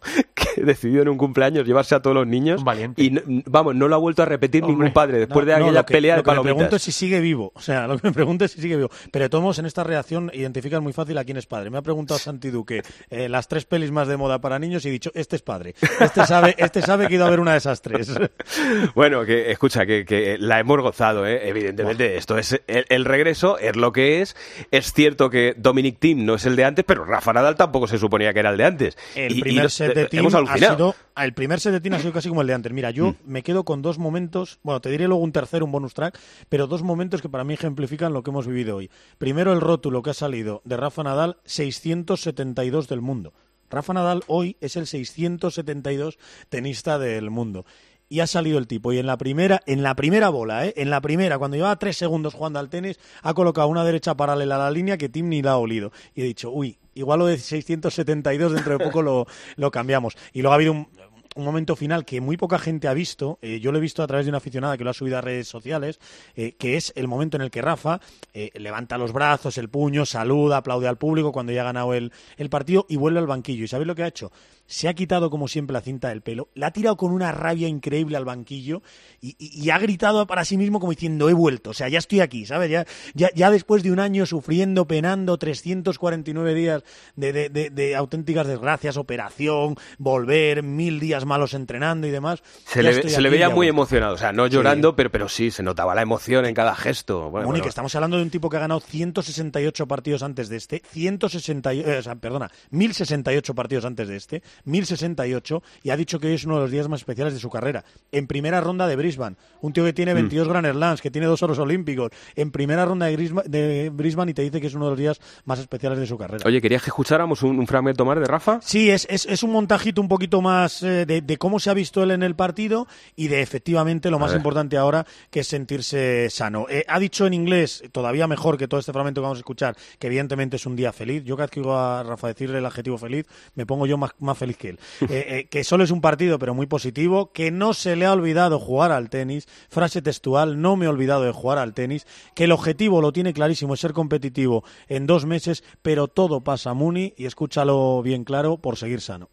decidió 0.56 1.02
en 1.02 1.08
un 1.08 1.16
cumpleaños 1.18 1.66
llevarse 1.66 1.94
a 1.94 2.00
todos 2.00 2.14
los 2.14 2.26
niños 2.26 2.62
y 2.96 3.10
no- 3.10 3.20
vamos, 3.46 3.74
no 3.74 3.88
lo 3.88 3.94
ha 3.94 3.98
vuelto 3.98 4.22
a 4.22 4.26
repetir 4.26 4.64
ningún 4.64 4.92
padre 4.92 5.18
después 5.18 5.46
de 5.46 5.52
No, 5.52 5.58
no, 5.58 5.64
aquella 5.66 5.80
lo 5.80 5.86
que- 5.86 5.92
pelea 5.94 6.16
lo 6.16 6.22
de 6.22 6.24
que 6.24 6.30
me 6.30 6.34
pregunto 6.42 6.54
palomitas. 6.58 6.76
es 6.76 6.82
si 6.82 6.92
sigue 6.92 7.20
vivo. 7.20 7.52
O 7.54 7.60
sea, 7.60 7.86
lo 7.86 7.98
que 7.98 8.08
me 8.08 8.12
pregunto 8.12 8.44
es 8.44 8.52
si 8.52 8.60
sigue 8.60 8.76
vivo. 8.76 8.90
Pero 9.10 9.40
modos, 9.40 9.58
en 9.58 9.66
esta 9.66 9.82
reacción 9.84 10.30
identifican 10.34 10.82
muy 10.82 10.92
fácil 10.92 11.16
a 11.18 11.24
quién 11.24 11.36
es 11.36 11.46
padre. 11.46 11.70
Me 11.70 11.78
ha 11.78 11.82
preguntado 11.82 12.18
Santi 12.18 12.50
Duque 12.50 12.82
eh, 13.10 13.28
las 13.28 13.48
tres 13.48 13.64
pelis 13.64 13.90
más 13.90 14.08
de 14.08 14.16
moda 14.16 14.40
para 14.40 14.58
niños 14.58 14.84
y 14.84 14.88
he 14.88 14.90
dicho, 14.92 15.10
este 15.14 15.36
es 15.36 15.42
padre. 15.42 15.74
Este 16.00 16.24
sabe, 16.26 16.54
este 16.58 16.82
sabe 16.82 17.08
que 17.08 17.14
ido 17.14 17.24
a 17.26 17.30
ver 17.30 17.40
una 17.40 17.52
de 17.52 17.58
esas 17.58 17.80
tres. 17.82 18.12
Bueno, 18.94 19.24
que 19.24 19.50
escucha, 19.50 19.86
que, 19.86 20.04
que 20.04 20.36
la 20.38 20.60
hemos 20.60 20.80
gozado, 20.80 21.26
¿eh? 21.26 21.48
evidentemente. 21.48 22.16
Esto 22.16 22.38
es 22.38 22.60
el, 22.66 22.84
el 22.88 23.04
regreso, 23.04 23.58
es 23.58 23.76
lo 23.76 23.92
que 23.92 24.20
es. 24.22 24.36
Es 24.70 24.92
cierto 24.92 25.30
que 25.30 25.54
Dominic 25.56 25.98
Thiem 25.98 26.24
no 26.24 26.34
es 26.34 26.46
el 26.46 26.56
de 26.56 26.64
antes, 26.64 26.84
pero 26.84 27.04
Rafa 27.04 27.32
Nadal 27.32 27.56
tampoco 27.56 27.86
se 27.86 27.98
suponía 27.98 28.32
que 28.32 28.40
era 28.40 28.50
el 28.50 28.56
de 28.56 28.64
antes. 28.64 28.98
El 29.14 29.32
Y- 29.34 29.38
y 29.38 29.40
primer 29.42 29.64
lo- 29.64 29.68
set 29.70 29.94
de 29.94 30.02
eh, 30.02 30.06
Hemos 30.42 30.50
ha 30.50 30.52
alucinado. 30.54 30.92
sido 30.92 31.22
el 31.24 31.32
primer 31.34 31.60
set 31.60 31.72
de 31.72 31.80
Team 31.80 31.94
ha 31.94 31.98
sido 31.98 32.12
casi 32.12 32.28
como 32.28 32.40
el 32.42 32.46
de 32.46 32.54
antes. 32.54 32.72
Mira, 32.72 32.90
yo 32.90 33.14
me 33.24 33.42
quedo 33.42 33.64
con 33.64 33.82
dos 33.82 33.98
momentos, 33.98 34.58
bueno, 34.62 34.80
te 34.80 34.90
diré 34.90 35.08
luego 35.08 35.22
un 35.22 35.32
tercero, 35.32 35.64
un 35.64 35.72
bonus 35.72 35.94
track, 35.94 36.18
pero 36.48 36.66
dos 36.66 36.82
momentos 36.82 37.22
que 37.22 37.28
para 37.28 37.44
mí 37.44 37.54
ejemplifican 37.54 38.12
lo 38.12 38.22
que 38.22 38.30
hemos 38.30 38.46
vivido 38.46 38.76
hoy. 38.76 38.90
Primero 39.18 39.52
el 39.52 39.60
rótulo 39.60 40.02
que 40.02 40.10
ha 40.10 40.14
salido 40.14 40.62
de 40.64 40.76
Rafa 40.76 41.02
Nadal, 41.02 41.38
672 41.44 42.88
del 42.88 43.00
mundo. 43.00 43.32
Rafa 43.70 43.94
Nadal 43.94 44.22
hoy 44.26 44.56
es 44.60 44.76
el 44.76 44.86
672 44.86 46.18
tenista 46.48 46.98
del 46.98 47.30
mundo. 47.30 47.64
Y 48.08 48.20
ha 48.20 48.26
salido 48.26 48.58
el 48.58 48.66
tipo. 48.66 48.92
Y 48.92 48.98
en 48.98 49.06
la 49.06 49.16
primera, 49.16 49.62
en 49.64 49.82
la 49.82 49.94
primera 49.94 50.28
bola, 50.28 50.66
¿eh? 50.66 50.74
En 50.76 50.90
la 50.90 51.00
primera, 51.00 51.38
cuando 51.38 51.56
llevaba 51.56 51.78
tres 51.78 51.96
segundos 51.96 52.34
jugando 52.34 52.58
al 52.58 52.68
tenis, 52.68 53.00
ha 53.22 53.32
colocado 53.32 53.68
una 53.68 53.84
derecha 53.84 54.14
paralela 54.14 54.56
a 54.56 54.58
la 54.58 54.70
línea 54.70 54.98
que 54.98 55.08
Tim 55.08 55.30
ni 55.30 55.40
la 55.40 55.52
ha 55.52 55.56
olido. 55.56 55.92
Y 56.14 56.20
he 56.20 56.24
dicho, 56.24 56.50
uy, 56.50 56.78
igual 56.94 57.20
lo 57.20 57.26
de 57.26 57.38
672 57.38 58.52
dentro 58.52 58.78
de 58.78 58.84
poco 58.84 59.02
lo, 59.02 59.26
lo 59.56 59.70
cambiamos. 59.70 60.16
Y 60.32 60.42
luego 60.42 60.52
ha 60.52 60.56
habido 60.56 60.72
un, 60.72 60.88
un 61.34 61.44
momento 61.44 61.76
final 61.76 62.04
que 62.04 62.20
muy 62.20 62.36
poca 62.36 62.58
gente 62.58 62.88
ha 62.88 62.94
visto, 62.94 63.38
eh, 63.42 63.60
yo 63.60 63.72
lo 63.72 63.78
he 63.78 63.80
visto 63.80 64.02
a 64.02 64.06
través 64.06 64.26
de 64.26 64.30
una 64.30 64.38
aficionada 64.38 64.76
que 64.76 64.84
lo 64.84 64.90
ha 64.90 64.94
subido 64.94 65.18
a 65.18 65.20
redes 65.20 65.48
sociales, 65.48 65.98
eh, 66.36 66.52
que 66.58 66.76
es 66.76 66.92
el 66.96 67.08
momento 67.08 67.36
en 67.36 67.42
el 67.42 67.50
que 67.50 67.62
Rafa 67.62 68.00
eh, 68.34 68.50
levanta 68.54 68.98
los 68.98 69.12
brazos, 69.12 69.58
el 69.58 69.68
puño, 69.68 70.04
saluda, 70.06 70.58
aplaude 70.58 70.88
al 70.88 70.98
público 70.98 71.32
cuando 71.32 71.52
ya 71.52 71.62
ha 71.62 71.64
ganado 71.64 71.94
el, 71.94 72.12
el 72.36 72.50
partido 72.50 72.86
y 72.88 72.96
vuelve 72.96 73.18
al 73.18 73.26
banquillo. 73.26 73.64
¿Y 73.64 73.68
sabéis 73.68 73.86
lo 73.86 73.94
que 73.94 74.02
ha 74.02 74.08
hecho? 74.08 74.32
Se 74.72 74.88
ha 74.88 74.94
quitado 74.94 75.28
como 75.28 75.48
siempre 75.48 75.74
la 75.74 75.82
cinta 75.82 76.08
del 76.08 76.22
pelo, 76.22 76.48
la 76.54 76.68
ha 76.68 76.70
tirado 76.72 76.96
con 76.96 77.12
una 77.12 77.30
rabia 77.30 77.68
increíble 77.68 78.16
al 78.16 78.24
banquillo 78.24 78.80
y, 79.20 79.36
y- 79.38 79.62
y 79.62 79.68
ha 79.68 79.78
gritado 79.78 80.26
para 80.26 80.46
sí 80.46 80.56
mismo 80.56 80.80
como 80.80 80.92
diciendo 80.92 81.28
he 81.28 81.34
vuelto, 81.34 81.70
o 81.70 81.74
sea, 81.74 81.88
ya 81.90 81.98
estoy 81.98 82.20
aquí, 82.20 82.46
¿sabes? 82.46 82.70
Ya, 82.70 82.86
ya, 83.14 83.28
ya 83.34 83.50
después 83.50 83.82
de 83.82 83.92
un 83.92 83.98
año 84.00 84.24
sufriendo, 84.24 84.86
penando, 84.86 85.36
349 85.36 86.54
días 86.54 86.82
de, 87.16 87.32
de- 87.34 87.48
de- 87.50 87.68
de 87.68 87.94
auténticas 87.96 88.46
desgracias, 88.46 88.96
operación, 88.96 89.76
volver, 89.98 90.62
mil 90.62 91.00
días 91.00 91.26
malos 91.26 91.52
entrenando 91.54 92.06
y 92.06 92.10
demás. 92.10 92.42
Se 92.64 92.82
le, 92.82 93.08
se 93.10 93.20
le 93.20 93.28
veía 93.30 93.50
muy 93.50 93.68
emocionado, 93.68 94.14
o 94.14 94.18
sea, 94.18 94.32
no 94.32 94.46
llorando, 94.46 94.96
pero, 94.96 95.10
pero 95.10 95.28
sí, 95.28 95.50
se 95.50 95.62
notaba 95.62 95.94
la 95.94 96.00
emoción 96.02 96.46
en 96.46 96.54
cada 96.54 96.74
gesto. 96.74 97.30
Bueno, 97.30 97.46
Muni, 97.46 97.58
bueno, 97.60 97.68
estamos 97.68 97.94
hablando 97.94 98.16
de 98.16 98.22
un 98.22 98.30
tipo 98.30 98.48
que 98.48 98.56
ha 98.56 98.60
ganado 98.60 98.80
168 98.80 99.86
partidos 99.86 100.22
antes 100.22 100.48
de 100.48 100.56
este, 100.56 100.82
160, 100.92 101.72
eh, 101.74 101.98
o 101.98 102.02
sea, 102.02 102.14
perdona, 102.16 102.50
1068 102.70 103.54
partidos 103.54 103.84
antes 103.84 104.08
de 104.08 104.16
este, 104.16 104.42
1068, 104.64 105.62
y 105.82 105.90
ha 105.90 105.96
dicho 105.96 106.18
que 106.20 106.28
hoy 106.28 106.34
es 106.34 106.44
uno 106.44 106.56
de 106.56 106.62
los 106.62 106.70
días 106.70 106.88
más 106.88 107.00
especiales 107.00 107.34
de 107.34 107.40
su 107.40 107.50
carrera. 107.50 107.84
En 108.10 108.26
primera 108.26 108.60
ronda 108.60 108.86
de 108.86 108.96
Brisbane, 108.96 109.36
un 109.60 109.72
tío 109.72 109.84
que 109.84 109.92
tiene 109.92 110.12
Mm. 110.12 110.16
22 110.16 110.48
Grand 110.48 110.66
Slams, 110.72 111.00
que 111.00 111.10
tiene 111.10 111.26
dos 111.26 111.42
oros 111.42 111.58
olímpicos, 111.58 112.10
en 112.36 112.50
primera 112.50 112.84
ronda 112.84 113.06
de, 113.06 113.16
Grisma- 113.16 113.44
de 113.44 113.90
Brisbane 113.92 114.30
y 114.30 114.34
te 114.34 114.42
dice 114.42 114.60
que 114.60 114.66
es 114.66 114.74
uno 114.74 114.86
de 114.86 114.90
los 114.92 114.98
días 114.98 115.20
más 115.44 115.58
especiales 115.58 115.98
de 115.98 116.06
su 116.06 116.18
carrera. 116.18 116.44
Oye, 116.46 116.60
¿querías 116.60 116.82
que 116.82 116.90
escucháramos 116.90 117.42
un, 117.42 117.58
un 117.58 117.66
fragmento 117.66 118.04
más 118.04 118.18
de 118.18 118.24
Rafa? 118.26 118.60
Sí, 118.62 118.90
es, 118.90 119.06
es, 119.10 119.26
es 119.26 119.42
un 119.42 119.52
montajito 119.52 120.00
un 120.00 120.08
poquito 120.08 120.40
más 120.42 120.82
eh, 120.82 121.06
de, 121.06 121.20
de 121.22 121.36
cómo 121.38 121.58
se 121.60 121.70
ha 121.70 121.74
visto 121.74 122.02
él 122.02 122.10
en 122.10 122.22
el 122.22 122.34
partido 122.34 122.86
y 123.16 123.28
de 123.28 123.42
efectivamente 123.42 124.10
lo 124.10 124.16
A 124.16 124.20
más 124.20 124.30
ver. 124.30 124.38
importante 124.38 124.76
ahora, 124.76 125.06
que 125.30 125.40
es 125.40 125.46
sentirse 125.46 126.28
sano. 126.30 126.66
Eh, 126.68 126.84
ha 126.88 126.98
dicho 126.98 127.26
en 127.26 127.34
inglés, 127.34 127.82
todavía 127.92 128.26
mejor 128.26 128.58
que 128.58 128.68
todo 128.68 128.80
este 128.80 128.92
fragmento 128.92 129.20
que 129.20 129.22
vamos 129.22 129.38
a 129.38 129.40
escuchar, 129.40 129.76
que 129.98 130.06
evidentemente 130.06 130.56
es 130.56 130.66
un 130.66 130.76
día 130.76 130.92
feliz. 130.92 131.24
Yo 131.24 131.36
cada 131.36 131.46
vez 131.46 131.50
que 131.50 131.60
oigo 131.60 131.76
a 131.76 132.02
Rafa 132.02 132.28
decirle 132.28 132.58
el 132.58 132.66
adjetivo 132.66 132.98
feliz, 132.98 133.26
me 133.54 133.66
pongo 133.66 133.86
yo 133.86 133.96
más, 133.96 134.10
más 134.20 134.36
feliz 134.38 134.51
Eh, 134.52 134.76
eh, 135.08 135.48
que 135.50 135.64
solo 135.64 135.84
es 135.84 135.90
un 135.90 136.00
partido, 136.00 136.38
pero 136.38 136.54
muy 136.54 136.66
positivo, 136.66 137.32
que 137.32 137.50
no 137.50 137.74
se 137.74 137.96
le 137.96 138.06
ha 138.06 138.12
olvidado 138.12 138.58
jugar 138.58 138.92
al 138.92 139.10
tenis. 139.10 139.46
Frase 139.68 140.02
textual, 140.02 140.60
no 140.60 140.76
me 140.76 140.86
he 140.86 140.88
olvidado 140.88 141.24
de 141.24 141.32
jugar 141.32 141.58
al 141.58 141.74
tenis. 141.74 142.06
Que 142.34 142.44
el 142.44 142.52
objetivo 142.52 143.00
lo 143.00 143.12
tiene 143.12 143.32
clarísimo, 143.32 143.74
es 143.74 143.80
ser 143.80 143.92
competitivo 143.92 144.64
en 144.88 145.06
dos 145.06 145.26
meses, 145.26 145.64
pero 145.82 146.08
todo 146.08 146.42
pasa, 146.42 146.74
Muni, 146.74 147.14
y 147.16 147.26
escúchalo 147.26 148.02
bien 148.02 148.24
claro, 148.24 148.58
por 148.58 148.76
seguir 148.76 149.00
sano. 149.00 149.28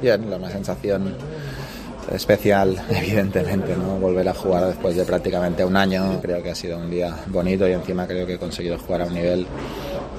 Bien, 0.00 0.24
una 0.24 0.50
sensación 0.50 1.14
especial, 2.12 2.76
evidentemente, 2.90 3.76
¿no? 3.76 3.98
Volver 3.98 4.28
a 4.28 4.34
jugar 4.34 4.66
después 4.66 4.96
de 4.96 5.04
prácticamente 5.04 5.64
un 5.64 5.76
año. 5.76 6.20
Creo 6.20 6.42
que 6.42 6.50
ha 6.50 6.54
sido 6.54 6.78
un 6.78 6.90
día 6.90 7.14
bonito 7.28 7.68
y 7.68 7.72
encima 7.72 8.06
creo 8.06 8.26
que 8.26 8.34
he 8.34 8.38
conseguido 8.38 8.78
jugar 8.78 9.02
a 9.02 9.06
un 9.06 9.14
nivel 9.14 9.46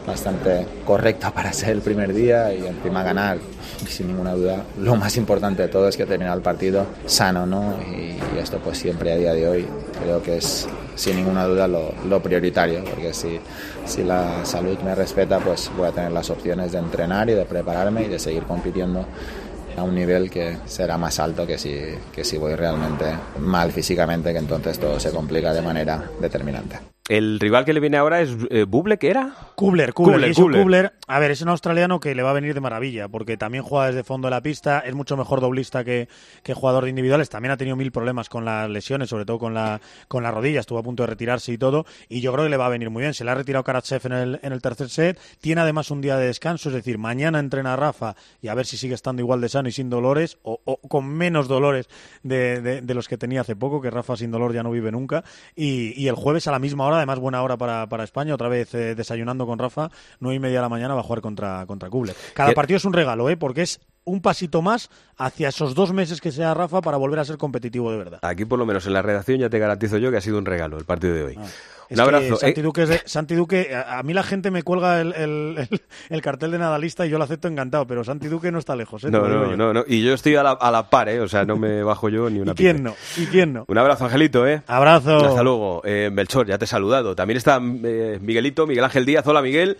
bastante 0.06 0.66
correcto 0.86 1.32
para 1.34 1.52
ser 1.52 1.72
el 1.72 1.82
primer 1.82 2.14
día 2.14 2.54
y 2.54 2.66
encima 2.66 3.04
ganar, 3.04 3.40
sin 3.88 4.08
ninguna 4.08 4.34
duda. 4.34 4.64
Lo 4.80 4.96
más 4.96 5.18
importante 5.18 5.64
de 5.64 5.68
todo 5.70 5.88
es 5.88 5.98
que 5.98 6.04
he 6.04 6.06
terminado 6.06 6.38
el 6.38 6.44
partido 6.44 6.86
sano, 7.06 7.46
¿no? 7.46 7.76
Y 7.92 8.38
esto 8.40 8.60
pues 8.60 8.78
siempre 8.78 9.12
a 9.14 9.18
día 9.18 9.34
de 9.34 9.48
hoy 9.48 9.66
creo 10.02 10.22
que 10.22 10.38
es 10.38 10.68
sin 10.96 11.18
ninguna 11.18 11.46
duda 11.46 11.68
lo, 11.68 11.94
lo 12.08 12.22
prioritario, 12.22 12.84
porque 12.84 13.14
si, 13.14 13.40
si 13.86 14.04
la 14.04 14.46
salud 14.46 14.78
me 14.80 14.96
respeta, 14.96 15.40
pues 15.40 15.70
voy 15.78 15.88
a 15.88 15.92
tener 15.92 16.12
las 16.12 16.30
opciones 16.30 16.72
de 16.72 16.80
entrenar 16.80 17.30
y 17.30 17.34
de 17.34 17.46
prepararme 17.46 18.04
y 18.04 18.08
de 18.08 18.20
seguir 18.20 18.44
compitiendo 18.44 19.06
a 19.78 19.84
un 19.84 19.94
nivel 19.94 20.30
que 20.30 20.58
será 20.66 20.98
más 20.98 21.20
alto 21.20 21.46
que 21.46 21.58
si, 21.58 21.78
que 22.14 22.24
si 22.24 22.38
voy 22.38 22.56
realmente 22.56 23.06
mal 23.40 23.72
físicamente, 23.72 24.32
que 24.32 24.40
entonces 24.40 24.80
todo 24.80 25.00
se 25.00 25.12
complica 25.12 25.54
de 25.54 25.62
manera 25.62 26.10
determinante. 26.22 26.95
El 27.08 27.40
rival 27.40 27.66
que 27.66 27.74
le 27.74 27.80
viene 27.80 27.98
ahora 27.98 28.22
es 28.22 28.36
eh, 28.50 28.64
Buble, 28.68 28.98
¿qué 28.98 29.12
era? 29.12 29.32
Kubler, 29.54 29.94
Kubler, 29.94 30.16
Kubler, 30.34 30.64
Kubler. 30.64 30.94
A 31.08 31.20
ver, 31.20 31.30
es 31.30 31.42
un 31.44 31.50
australiano 31.50 32.00
que 32.00 32.16
le 32.16 32.24
va 32.24 32.32
a 32.32 32.34
venir 32.34 32.56
de 32.56 32.62
maravilla, 32.62 33.08
porque 33.10 33.38
también 33.38 33.64
juega 33.64 33.86
desde 33.88 34.04
fondo 34.04 34.26
de 34.26 34.32
la 34.32 34.42
pista, 34.42 34.80
es 34.80 34.96
mucho 34.96 35.16
mejor 35.16 35.40
doblista 35.40 35.84
que, 35.84 36.10
que 36.42 36.56
jugador 36.56 36.86
de 36.86 36.90
individuales, 36.90 37.30
también 37.30 37.52
ha 37.52 37.58
tenido 37.58 37.76
mil 37.76 37.92
problemas 37.92 38.28
con 38.28 38.44
las 38.44 38.68
lesiones, 38.72 39.08
sobre 39.10 39.24
todo 39.24 39.38
con 39.38 39.54
la, 39.54 39.82
con 40.08 40.24
la 40.24 40.32
rodilla, 40.32 40.60
estuvo 40.62 40.80
a 40.80 40.84
punto 40.84 41.04
de 41.04 41.08
retirarse 41.08 41.52
y 41.54 41.60
todo, 41.60 41.86
y 42.10 42.22
yo 42.22 42.34
creo 42.34 42.46
que 42.46 42.50
le 42.50 42.58
va 42.58 42.66
a 42.66 42.70
venir 42.70 42.90
muy 42.90 43.02
bien. 43.02 43.14
Se 43.14 43.24
le 43.24 43.30
ha 43.30 43.36
retirado 43.36 43.64
Karatsev 43.64 44.02
en 44.08 44.12
el, 44.14 44.40
en 44.42 44.52
el 44.52 44.62
tercer 44.64 44.90
set, 44.90 45.20
tiene 45.42 45.62
además 45.62 45.92
un 45.92 46.02
día 46.02 46.18
de 46.18 46.26
descanso, 46.26 46.70
es 46.70 46.76
decir, 46.76 46.98
mañana 46.98 47.38
entrena 47.38 47.76
Rafa 47.76 48.16
y 48.42 48.48
a 48.48 48.56
ver 48.56 48.66
si 48.66 48.78
sigue 48.78 48.96
estando 48.96 49.22
igual 49.22 49.42
de 49.42 49.50
sano 49.50 49.70
y 49.70 49.72
sin 49.72 49.92
dolores, 49.92 50.40
o, 50.42 50.60
o 50.66 50.78
con 50.88 51.06
menos 51.08 51.48
dolores 51.48 51.88
de, 52.24 52.62
de- 52.62 52.82
de 52.82 52.94
los 52.96 53.08
que 53.08 53.20
tenía 53.20 53.42
hace 53.42 53.56
poco, 53.56 53.80
que 53.80 53.92
Rafa 53.92 54.16
sin 54.18 54.32
dolor 54.32 54.54
ya 54.56 54.64
no 54.64 54.72
vive 54.72 54.92
nunca, 54.92 55.24
y, 55.56 55.94
y 56.02 56.08
el 56.08 56.16
jueves 56.16 56.48
a 56.48 56.52
la 56.52 56.58
misma 56.58 56.88
hora, 56.88 56.95
además 56.98 57.20
buena 57.20 57.42
hora 57.42 57.58
para, 57.58 57.88
para 57.88 58.04
España, 58.04 58.34
otra 58.34 58.50
vez 58.50 58.74
eh, 58.74 58.96
desayunando 58.96 59.46
con 59.46 59.60
Rafa, 59.60 59.90
nueve 60.20 60.36
y 60.36 60.40
media 60.40 60.58
de 60.58 60.64
la 60.64 60.70
mañana 60.70 60.94
va 60.94 61.00
a 61.00 61.04
jugar 61.04 61.22
contra, 61.22 61.66
contra. 61.66 61.90
Cada 62.34 62.50
¿Qué? 62.50 62.56
partido 62.56 62.78
es 62.78 62.86
un 62.86 62.94
regalo, 62.94 63.30
¿eh? 63.30 63.38
porque 63.38 63.62
es 63.62 63.80
un 64.06 64.22
pasito 64.22 64.62
más 64.62 64.90
hacia 65.18 65.50
esos 65.50 65.76
dos 65.76 65.92
meses 65.94 66.22
que 66.22 66.32
sea 66.32 66.54
Rafa 66.54 66.82
para 66.82 66.98
volver 66.98 67.20
a 67.20 67.26
ser 67.26 67.38
competitivo 67.38 67.92
de 67.92 67.98
verdad. 67.98 68.20
Aquí, 68.22 68.46
por 68.46 68.60
lo 68.60 68.66
menos 68.66 68.86
en 68.88 68.94
la 68.94 69.02
redacción, 69.02 69.40
ya 69.40 69.50
te 69.50 69.60
garantizo 69.60 69.98
yo 69.98 70.12
que 70.12 70.18
ha 70.18 70.22
sido 70.22 70.38
un 70.38 70.46
regalo 70.46 70.78
el 70.78 70.86
partido 70.86 71.14
de 71.14 71.24
hoy. 71.24 71.36
Ah. 71.38 71.42
un 71.42 71.48
Es 71.90 71.96
que 71.98 72.02
abrazo. 72.02 72.36
Santi 72.38 72.60
Eh, 72.60 72.64
Duque, 72.64 73.02
Santi 73.06 73.36
Duque, 73.36 73.76
a, 73.76 74.02
mí 74.04 74.14
la 74.14 74.24
gente 74.24 74.50
me 74.52 74.64
cuelga 74.64 75.02
el, 75.02 75.14
el- 75.14 75.68
el- 75.70 75.82
el 76.10 76.22
cartel 76.22 76.52
de 76.52 76.58
Nadalista 76.60 77.06
y 77.06 77.10
yo 77.10 77.18
lo 77.20 77.24
acepto 77.24 77.48
encantado, 77.48 77.86
pero 77.88 78.04
Santi 78.04 78.28
Duque 78.28 78.52
no 78.52 78.58
está 78.60 78.76
lejos. 78.76 79.04
¿eh? 79.04 79.12
No, 79.12 79.28
no, 79.28 79.56
no, 79.56 79.74
no. 79.74 79.84
Y 79.88 80.04
yo 80.04 80.14
estoy 80.14 80.36
a 80.36 80.44
la, 80.44 80.52
a 80.52 80.72
la 80.72 80.90
par, 80.90 81.10
¿eh? 81.10 81.20
O 81.20 81.28
sea, 81.28 81.46
no 81.46 81.58
me 81.58 81.84
bajo 81.84 82.10
yo 82.10 82.30
ni 82.30 82.40
una 82.40 82.52
¿Y 82.54 82.56
quién 82.56 82.84
no? 82.84 82.96
¿Y 83.18 83.26
quién 83.28 83.54
no? 83.54 83.66
Un 83.68 83.78
abrazo, 83.78 84.06
Angelito, 84.06 84.48
¿eh? 84.48 84.62
Abrazo. 84.68 85.18
Hasta 85.26 85.44
luego. 85.44 85.82
Eh, 85.86 86.10
Melchor, 86.12 86.48
ya 86.48 86.58
te 86.58 86.66
he 86.66 86.68
saludado. 86.68 87.16
También 87.16 87.38
está 87.38 87.60
eh, 87.62 88.20
Miguelito, 88.22 88.66
Miguel 88.68 88.84
Ángel 88.84 89.06
Díaz. 89.06 89.26
Hola, 89.28 89.42
Miguel. 89.42 89.78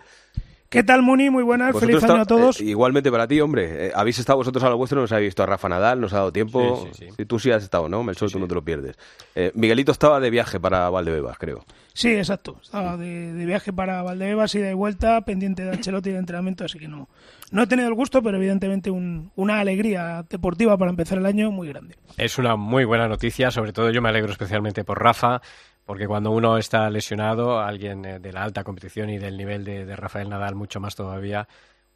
¿Qué 0.76 0.84
tal, 0.84 1.02
Muni? 1.02 1.30
Muy 1.30 1.44
buenas, 1.44 1.78
feliz 1.80 2.04
año 2.04 2.22
a 2.22 2.26
todos. 2.26 2.60
eh, 2.62 2.66
igualmente 2.66 3.10
para 3.12 3.28
ti, 3.28 3.40
hombre. 3.42 3.88
Eh, 3.88 3.92
habéis 3.96 4.20
estado 4.20 4.38
vosotros 4.38 4.64
a 4.64 4.70
lo 4.70 4.78
vuestro, 4.78 5.00
nos 5.02 5.12
habéis 5.12 5.28
visto 5.30 5.42
a 5.44 5.46
Rafa 5.46 5.70
Nadal, 5.70 6.02
nos 6.02 6.14
ha 6.14 6.18
dado 6.18 6.32
tiempo. 6.34 6.88
Sí, 6.94 7.06
sí, 7.06 7.14
Sí, 7.16 7.26
tú 7.26 7.40
sí 7.40 7.52
has 7.52 7.64
estado, 7.64 7.88
¿no? 7.90 8.04
Melchor, 8.04 8.30
tú 8.30 8.40
no 8.40 8.48
te 8.48 8.56
lo 8.56 8.64
pierdes. 8.64 8.98
Eh, 9.36 9.52
Miguelito 9.56 9.92
estaba 9.92 10.20
de 10.20 10.30
viaje 10.30 10.60
para 10.60 10.90
Valdebebas, 10.90 11.38
creo. 11.38 11.64
Sí, 11.94 12.10
exacto. 12.10 12.58
Estaba 12.62 12.98
de, 12.98 13.34
de 13.34 13.46
viaje 13.46 13.72
para 13.72 14.02
Valdebebas 14.04 14.54
y 14.56 14.60
de 14.60 14.74
vuelta, 14.74 15.22
pendiente 15.22 15.64
de 15.64 15.72
Ancelotti 15.72 16.10
y 16.10 16.14
de 16.14 16.20
entrenamiento, 16.20 16.66
así 16.66 16.78
que 16.78 16.90
no, 16.90 17.08
no 17.52 17.64
he 17.64 17.68
tenido 17.68 17.88
el 17.88 17.94
gusto, 17.96 18.22
pero 18.22 18.36
evidentemente 18.38 18.92
un- 18.92 19.32
una 19.38 19.60
alegría 19.62 20.26
deportiva 20.30 20.78
para 20.78 20.92
empezar 20.92 21.18
el 21.18 21.26
año 21.26 21.52
muy 21.52 21.70
grande. 21.70 21.96
Es 22.18 22.38
una 22.38 22.58
muy 22.58 22.84
buena 22.84 23.08
noticia, 23.08 23.50
sobre 23.50 23.72
todo 23.72 23.92
yo 23.92 24.02
me 24.02 24.10
alegro 24.10 24.32
especialmente 24.32 24.84
por 24.84 25.02
Rafa, 25.02 25.42
porque 25.86 26.08
cuando 26.08 26.32
uno 26.32 26.58
está 26.58 26.90
lesionado, 26.90 27.60
alguien 27.60 28.06
eh, 28.06 28.20
de 28.20 28.34
la 28.34 28.44
alta 28.44 28.64
competición 28.64 29.10
y 29.10 29.18
del 29.18 29.38
nivel 29.38 29.64
de, 29.64 29.96
Rafael 29.96 30.30
Nadal 30.30 30.56
mucho 30.56 30.80
más 30.80 30.96
todavía, 30.96 31.48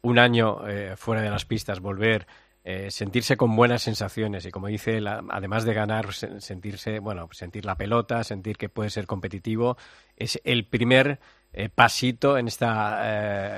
un 0.02 0.18
año 0.18 0.66
eh, 0.68 0.94
fuera 0.96 1.22
de 1.22 1.30
las 1.30 1.44
pistas, 1.44 1.80
volver, 1.80 2.26
eh, 2.64 2.90
sentirse 2.90 3.36
con 3.36 3.56
buenas 3.56 3.82
sensaciones 3.82 4.44
y 4.46 4.50
como 4.50 4.68
dice, 4.68 4.98
él, 4.98 5.06
a- 5.08 5.22
además 5.30 5.64
de 5.64 5.74
ganar, 5.74 6.12
se- 6.12 6.40
sentirse, 6.40 6.98
bueno, 7.00 7.28
sentir 7.32 7.64
la 7.64 7.76
pelota, 7.76 8.22
sentir 8.24 8.56
que 8.56 8.68
puede 8.68 8.90
ser 8.90 9.06
competitivo, 9.06 9.76
es 10.16 10.40
el 10.44 10.64
primer 10.66 11.18
eh, 11.52 11.68
pasito 11.68 12.38
en 12.38 12.48
esta 12.48 13.00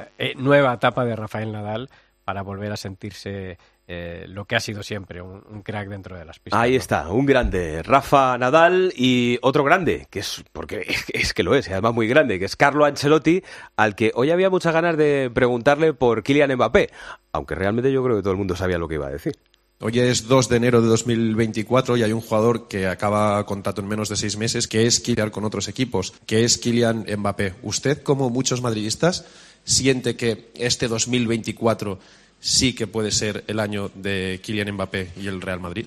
eh, 0.05 0.09
eh, 0.19 0.35
nueva 0.37 0.73
etapa 0.75 1.05
de 1.05 1.15
Rafael 1.17 1.53
Nadal 1.53 1.91
para 2.25 2.43
volver 2.43 2.73
a 2.73 2.77
sentirse 2.77 3.59
eh, 3.89 4.27
lo 4.29 4.45
que 4.45 4.57
ha 4.57 4.61
sido 4.61 4.83
siempre, 4.83 5.21
un, 5.21 5.43
un 5.51 5.63
crack 5.63 5.89
dentro 5.89 6.17
de 6.17 6.25
las 6.25 6.39
pistas. 6.39 6.61
Ahí 6.61 6.73
¿no? 6.73 6.77
está, 6.79 7.09
un 7.09 7.27
grande, 7.27 7.83
Rafa 7.83 8.39
Nadal 8.39 8.93
y 8.97 9.39
otro 9.43 9.65
grande, 9.65 10.07
que 10.09 10.21
es 10.21 10.45
porque 10.53 10.85
es, 10.87 11.05
es 11.13 11.35
que 11.35 11.43
lo 11.43 11.55
es, 11.55 11.69
y 11.69 11.73
además 11.73 11.95
muy 11.95 12.07
grande, 12.07 12.39
que 12.39 12.45
es 12.45 12.57
Carlo 12.57 12.85
Ancelotti, 12.85 13.43
al 13.77 13.95
que 13.95 14.13
hoy 14.15 14.31
había 14.31 14.51
muchas 14.51 14.73
ganas 14.73 14.97
de 14.97 15.31
preguntarle 15.35 15.95
por 15.95 16.23
Kylian 16.23 16.55
Mbappé, 16.55 16.91
aunque 17.33 17.55
realmente 17.55 17.93
yo 17.93 18.05
creo 18.05 18.17
que 18.17 18.23
todo 18.23 18.33
el 18.33 18.39
mundo 18.39 18.57
sabía 18.57 18.79
lo 18.79 18.89
que 18.89 18.95
iba 18.95 19.09
a 19.09 19.11
decir. 19.11 19.37
Hoy 19.85 19.99
es 19.99 20.29
2 20.29 20.49
de 20.49 20.57
enero 20.59 20.81
de 20.81 20.87
2024 20.87 21.97
y 21.97 22.05
hay 22.05 22.13
un 22.13 22.21
jugador 22.21 22.69
que 22.69 22.87
acaba 22.87 23.45
contrato 23.45 23.81
en 23.81 23.89
menos 23.89 24.09
de 24.09 24.15
seis 24.15 24.37
meses, 24.37 24.69
que 24.69 24.87
es 24.87 25.01
Kylian 25.01 25.31
con 25.31 25.45
otros 25.45 25.67
equipos, 25.67 26.15
que 26.25 26.45
es 26.45 26.57
Kylian 26.57 27.05
Mbappé. 27.19 27.55
¿Usted, 27.63 28.01
como 28.01 28.31
muchos 28.31 28.63
madridistas, 28.63 29.27
siente 29.65 30.15
que 30.15 30.53
este 30.55 30.87
2024 30.87 31.99
sí 32.43 32.75
que 32.75 32.87
puede 32.87 33.11
ser 33.13 33.45
el 33.47 33.61
año 33.61 33.91
de 33.95 34.41
Kylian 34.43 34.73
Mbappé 34.73 35.13
y 35.17 35.29
el 35.29 35.41
Real 35.41 35.61
Madrid? 35.61 35.87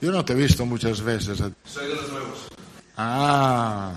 Yo 0.00 0.10
no 0.10 0.24
te 0.24 0.32
he 0.32 0.36
visto 0.36 0.66
muchas 0.66 1.00
veces. 1.00 1.38
Soy 1.64 1.88
de 1.88 1.94
los 1.94 2.10
nuevos. 2.10 2.48
Ah, 2.96 3.94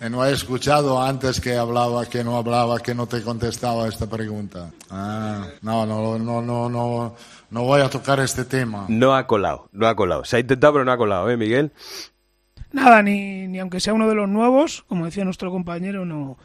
y 0.00 0.08
no 0.08 0.24
he 0.24 0.32
escuchado 0.32 1.02
antes 1.02 1.40
que 1.40 1.56
hablaba, 1.56 2.06
que 2.06 2.22
no 2.22 2.36
hablaba, 2.36 2.78
que 2.78 2.94
no 2.94 3.06
te 3.06 3.22
contestaba 3.22 3.88
esta 3.88 4.08
pregunta. 4.08 4.70
Ah, 4.88 5.48
no, 5.62 5.84
no, 5.84 6.16
no, 6.18 6.40
no, 6.40 6.68
no, 6.68 7.16
no 7.50 7.62
voy 7.64 7.80
a 7.80 7.90
tocar 7.90 8.20
este 8.20 8.44
tema. 8.44 8.86
No 8.88 9.14
ha 9.16 9.26
colado, 9.26 9.68
no 9.72 9.88
ha 9.88 9.96
colado. 9.96 10.24
Se 10.24 10.36
ha 10.36 10.40
intentado, 10.40 10.74
pero 10.74 10.84
no 10.84 10.92
ha 10.92 10.96
colado, 10.96 11.28
¿eh, 11.28 11.36
Miguel? 11.36 11.72
Nada, 12.70 13.02
ni, 13.02 13.48
ni 13.48 13.58
aunque 13.58 13.80
sea 13.80 13.94
uno 13.94 14.08
de 14.08 14.14
los 14.14 14.28
nuevos, 14.28 14.84
como 14.86 15.06
decía 15.06 15.24
nuestro 15.24 15.50
compañero, 15.50 16.04
no, 16.04 16.38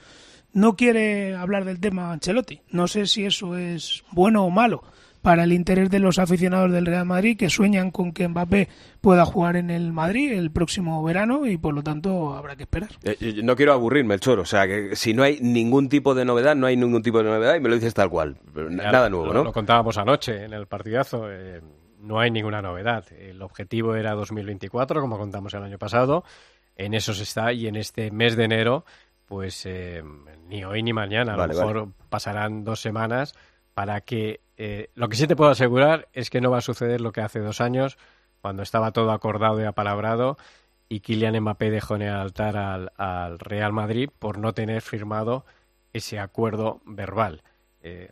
no 0.54 0.76
quiere 0.76 1.36
hablar 1.36 1.66
del 1.66 1.80
tema 1.80 2.12
Ancelotti. 2.12 2.62
No 2.72 2.88
sé 2.88 3.06
si 3.08 3.26
eso 3.26 3.58
es 3.58 4.04
bueno 4.12 4.44
o 4.46 4.50
malo 4.50 4.84
para 5.22 5.44
el 5.44 5.54
interés 5.54 5.92
de 5.92 6.00
los 6.00 6.18
aficionados 6.18 6.72
del 6.72 6.86
Real 6.88 7.06
Madrid 7.06 7.38
que 7.38 7.48
sueñan 7.52 7.92
con 7.92 8.12
que 8.12 8.28
Mbappé 8.28 8.70
pueda 9.02 9.24
jugar 9.24 9.56
en 9.56 9.70
el 9.70 9.92
Madrid 9.94 10.32
el 10.34 10.50
próximo 10.50 11.04
verano 11.04 11.46
y 11.46 11.58
por 11.58 11.76
lo 11.76 11.84
tanto 11.84 12.34
habrá 12.34 12.56
que 12.56 12.64
esperar. 12.64 12.90
Eh, 13.04 13.16
eh, 13.22 13.42
no 13.44 13.56
quiero 13.56 13.74
aburrirme, 13.74 14.16
el 14.16 14.20
choro. 14.20 14.42
O 14.42 14.46
sea, 14.46 14.66
que 14.68 14.96
si 14.96 15.14
no 15.14 15.22
hay 15.22 15.40
ningún 15.40 15.90
tipo 15.90 16.16
de 16.16 16.26
novedad, 16.26 16.56
no 16.56 16.66
hay 16.66 16.76
ningún 16.76 17.04
tipo 17.04 17.20
de 17.20 17.26
novedad 17.26 17.56
y 17.56 17.60
me 17.60 17.70
lo 17.70 17.76
dices 17.76 17.94
tal 17.94 18.10
cual. 18.10 18.38
Ya 18.56 18.64
Nada 18.92 19.10
nuevo, 19.12 19.28
lo- 19.28 19.34
¿no? 19.34 19.44
Lo 19.44 19.54
contábamos 19.54 19.98
anoche 20.00 20.44
en 20.46 20.54
el 20.54 20.66
partidazo. 20.66 21.32
eh, 21.32 21.62
no 22.02 22.20
hay 22.20 22.32
ninguna 22.32 22.64
novedad. 22.64 23.06
El 23.14 23.44
objetivo 23.44 23.94
era 23.96 24.14
2024, 24.14 25.02
como 25.02 25.20
contamos 25.20 25.54
el 25.54 25.62
año 25.62 25.78
pasado. 25.78 26.24
En 26.76 26.96
eso 26.96 27.14
se 27.14 27.22
está 27.22 27.54
y 27.54 27.68
en 27.68 27.76
este 27.76 28.10
mes 28.10 28.36
de 28.36 28.46
enero, 28.46 28.86
pues 29.32 29.66
eh, 29.66 30.04
ni 30.50 30.66
hoy 30.66 30.84
ni 30.84 30.92
mañana. 30.92 31.36
A 31.36 31.38
Vale, 31.38 31.54
lo 31.54 31.60
mejor 31.60 31.80
vale. 31.84 31.92
pasarán 32.10 32.66
dos 32.66 32.82
semanas 32.82 33.34
para 33.74 34.02
que... 34.02 34.42
eh, 34.58 34.90
lo 34.94 35.08
que 35.08 35.16
sí 35.16 35.26
te 35.26 35.38
puedo 35.38 35.52
asegurar 35.52 36.10
es 36.12 36.30
que 36.30 36.42
no 36.42 36.52
va 36.52 36.58
a 36.58 36.62
suceder 36.62 37.00
lo 37.00 37.14
que 37.14 37.22
hace 37.22 37.40
dos 37.40 37.62
años, 37.62 37.98
cuando 38.42 38.62
estaba 38.62 38.92
todo 38.92 39.12
acordado 39.12 39.62
y 39.62 39.64
apalabrado 39.64 40.36
y 40.90 41.00
Kylian 41.00 41.40
Mbappé 41.40 41.70
dejó 41.72 41.96
en 41.96 42.02
el 42.02 42.14
altar 42.14 42.58
al, 42.58 42.92
al 42.98 43.40
Real 43.40 43.72
Madrid 43.72 44.10
por 44.20 44.38
no 44.38 44.52
tener 44.54 44.82
firmado 44.82 45.46
ese 45.94 46.20
acuerdo 46.20 46.82
verbal. 46.86 47.42
Eh, 47.84 48.10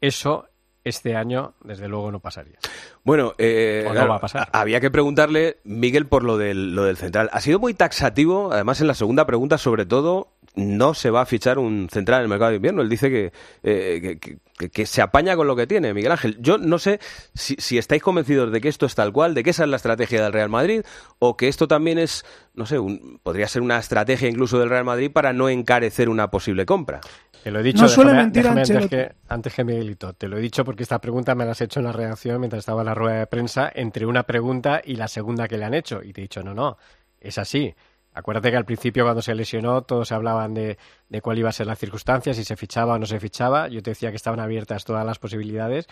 eso 0.00 0.48
este 0.82 1.16
año, 1.16 1.54
desde 1.64 1.88
luego, 1.88 2.12
no 2.12 2.20
pasaría. 2.20 2.58
Bueno, 3.02 3.34
eh, 3.38 3.82
no 3.86 3.90
claro, 3.90 4.08
va 4.08 4.16
a 4.16 4.20
pasar. 4.20 4.48
había 4.52 4.80
que 4.80 4.88
preguntarle, 4.90 5.58
Miguel, 5.64 6.06
por 6.06 6.22
lo 6.22 6.38
del, 6.38 6.76
lo 6.76 6.84
del 6.84 6.96
central. 6.96 7.28
Ha 7.32 7.40
sido 7.40 7.58
muy 7.58 7.74
taxativo, 7.74 8.52
además 8.52 8.80
en 8.80 8.86
la 8.86 8.94
segunda 8.94 9.26
pregunta, 9.26 9.58
sobre 9.58 9.84
todo, 9.84 10.28
no 10.56 10.94
se 10.94 11.10
va 11.10 11.20
a 11.20 11.26
fichar 11.26 11.58
un 11.58 11.88
central 11.90 12.20
en 12.20 12.22
el 12.24 12.28
mercado 12.28 12.50
de 12.50 12.56
invierno. 12.56 12.82
Él 12.82 12.88
dice 12.88 13.10
que, 13.10 13.32
eh, 13.62 14.18
que, 14.18 14.68
que- 14.70 14.86
se 14.86 15.02
apaña 15.02 15.36
con 15.36 15.46
lo 15.46 15.54
que 15.54 15.66
tiene, 15.66 15.92
Miguel 15.94 16.12
Ángel. 16.12 16.36
Yo 16.40 16.56
no 16.58 16.78
sé 16.78 16.98
si, 17.34 17.56
si 17.58 17.76
estáis 17.78 18.02
convencidos 18.02 18.50
de 18.50 18.60
que 18.60 18.68
esto 18.68 18.86
es 18.86 18.94
tal 18.94 19.12
cual, 19.12 19.34
de 19.34 19.42
que 19.42 19.50
esa 19.50 19.64
es 19.64 19.68
la 19.68 19.76
estrategia 19.76 20.22
del 20.24 20.32
Real 20.32 20.48
Madrid, 20.48 20.80
o 21.18 21.36
que 21.36 21.48
esto 21.48 21.68
también 21.68 21.98
es, 21.98 22.24
no 22.54 22.64
sé, 22.66 22.78
un- 22.78 23.20
podría 23.22 23.48
ser 23.48 23.60
una 23.62 23.78
estrategia 23.78 24.28
incluso 24.28 24.58
del 24.58 24.70
Real 24.70 24.84
Madrid 24.84 25.10
para 25.12 25.32
no 25.32 25.48
encarecer 25.48 26.08
una 26.08 26.30
posible 26.30 26.64
compra. 26.64 27.00
Te 27.44 27.50
lo 27.52 27.60
he 27.60 27.62
dicho, 27.62 27.82
No 27.82 27.88
suele 27.88 28.10
déjame- 28.12 28.22
mentir 28.24 28.42
déjame 28.42 28.60
antes 28.62 28.86
que, 28.88 29.12
antes 29.28 29.54
que 29.54 29.62
Miguelito. 29.64 30.14
Te 30.14 30.26
lo 30.26 30.36
he 30.38 30.40
dicho 30.40 30.64
porque 30.64 30.82
esta 30.82 30.98
pregunta 31.00 31.34
me 31.34 31.44
la 31.44 31.52
has 31.52 31.60
hecho 31.60 31.78
en 31.80 31.84
la 31.84 31.92
redacción 31.92 32.40
mientras 32.40 32.60
estaba 32.60 32.80
en 32.80 32.86
la 32.86 32.94
rueda 32.94 33.18
de 33.20 33.26
prensa 33.28 33.70
entre 33.74 34.04
una 34.06 34.22
pregunta 34.24 34.80
y 34.84 34.96
la 34.96 35.06
segunda 35.06 35.46
que 35.46 35.58
le 35.58 35.64
han 35.64 35.74
hecho. 35.74 36.02
Y 36.02 36.12
te 36.12 36.22
he 36.22 36.24
dicho, 36.24 36.42
no, 36.42 36.54
no, 36.54 36.76
es 37.20 37.38
así. 37.38 37.72
Acuérdate 38.16 38.50
que 38.50 38.56
al 38.56 38.64
principio 38.64 39.04
cuando 39.04 39.20
se 39.20 39.34
lesionó 39.34 39.82
todos 39.82 40.10
hablaban 40.10 40.54
de, 40.54 40.78
de 41.10 41.20
cuál 41.20 41.38
iba 41.38 41.50
a 41.50 41.52
ser 41.52 41.66
la 41.66 41.76
circunstancia, 41.76 42.32
si 42.32 42.44
se 42.44 42.56
fichaba 42.56 42.94
o 42.94 42.98
no 42.98 43.04
se 43.04 43.20
fichaba. 43.20 43.68
Yo 43.68 43.82
te 43.82 43.90
decía 43.90 44.08
que 44.08 44.16
estaban 44.16 44.40
abiertas 44.40 44.86
todas 44.86 45.04
las 45.04 45.18
posibilidades. 45.18 45.86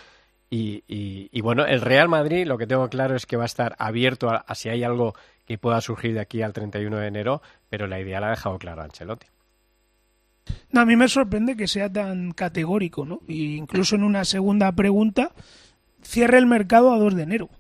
Y, 0.49 1.41
bueno, 1.43 1.67
el 1.67 1.83
Real 1.83 2.09
Madrid 2.09 2.47
lo 2.47 2.57
que 2.57 2.67
tengo 2.67 2.89
claro 2.89 3.15
es 3.15 3.27
que 3.27 3.37
va 3.37 3.43
a 3.43 3.47
estar 3.47 3.75
abierto 3.79 4.31
a, 4.31 4.55
si 4.55 4.71
hay 4.71 4.85
algo 4.85 5.15
que 5.45 5.59
pueda 5.59 5.83
surgir 5.83 6.15
de 6.15 6.21
aquí 6.21 6.41
al 6.41 6.55
31 6.55 6.97
de 6.97 7.07
enero, 7.09 7.43
pero 7.69 7.87
la 7.87 8.01
idea 8.01 8.21
la 8.21 8.29
ha 8.29 8.31
dejado 8.31 8.59
claro 8.59 8.83
Ancelotti. 8.83 9.27
A 10.73 10.85
mí 10.87 10.97
me 10.97 11.09
sorprende 11.09 11.57
que 11.57 11.69
sea 11.69 11.93
tan 11.93 12.33
categórico, 12.33 13.05
¿no? 13.05 13.21
Y 13.29 13.57
incluso 13.57 13.97
en 13.97 14.05
una 14.05 14.25
segunda 14.25 14.73
pregunta, 14.73 15.33
cierre 16.03 16.39
el 16.39 16.47
mercado 16.47 16.95
a 16.95 16.99
2 16.99 17.17
de 17.17 17.23
enero. 17.23 17.51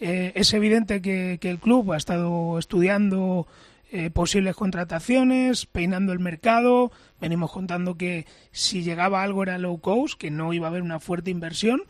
Eh, 0.00 0.32
es 0.34 0.52
evidente 0.52 1.00
que 1.00 1.38
el 1.40 1.58
club 1.60 1.92
ha 1.92 1.96
estado 1.96 2.58
estudiando 2.58 3.46
eh, 3.94 4.08
posibles 4.08 4.56
contrataciones, 4.56 5.66
peinando 5.66 6.14
el 6.14 6.18
mercado. 6.18 6.90
Venimos 7.20 7.52
contando 7.52 7.96
que 7.96 8.26
si 8.50 8.82
llegaba 8.82 9.22
algo 9.22 9.42
era 9.42 9.58
low 9.58 9.78
cost, 9.80 10.18
que 10.18 10.30
no 10.30 10.54
iba 10.54 10.66
a 10.66 10.70
haber 10.70 10.80
una 10.80 10.98
fuerte 10.98 11.30
inversión, 11.30 11.82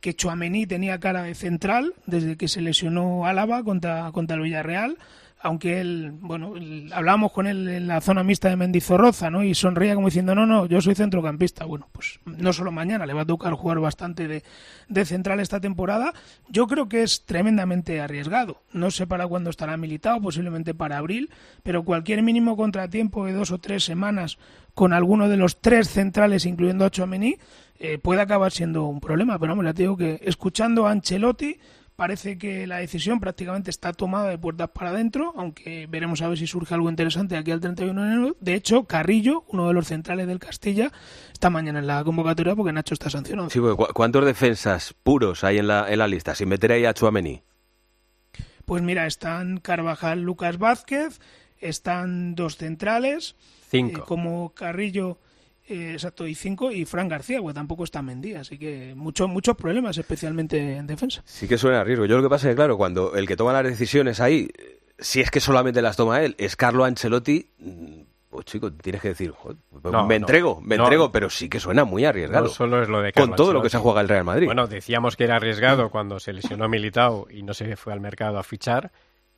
que 0.00 0.14
Chuamení 0.14 0.66
tenía 0.66 1.00
cara 1.00 1.24
de 1.24 1.34
central 1.34 1.94
desde 2.06 2.36
que 2.36 2.46
se 2.46 2.60
lesionó 2.60 3.26
Álava 3.26 3.64
contra, 3.64 4.12
contra 4.12 4.36
el 4.36 4.42
Villarreal 4.42 4.96
aunque 5.42 5.80
él, 5.80 6.12
bueno, 6.20 6.54
hablábamos 6.92 7.32
con 7.32 7.46
él 7.46 7.66
en 7.68 7.86
la 7.86 8.00
zona 8.00 8.22
mixta 8.22 8.50
de 8.50 8.56
Mendizorroza, 8.56 9.30
¿no? 9.30 9.42
Y 9.42 9.54
sonreía 9.54 9.94
como 9.94 10.08
diciendo, 10.08 10.34
no, 10.34 10.44
no, 10.44 10.66
yo 10.66 10.80
soy 10.82 10.94
centrocampista. 10.94 11.64
Bueno, 11.64 11.88
pues 11.92 12.20
no 12.24 12.52
solo 12.52 12.70
mañana, 12.72 13.06
le 13.06 13.14
va 13.14 13.22
a 13.22 13.26
tocar 13.26 13.54
jugar 13.54 13.80
bastante 13.80 14.28
de, 14.28 14.42
de 14.88 15.04
central 15.06 15.40
esta 15.40 15.58
temporada. 15.60 16.12
Yo 16.48 16.66
creo 16.66 16.88
que 16.88 17.02
es 17.02 17.24
tremendamente 17.24 18.00
arriesgado. 18.00 18.62
No 18.72 18.90
sé 18.90 19.06
para 19.06 19.26
cuándo 19.26 19.48
estará 19.48 19.78
militado, 19.78 20.20
posiblemente 20.20 20.74
para 20.74 20.98
abril, 20.98 21.30
pero 21.62 21.84
cualquier 21.84 22.22
mínimo 22.22 22.56
contratiempo 22.56 23.24
de 23.24 23.32
dos 23.32 23.50
o 23.50 23.58
tres 23.58 23.82
semanas 23.84 24.38
con 24.74 24.92
alguno 24.92 25.28
de 25.28 25.38
los 25.38 25.60
tres 25.60 25.88
centrales, 25.88 26.44
incluyendo 26.44 26.84
a 26.84 26.90
Tchouaméni, 26.90 27.36
eh, 27.78 27.98
puede 27.98 28.20
acabar 28.20 28.52
siendo 28.52 28.84
un 28.84 29.00
problema. 29.00 29.38
Pero 29.38 29.54
hombre, 29.54 29.68
ya 29.68 29.74
te 29.74 29.82
digo 29.84 29.96
que 29.96 30.20
escuchando 30.22 30.86
a 30.86 30.90
Ancelotti, 30.90 31.58
Parece 32.00 32.38
que 32.38 32.66
la 32.66 32.78
decisión 32.78 33.20
prácticamente 33.20 33.68
está 33.68 33.92
tomada 33.92 34.30
de 34.30 34.38
puertas 34.38 34.70
para 34.70 34.88
adentro, 34.88 35.34
aunque 35.36 35.86
veremos 35.86 36.22
a 36.22 36.28
ver 36.30 36.38
si 36.38 36.46
surge 36.46 36.72
algo 36.72 36.88
interesante 36.88 37.36
aquí 37.36 37.50
al 37.50 37.60
31 37.60 38.02
de 38.02 38.08
enero. 38.14 38.36
De 38.40 38.54
hecho, 38.54 38.84
Carrillo, 38.84 39.44
uno 39.48 39.68
de 39.68 39.74
los 39.74 39.86
centrales 39.88 40.26
del 40.26 40.38
Castilla, 40.38 40.90
está 41.30 41.50
mañana 41.50 41.80
en 41.80 41.86
la 41.86 42.02
convocatoria 42.02 42.56
porque 42.56 42.72
Nacho 42.72 42.94
está 42.94 43.10
sancionado. 43.10 43.50
Sí, 43.50 43.58
¿cu- 43.58 43.86
¿cuántos 43.92 44.24
defensas 44.24 44.94
puros 45.02 45.44
hay 45.44 45.58
en 45.58 45.66
la, 45.66 45.92
en 45.92 45.98
la 45.98 46.08
lista? 46.08 46.34
Sin 46.34 46.48
meter 46.48 46.72
ahí 46.72 46.86
a 46.86 46.94
Chuamení. 46.94 47.42
Pues 48.64 48.82
mira, 48.82 49.06
están 49.06 49.58
Carvajal, 49.58 50.22
Lucas 50.22 50.56
Vázquez, 50.56 51.20
están 51.58 52.34
dos 52.34 52.56
centrales, 52.56 53.36
Cinco. 53.70 54.00
eh, 54.00 54.04
como 54.06 54.54
Carrillo, 54.54 55.18
eh, 55.68 55.92
exacto, 55.92 56.26
y 56.26 56.34
cinco, 56.34 56.70
y 56.72 56.84
Fran 56.84 57.08
García, 57.08 57.40
pues 57.40 57.54
tampoco 57.54 57.84
está 57.84 58.02
Mendy, 58.02 58.34
así 58.34 58.58
que 58.58 58.92
muchos 58.96 59.28
muchos 59.28 59.56
problemas, 59.56 59.96
especialmente 59.98 60.76
en 60.76 60.86
defensa. 60.86 61.22
Sí 61.24 61.46
que 61.46 61.58
suena 61.58 61.80
a 61.80 61.84
riesgo. 61.84 62.06
Yo 62.06 62.16
lo 62.16 62.22
que 62.22 62.28
pasa 62.28 62.48
es 62.48 62.52
que, 62.52 62.56
claro, 62.56 62.76
cuando 62.76 63.14
el 63.14 63.26
que 63.26 63.36
toma 63.36 63.52
las 63.52 63.64
decisiones 63.64 64.20
ahí, 64.20 64.48
si 64.98 65.20
es 65.20 65.30
que 65.30 65.40
solamente 65.40 65.80
las 65.82 65.96
toma 65.96 66.22
él, 66.22 66.34
es 66.38 66.56
Carlo 66.56 66.84
Ancelotti, 66.84 67.50
mm, 67.58 68.00
pues 68.30 68.46
chico, 68.46 68.72
tienes 68.72 69.00
que 69.02 69.08
decir, 69.08 69.30
"Joder, 69.32 69.56
pues 69.70 69.92
No, 69.92 70.06
me 70.06 70.18
no. 70.18 70.24
entrego, 70.26 70.60
me 70.60 70.76
No. 70.76 70.84
entrego, 70.84 71.10
pero 71.10 71.30
sí 71.30 71.48
que 71.48 71.58
suena 71.60 71.84
muy 71.84 72.04
arriesgado. 72.04 72.44
No 72.46 72.50
solo 72.50 72.82
es 72.82 72.88
lo 72.88 73.00
de 73.02 73.12
Con 73.12 73.34
todo 73.34 73.52
lo 73.52 73.60
que 73.62 73.70
se 73.70 73.78
juega 73.78 74.00
el 74.00 74.08
Real 74.08 74.24
Madrid. 74.24 74.46
Bueno, 74.46 74.66
decíamos 74.68 75.16
que 75.16 75.24
era 75.24 75.36
arriesgado 75.36 75.90
cuando 75.90 76.20
se 76.20 76.32
lesionó 76.32 76.68
Militao 76.68 77.26
y 77.30 77.42
no 77.42 77.54
se 77.54 77.76
fue 77.76 77.92
al 77.92 78.00
mercado 78.00 78.38
a 78.38 78.42
fichar. 78.44 78.92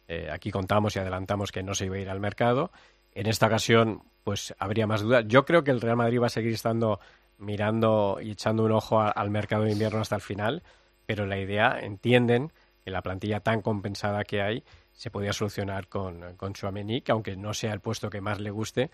Eh, 0.09 0.29
aquí 0.31 0.51
contamos 0.51 0.95
y 0.97 0.99
adelantamos 0.99 1.53
que 1.53 1.63
no 1.63 1.75
se 1.75 1.87
iba 1.87 1.97
a 1.97 2.01
ir 2.01 2.11
al 2.11 2.21
mercado. 2.21 2.71
En 3.15 3.27
esta 3.27 3.47
ocasión, 3.47 4.03
pues 4.25 4.55
habría 4.59 4.87
más 4.87 5.03
dudas. 5.03 5.25
Yo 5.29 5.45
creo 5.45 5.65
que 5.65 5.71
el 5.71 5.81
Real 5.81 5.97
Madrid 5.97 6.21
va 6.21 6.27
a 6.27 6.31
seguir 6.31 6.53
estando 6.55 7.01
mirando 7.39 8.19
y 8.23 8.31
echando 8.31 8.65
un 8.65 8.73
ojo 8.73 9.01
a- 9.01 9.11
al 9.11 9.31
mercado 9.31 9.65
de 9.65 9.73
invierno 9.73 10.01
hasta 10.01 10.15
el 10.17 10.21
final, 10.23 10.63
pero 11.07 11.27
la 11.27 11.39
idea, 11.39 11.79
entienden 11.81 12.53
que 12.85 12.91
la 12.91 13.03
plantilla 13.03 13.41
tan 13.41 13.61
compensada 13.63 14.25
que 14.25 14.43
hay 14.43 14.65
se 14.93 15.11
podía 15.11 15.33
solucionar 15.33 15.89
con, 15.89 16.37
con 16.37 16.53
Tchouaméni, 16.53 17.01
que 17.03 17.13
aunque 17.13 17.37
no 17.37 17.55
sea 17.55 17.73
el 17.73 17.81
puesto 17.81 18.11
que 18.11 18.21
más 18.21 18.41
le 18.41 18.51
guste, 18.51 18.91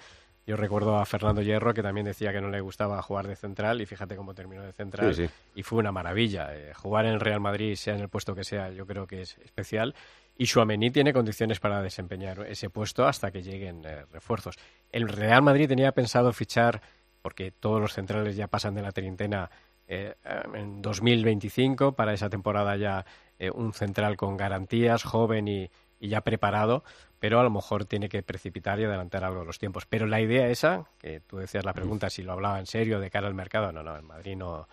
yo 0.46 0.56
recuerdo 0.56 0.96
a 0.96 1.04
Fernando 1.04 1.42
Hierro 1.42 1.74
que 1.74 1.82
también 1.82 2.06
decía 2.06 2.32
que 2.32 2.40
no 2.40 2.48
le 2.48 2.60
gustaba 2.62 3.02
jugar 3.02 3.26
de 3.26 3.36
central 3.36 3.82
y 3.82 3.86
fíjate 3.86 4.16
cómo 4.16 4.34
terminó 4.34 4.62
de 4.62 4.72
central 4.72 5.14
Sí, 5.14 5.26
sí. 5.26 5.32
y 5.56 5.62
fue 5.62 5.78
una 5.78 5.92
maravilla. 5.92 6.54
Eh, 6.56 6.72
jugar 6.74 7.04
en 7.04 7.12
el 7.12 7.20
Real 7.20 7.40
Madrid, 7.40 7.74
sea 7.76 7.94
en 7.94 8.00
el 8.00 8.08
puesto 8.08 8.34
que 8.34 8.44
sea, 8.44 8.70
yo 8.70 8.86
creo 8.86 9.06
que 9.06 9.20
es 9.22 9.36
especial. 9.38 9.94
Y 10.40 10.46
Suamení 10.46 10.92
tiene 10.92 11.12
condiciones 11.12 11.58
para 11.58 11.82
desempeñar 11.82 12.46
ese 12.48 12.70
puesto 12.70 13.04
hasta 13.06 13.32
que 13.32 13.42
lleguen 13.42 13.84
eh, 13.84 14.04
refuerzos. 14.12 14.56
El 14.90 15.08
Real 15.08 15.42
Madrid 15.42 15.66
tenía 15.68 15.90
pensado 15.90 16.32
fichar, 16.32 16.80
porque 17.22 17.50
todos 17.50 17.80
los 17.80 17.92
centrales 17.92 18.36
ya 18.36 18.46
pasan 18.46 18.76
de 18.76 18.82
la 18.82 18.92
treintena 18.92 19.50
eh, 19.88 20.14
en 20.54 20.80
2025, 20.80 21.96
para 21.96 22.12
esa 22.12 22.30
temporada 22.30 22.76
ya 22.76 23.04
eh, 23.40 23.50
un 23.50 23.72
central 23.72 24.16
con 24.16 24.36
garantías, 24.36 25.02
joven 25.02 25.48
y, 25.48 25.70
y 25.98 26.08
ya 26.08 26.20
preparado, 26.20 26.84
pero 27.18 27.40
a 27.40 27.42
lo 27.42 27.50
mejor 27.50 27.84
tiene 27.84 28.08
que 28.08 28.22
precipitar 28.22 28.78
y 28.78 28.84
adelantar 28.84 29.24
algo 29.24 29.44
los 29.44 29.58
tiempos. 29.58 29.86
Pero 29.86 30.06
la 30.06 30.20
idea 30.20 30.48
esa, 30.48 30.84
que 30.98 31.18
tú 31.18 31.38
decías 31.38 31.64
la 31.64 31.72
pregunta 31.72 32.10
si 32.10 32.22
lo 32.22 32.32
hablaba 32.32 32.60
en 32.60 32.66
serio 32.66 33.00
de 33.00 33.10
cara 33.10 33.26
al 33.26 33.34
mercado, 33.34 33.72
no, 33.72 33.82
no, 33.82 33.96
el 33.96 34.04
Madrid 34.04 34.36
no, 34.36 34.68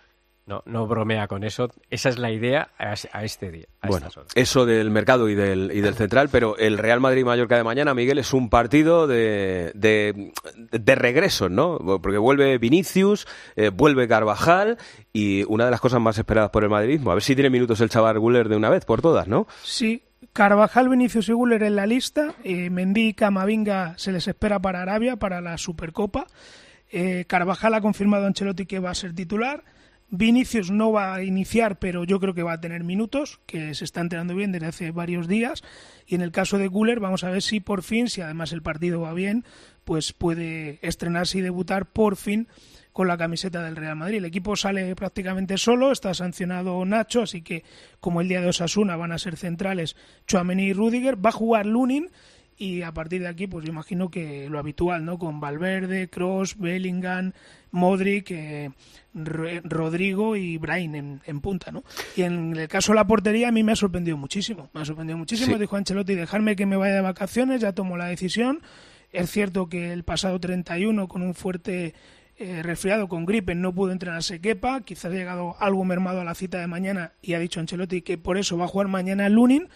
no, 0.48 0.62
no 0.66 0.86
bromea 0.88 1.28
con 1.28 1.44
eso. 1.44 1.70
Esa 1.90 2.10
es 2.10 2.20
la 2.20 2.32
idea 2.32 2.70
a, 2.78 2.94
es- 2.94 3.08
a 3.12 3.24
este 3.24 3.52
día. 3.52 3.66
A 3.82 3.88
Bueno, 3.88 4.08
estas 4.08 4.18
horas. 4.18 4.32
eso 4.36 4.66
del 4.66 4.92
mercado 4.92 5.28
y 5.30 5.36
del, 5.36 5.72
y 5.74 5.82
del 5.82 5.96
central, 5.96 6.30
pero 6.32 6.56
el 6.58 6.78
Real 6.78 7.00
Madrid-Mallorca 7.00 7.58
de 7.58 7.64
mañana, 7.64 7.94
Miguel, 7.94 8.20
es 8.20 8.32
un 8.34 8.50
partido 8.50 9.08
de, 9.08 9.72
de, 9.74 10.32
de 10.72 10.96
regreso, 10.96 11.50
¿no? 11.50 11.80
Porque 12.02 12.18
vuelve 12.20 12.58
Vinicius, 12.60 13.28
eh, 13.56 13.70
vuelve 13.70 14.08
Carvajal 14.08 14.78
y 15.14 15.44
una 15.46 15.66
de 15.66 15.72
las 15.72 15.82
cosas 15.82 16.00
más 16.00 16.18
esperadas 16.18 16.52
por 16.52 16.64
el 16.64 16.70
madridismo. 16.70 17.12
A 17.12 17.16
ver 17.16 17.24
si 17.24 17.34
tiene 17.36 17.50
minutos 17.50 17.82
el 17.82 17.90
chaval 17.90 18.20
Guller 18.20 18.48
de 18.50 18.56
una 18.56 18.70
vez 18.70 18.86
por 18.86 19.02
todas, 19.02 19.28
¿no? 19.28 19.48
Sí, 19.64 20.04
Carvajal, 20.34 20.90
Vinicius 20.90 21.30
y 21.30 21.34
Guller 21.34 21.64
en 21.64 21.76
la 21.76 21.86
lista. 21.88 22.36
Eh, 22.44 22.70
Mendy 22.70 23.08
y 23.10 23.14
Camavinga 23.14 23.94
se 23.98 24.12
les 24.12 24.28
espera 24.28 24.60
para 24.60 24.82
Arabia, 24.82 25.16
para 25.16 25.42
la 25.42 25.58
Supercopa. 25.58 26.28
Eh, 26.92 27.26
Carvajal 27.28 27.74
ha 27.74 27.82
confirmado 27.82 28.26
a 28.26 28.28
Ancelotti 28.28 28.66
que 28.66 28.80
va 28.80 28.92
a 28.92 28.96
ser 28.96 29.14
titular. 29.16 29.64
Vinicius 30.10 30.72
no 30.72 30.92
va 30.92 31.16
a 31.16 31.24
iniciar, 31.24 31.80
pero 31.80 32.04
yo 32.04 32.20
creo 32.20 32.34
que 32.34 32.44
va 32.44 32.54
a 32.54 32.62
tener 32.62 32.84
minutos, 32.84 33.40
que 33.46 33.74
se 33.74 33.84
está 33.84 34.02
entrenando 34.02 34.36
bien 34.36 34.52
desde 34.52 34.68
hace 34.68 34.92
varios 34.92 35.28
días. 35.28 35.64
Y 36.06 36.16
en 36.16 36.22
el 36.22 36.32
caso 36.32 36.58
de 36.58 36.68
Guller, 36.68 37.00
vamos 37.00 37.24
a 37.24 37.30
ver 37.32 37.42
si 37.42 37.60
por 37.60 37.84
fin, 37.84 38.08
si 38.08 38.22
además 38.22 38.52
el 38.52 38.62
partido 38.62 39.02
va 39.02 39.14
bien, 39.14 39.44
pues 39.84 40.14
puede 40.14 40.80
estrenarse 40.82 41.40
y 41.40 41.42
debutar 41.42 41.86
por 41.88 42.16
fin 42.16 42.48
con 42.96 43.10
la 43.10 43.18
camiseta 43.18 43.62
del 43.62 43.76
Real 43.76 43.98
Madrid. 43.98 44.20
El 44.20 44.26
equipo 44.26 44.56
sale 44.56 44.96
prácticamente 44.96 45.58
solo, 45.58 45.92
está 45.92 46.14
sancionado 46.14 46.86
Nacho, 46.86 47.24
así 47.24 47.42
que 47.42 47.66
como 48.00 48.22
el 48.22 48.30
día 48.30 48.40
de 48.40 48.48
Osasuna 48.48 48.96
van 48.96 49.12
a 49.12 49.18
ser 49.18 49.36
centrales 49.36 49.98
Chouameni 50.28 50.68
y 50.68 50.74
Rudiger, 50.74 51.24
va 51.24 51.30
a 51.30 51.34
jugar 51.34 51.66
Lunin 51.66 52.10
y 52.58 52.84
a 52.84 52.94
partir 52.94 53.22
de 53.22 53.28
aquí 53.28 53.48
pues 53.48 53.66
yo 53.66 53.72
imagino 53.72 54.10
que 54.10 54.50
lo 54.50 54.60
habitual, 54.60 55.04
¿no? 55.06 55.18
Con 55.20 55.40
Valverde, 55.40 56.08
Cross, 56.10 56.58
Bellingham, 56.58 57.34
Modric, 57.72 58.32
eh, 58.32 58.72
Ro- 59.14 59.62
Rodrigo 59.64 60.36
y 60.36 60.58
Brain 60.58 60.96
en, 60.96 61.22
en 61.26 61.42
punta, 61.42 61.72
¿no? 61.72 61.84
Y 62.16 62.22
en 62.22 62.56
el 62.56 62.68
caso 62.68 62.92
de 62.94 62.98
la 62.98 63.08
portería 63.08 63.50
a 63.50 63.52
mí 63.52 63.64
me 63.64 63.74
ha 63.74 63.76
sorprendido 63.76 64.16
muchísimo, 64.18 64.70
me 64.74 64.82
ha 64.82 64.86
sorprendido 64.86 65.18
muchísimo, 65.18 65.54
Sí. 65.56 65.60
dijo 65.60 65.76
Ancelotti, 65.76 66.16
dejarme 66.16 66.56
que 66.56 66.66
me 66.66 66.78
vaya 66.78 66.96
de 66.96 67.02
vacaciones, 67.02 67.62
ya 67.62 67.74
tomo 67.74 67.98
la 67.98 68.06
decisión. 68.06 68.62
Es 69.12 69.30
cierto 69.32 69.68
que 69.68 69.94
el 69.94 70.04
pasado 70.04 70.40
31 70.40 71.08
con 71.08 71.22
un 71.22 71.34
fuerte 71.34 71.94
eh, 72.38 72.62
resfriado 72.64 73.08
con 73.08 73.26
gripe 73.26 73.56
no 73.56 73.74
pudo 73.74 73.92
entrenarse 73.94 74.42
Kepa, 74.42 74.82
quizás 74.82 75.06
ha 75.06 75.10
llegado 75.16 75.56
algo 75.60 75.86
mermado 75.86 76.20
a 76.20 76.26
la 76.26 76.36
cita 76.36 76.60
de 76.60 76.68
mañana 76.68 77.14
y 77.22 77.34
ha 77.34 77.40
dicho 77.40 77.62
Ancelotti 77.62 78.02
que 78.02 78.18
por 78.18 78.38
eso 78.38 78.58
va 78.58 78.66
a 78.66 78.68
jugar 78.68 78.90
mañana 78.90 79.30
Lunin, 79.30 79.70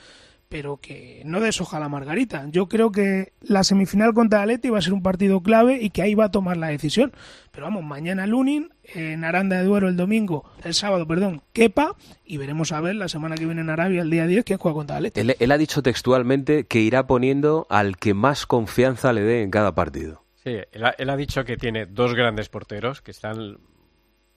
pero 0.49 0.77
que 0.77 1.21
no 1.25 1.39
deshoja 1.39 1.79
la 1.79 1.89
margarita. 1.89 2.45
Yo 2.49 2.67
creo 2.67 2.91
que 2.91 3.33
la 3.41 3.63
semifinal 3.63 4.13
contra 4.13 4.41
Atleti 4.41 4.69
va 4.69 4.79
a 4.79 4.81
ser 4.81 4.93
un 4.93 5.03
partido 5.03 5.41
clave 5.41 5.77
y 5.79 5.91
que 5.91 6.01
ahí 6.01 6.15
va 6.15 6.25
a 6.25 6.31
tomar 6.31 6.57
la 6.57 6.67
decisión. 6.67 7.13
Pero 7.51 7.67
vamos, 7.67 7.83
mañana 7.83 8.25
Lunin, 8.25 8.73
en 8.83 9.23
Aranda 9.23 9.57
de 9.57 9.63
Duero 9.63 9.87
el 9.87 9.95
domingo, 9.95 10.49
el 10.63 10.73
sábado, 10.73 11.05
perdón, 11.07 11.43
Kepa, 11.53 11.95
y 12.25 12.37
veremos 12.37 12.71
a 12.71 12.81
ver 12.81 12.95
la 12.95 13.07
semana 13.07 13.35
que 13.35 13.45
viene 13.45 13.61
en 13.61 13.69
Arabia, 13.69 14.01
el 14.01 14.09
día 14.09 14.25
10, 14.25 14.43
quién 14.43 14.57
juega 14.57 14.75
contra 14.75 14.95
Atleti. 14.97 15.19
Él, 15.19 15.35
él 15.39 15.51
ha 15.51 15.57
dicho 15.57 15.83
textualmente 15.83 16.65
que 16.65 16.79
irá 16.79 17.05
poniendo 17.05 17.67
al 17.69 17.97
que 17.97 18.15
más 18.15 18.47
confianza 18.47 19.13
le 19.13 19.21
dé 19.21 19.43
en 19.43 19.51
cada 19.51 19.75
partido. 19.75 20.25
Sí, 20.43 20.57
él 20.71 20.85
ha, 20.85 20.89
él 20.97 21.09
ha 21.11 21.15
dicho 21.15 21.45
que 21.45 21.57
tiene 21.57 21.85
dos 21.85 22.15
grandes 22.15 22.49
porteros, 22.49 23.01
que 23.01 23.11
están 23.11 23.59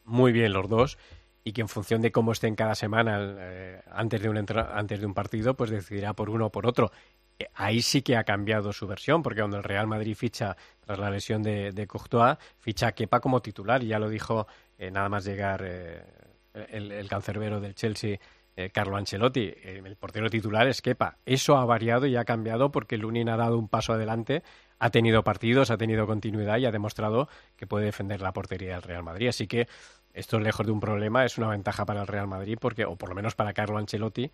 muy 0.05 0.33
bien 0.33 0.53
los 0.53 0.69
dos, 0.69 0.99
y 1.45 1.53
que 1.53 1.61
en 1.61 1.69
función 1.69 2.01
de 2.03 2.13
cómo 2.13 2.33
estén 2.33 2.55
cada 2.55 2.75
semana 2.75 3.19
eh, 3.21 3.83
antes, 3.91 4.23
de 4.23 4.29
un 4.29 4.37
entra- 4.37 4.71
antes 4.75 5.01
de 5.01 5.07
un 5.07 5.15
partido, 5.15 5.55
pues 5.55 5.71
decidirá 5.71 6.13
por 6.15 6.31
uno 6.31 6.47
o 6.47 6.51
por 6.53 6.67
otro. 6.67 6.93
Eh, 7.39 7.49
Ahí 7.55 7.83
sí 7.83 8.03
que 8.03 8.17
ha 8.17 8.25
cambiado 8.25 8.73
su 8.73 8.87
versión, 8.87 9.23
porque 9.23 9.41
cuando 9.41 9.57
el 9.57 9.65
Real 9.65 9.87
Madrid 9.87 10.15
ficha, 10.15 10.57
tras 10.81 10.99
la 10.99 11.11
lesión 11.11 11.43
de, 11.43 11.73
de 11.73 11.87
Courtois, 11.87 12.37
ficha 12.59 12.89
a 12.89 12.93
Kepa 12.93 13.21
como 13.21 13.41
titular, 13.43 13.83
y 13.83 13.89
ya 13.89 13.99
lo 13.99 14.09
dijo 14.09 14.47
eh, 14.79 14.91
nada 14.91 15.09
más 15.09 15.25
llegar 15.25 15.63
el, 15.63 16.93
el 16.93 17.09
cancerbero 17.09 17.61
del 17.61 17.75
Chelsea, 17.75 18.19
Carlo 18.73 18.99
Ancelotti. 18.99 19.51
El 19.65 19.97
portero 19.97 20.29
titular 20.29 20.69
es 20.69 20.83
Kepa. 20.83 21.17
Eso 21.25 21.57
ha 21.57 21.65
variado 21.65 22.05
y 22.07 22.17
ha 22.17 22.25
cambiado 22.27 22.71
porque 22.71 22.99
Lunin 22.99 23.31
ha 23.31 23.37
dado 23.39 23.59
un 23.59 23.67
paso 23.67 23.95
adelante, 23.95 24.43
ha 24.79 24.91
tenido 24.91 25.25
partidos, 25.25 25.71
ha 25.71 25.79
tenido 25.79 26.07
continuidad 26.07 26.59
y 26.59 26.67
ha 26.67 26.71
demostrado 26.71 27.29
que 27.57 27.67
puede 27.67 27.87
defender 27.87 28.21
la 28.21 28.33
portería 28.35 28.75
del 28.75 28.83
Real 28.83 29.03
Madrid. 29.03 29.29
Así 29.29 29.47
que 29.47 29.69
esto, 30.15 30.39
lejos 30.39 30.67
de 30.67 30.73
un 30.73 30.81
problema, 30.81 31.25
es 31.25 31.39
una 31.39 31.49
ventaja 31.49 31.85
para 31.85 32.03
el 32.03 32.07
Real 32.07 32.29
Madrid, 32.29 32.59
porque, 32.61 32.85
o 32.85 32.97
por 32.97 33.09
lo 33.09 33.15
menos 33.15 33.35
para 33.35 33.53
Carlo 33.53 33.79
Ancelotti, 33.79 34.31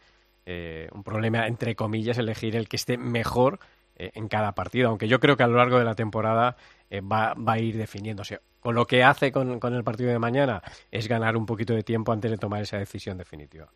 eh, 0.47 0.89
un 0.93 1.05
problema, 1.05 1.47
entre 1.47 1.75
comillas, 1.77 2.19
elegir 2.19 2.57
el 2.57 2.69
que 2.69 2.77
esté 2.77 2.97
mejor 2.97 3.59
eh, 3.97 4.11
en 4.15 4.29
cada 4.29 4.55
partido, 4.55 4.89
aunque 4.89 5.09
yo 5.09 5.21
creo 5.21 5.37
que 5.37 5.43
a 5.43 5.47
lo 5.47 5.57
largo 5.57 5.79
de 5.79 5.85
la 5.85 5.95
temporada 5.95 6.57
eh, 6.91 7.01
va, 7.01 7.35
va 7.35 7.53
a 7.55 7.59
ir 7.59 7.77
definiéndose. 7.77 8.41
Con 8.61 8.75
lo 8.75 8.87
que 8.87 9.05
hace 9.05 9.31
con, 9.31 9.61
con 9.61 9.75
el 9.75 9.85
partido 9.85 10.11
de 10.11 10.19
mañana 10.19 10.63
es 10.91 11.07
ganar 11.07 11.37
un 11.37 11.47
poquito 11.47 11.75
de 11.75 11.83
tiempo 11.83 12.13
antes 12.13 12.31
de 12.31 12.39
tomar 12.39 12.63
esa 12.63 12.79
decisión 12.79 13.19
definitiva. 13.19 13.69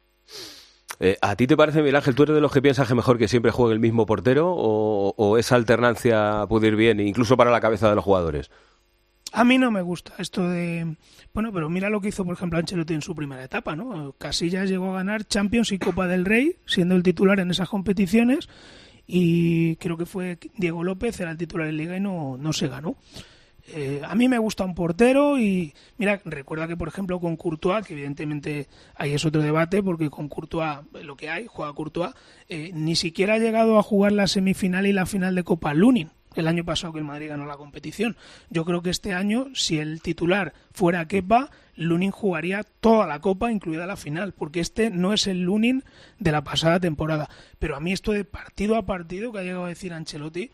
¿A 1.21 1.37
ti 1.37 1.47
te 1.47 1.57
parece, 1.57 1.79
Miguel 1.79 1.97
Ángel, 1.97 2.15
tú 2.15 2.23
eres 2.25 2.35
de 2.35 2.41
los 2.41 2.53
que 2.53 2.63
piensas 2.63 2.87
que 2.87 2.95
mejor 2.95 3.19
que 3.19 3.27
siempre 3.27 3.51
juegue 3.51 3.75
el 3.75 3.81
mismo 3.81 4.07
portero 4.07 4.53
o, 4.55 5.15
o 5.17 5.39
esa 5.39 5.57
alternancia 5.57 6.45
puede 6.49 6.69
ir 6.69 6.77
bien, 6.77 7.01
incluso 7.01 7.37
para 7.37 7.51
la 7.51 7.61
cabeza 7.61 7.89
de 7.89 7.97
los 7.97 8.05
jugadores? 8.05 8.51
A 9.33 9.45
mí 9.45 9.57
no 9.57 9.71
me 9.71 9.81
gusta 9.81 10.13
esto 10.19 10.49
de... 10.49 10.97
Bueno, 11.33 11.53
pero 11.53 11.71
mira 11.71 11.89
lo 11.89 12.03
que 12.03 12.09
hizo, 12.09 12.25
por 12.25 12.35
ejemplo, 12.35 12.59
Ancelotti 12.59 12.93
en 12.93 13.01
su 13.01 13.15
primera 13.15 13.43
etapa, 13.43 13.75
¿no? 13.75 14.13
Casillas 14.19 14.69
llegó 14.69 14.91
a 14.91 14.97
ganar 14.97 15.25
Champions 15.25 15.73
y 15.73 15.79
Copa 15.79 16.07
del 16.07 16.27
Rey, 16.27 16.57
siendo 16.67 16.95
el 16.95 17.03
titular 17.03 17.41
en 17.41 17.51
esas 17.51 17.71
competiciones, 17.71 18.51
y 19.07 19.77
creo 19.77 19.97
que 19.97 20.05
fue 20.05 20.39
Diego 20.59 20.85
López, 20.85 21.19
era 21.19 21.31
el 21.31 21.39
titular 21.39 21.69
en 21.69 21.79
Liga 21.79 21.97
y 21.97 22.01
no, 22.01 22.37
no 22.37 22.53
se 22.53 22.69
ganó. 22.69 22.97
Eh, 23.69 24.03
a 24.05 24.15
mí 24.15 24.29
me 24.29 24.39
gusta 24.39 24.65
un 24.65 24.75
portero 24.75 25.39
y 25.39 25.73
mira, 25.97 26.21
recuerda 26.25 26.67
que 26.67 26.77
por 26.77 26.89
ejemplo 26.89 27.21
con 27.21 27.37
Courtois, 27.37 27.87
que 27.87 27.95
evidentemente 27.95 28.67
ahí 28.97 29.13
es 29.13 29.25
otro 29.25 29.41
debate 29.41 29.85
porque 29.85 30.11
con 30.11 30.29
Courtois 30.29 30.81
eh, 30.95 31.05
lo 31.05 31.17
que 31.17 31.31
hay, 31.31 31.47
juega 31.49 31.73
Courtois, 31.73 32.13
eh, 32.49 32.73
ni 32.75 32.97
siquiera 32.97 33.35
ha 33.35 33.39
llegado 33.39 33.79
a 33.79 33.83
jugar 33.83 34.13
la 34.13 34.27
semifinal 34.27 34.87
y 34.87 34.93
la 34.93 35.07
final 35.07 35.37
de 35.37 35.45
Copa 35.45 35.75
Lunin 35.75 36.11
el 36.41 36.49
año 36.49 36.65
pasado 36.65 36.93
que 36.93 36.99
el 36.99 37.05
Madrid 37.05 37.29
ganó 37.29 37.47
la 37.47 37.57
competición. 37.57 38.17
Yo 38.51 38.65
creo 38.65 38.83
que 38.83 38.91
este 38.91 39.15
año, 39.15 39.49
si 39.55 39.79
el 39.79 40.01
titular 40.03 40.53
fuera 40.73 41.07
Kepa, 41.07 41.51
Lunin 41.75 42.11
jugaría 42.11 42.65
toda 42.81 43.07
la 43.07 43.21
Copa, 43.21 43.51
incluida 43.51 43.87
la 43.87 43.97
final, 43.97 44.33
porque 44.33 44.61
este 44.61 44.91
no 44.91 45.13
es 45.13 45.27
el 45.27 45.43
Lunin 45.43 45.85
de 46.19 46.33
la 46.33 46.45
pasada 46.45 46.81
temporada. 46.81 47.29
Pero 47.59 47.77
a 47.77 47.81
mí 47.81 47.93
esto 47.93 48.13
de 48.13 48.25
partido 48.25 48.77
a 48.77 48.87
partido 48.87 49.33
que 49.33 49.39
ha 49.39 49.43
llegado 49.43 49.65
a 49.65 49.71
decir 49.71 49.93
Ancelotti, 49.93 50.51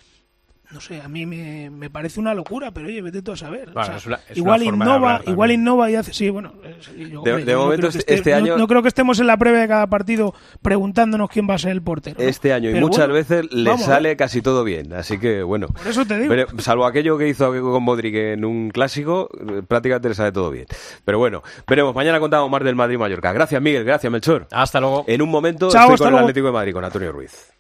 no 0.71 0.81
sé, 0.83 1.01
a 1.01 1.09
mí 1.09 1.25
me, 1.25 1.71
me 1.71 1.89
parece 1.89 2.21
una 2.21 2.35
locura, 2.35 2.71
pero 2.73 2.89
oye, 2.89 3.01
vete 3.01 3.23
tú 3.23 3.33
a 3.33 3.37
saber. 3.39 3.71
O 3.71 3.73
Bueno, 3.73 3.87
sea, 3.87 3.97
es 3.97 4.07
una- 4.07 4.21
es 4.29 4.37
igual 4.37 4.63
innova, 4.63 5.23
igual 5.27 5.51
innova 5.53 5.91
y 5.91 5.95
hace. 5.95 6.13
Sí, 6.13 6.29
bueno. 6.29 6.53
yo, 6.97 7.23
De- 7.23 7.33
hombre, 7.35 7.57
momento 7.57 7.81
creo 7.89 7.93
que 7.93 7.99
este- 7.99 8.15
este 8.15 8.35
año- 8.35 8.59
No, 8.59 8.67
creo 8.69 8.83
que 8.83 8.89
estemos 8.89 9.19
en 9.19 9.27
la 9.29 9.37
previa 9.39 9.61
de 9.61 9.69
cada 9.69 9.87
partido 9.87 10.35
preguntándonos 10.61 11.31
quién 11.31 11.49
va 11.49 11.55
a 11.55 11.59
ser 11.59 11.73
el 11.73 11.81
portero. 11.83 12.21
Este 12.21 12.53
año 12.53 12.69
y 12.71 12.75
muchas 12.81 13.07
bueno, 13.09 13.15
veces 13.15 13.47
le 13.51 13.71
vamos, 13.71 13.87
sale 13.87 14.15
casi 14.17 14.43
todo 14.43 14.63
bien, 14.63 14.93
así 14.93 15.19
que 15.19 15.43
bueno. 15.43 15.69
Por 15.69 15.87
eso 15.87 16.05
te 16.05 16.19
digo. 16.19 16.29
Pero, 16.29 16.47
salvo 16.59 16.85
aquello 16.85 17.17
que 17.17 17.29
hizo 17.29 17.51
con 17.51 17.83
Modric 17.83 18.15
en 18.15 18.45
un 18.45 18.69
clásico, 18.71 19.31
eh, 19.41 19.63
prácticamente 19.67 20.11
le 20.11 20.15
sale 20.15 20.33
todo 20.33 20.51
bien. 20.51 20.67
Pero 21.05 21.19
bueno, 21.19 21.43
veremos. 21.67 21.95
Mañana 21.95 22.21
contamos 22.21 22.51
más 22.51 22.63
del 22.63 22.75
Madrid-Mallorca. 22.77 23.33
Gracias, 23.33 23.63
Miguel. 23.63 23.85
Gracias, 23.85 24.13
Melchor. 24.13 24.47
Hasta 24.53 24.81
luego. 24.81 25.05
En 25.07 25.23
un 25.23 25.31
momento 25.31 25.71
Chao, 25.71 25.93
estoy 25.95 26.07
con 26.09 26.15
el. 26.15 26.21
Atlético 26.21 26.47
de 26.49 26.53
Madrid, 26.53 26.73
con 26.75 26.85
Antonio 26.85 27.11
Ruiz. 27.13 27.53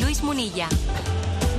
Luis 0.00 0.22
Munilla. 0.22 0.68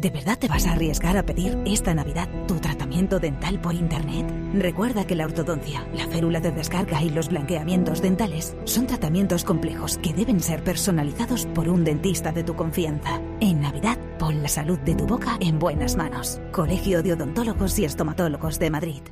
¿De 0.00 0.08
verdad 0.08 0.38
te 0.38 0.48
vas 0.48 0.66
a 0.66 0.72
arriesgar 0.72 1.18
a 1.18 1.26
pedir 1.26 1.58
esta 1.66 1.92
Navidad 1.92 2.26
tu 2.48 2.54
tratamiento 2.54 3.20
dental 3.20 3.60
por 3.60 3.74
Internet? 3.74 4.26
Recuerda 4.54 5.06
que 5.06 5.14
la 5.14 5.26
ortodoncia, 5.26 5.86
la 5.92 6.06
férula 6.06 6.40
de 6.40 6.52
descarga 6.52 7.02
y 7.02 7.10
los 7.10 7.28
blanqueamientos 7.28 8.00
dentales 8.00 8.56
son 8.64 8.86
tratamientos 8.86 9.44
complejos 9.44 9.98
que 9.98 10.14
deben 10.14 10.40
ser 10.40 10.64
personalizados 10.64 11.44
por 11.44 11.68
un 11.68 11.84
dentista 11.84 12.32
de 12.32 12.44
tu 12.44 12.56
confianza. 12.56 13.20
En 13.40 13.60
Navidad, 13.60 13.98
pon 14.18 14.42
la 14.42 14.48
salud 14.48 14.78
de 14.78 14.94
tu 14.94 15.06
boca 15.06 15.36
en 15.38 15.58
buenas 15.58 15.96
manos. 15.96 16.40
Colegio 16.50 17.02
de 17.02 17.12
Odontólogos 17.12 17.78
y 17.78 17.84
Estomatólogos 17.84 18.58
de 18.58 18.70
Madrid. 18.70 19.02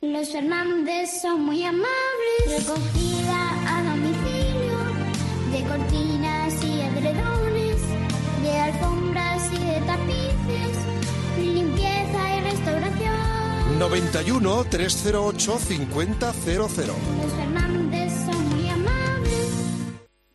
Los 0.00 0.32
Fernández 0.32 1.22
son 1.22 1.42
muy 1.42 1.62
amables. 1.62 1.86
Recogida 2.48 3.78
a 3.78 3.84
domicilio 3.84 4.76
de 5.52 5.68
cortinas 5.68 6.15
91 13.78 14.64
308 14.64 15.58
5000. 16.32 18.05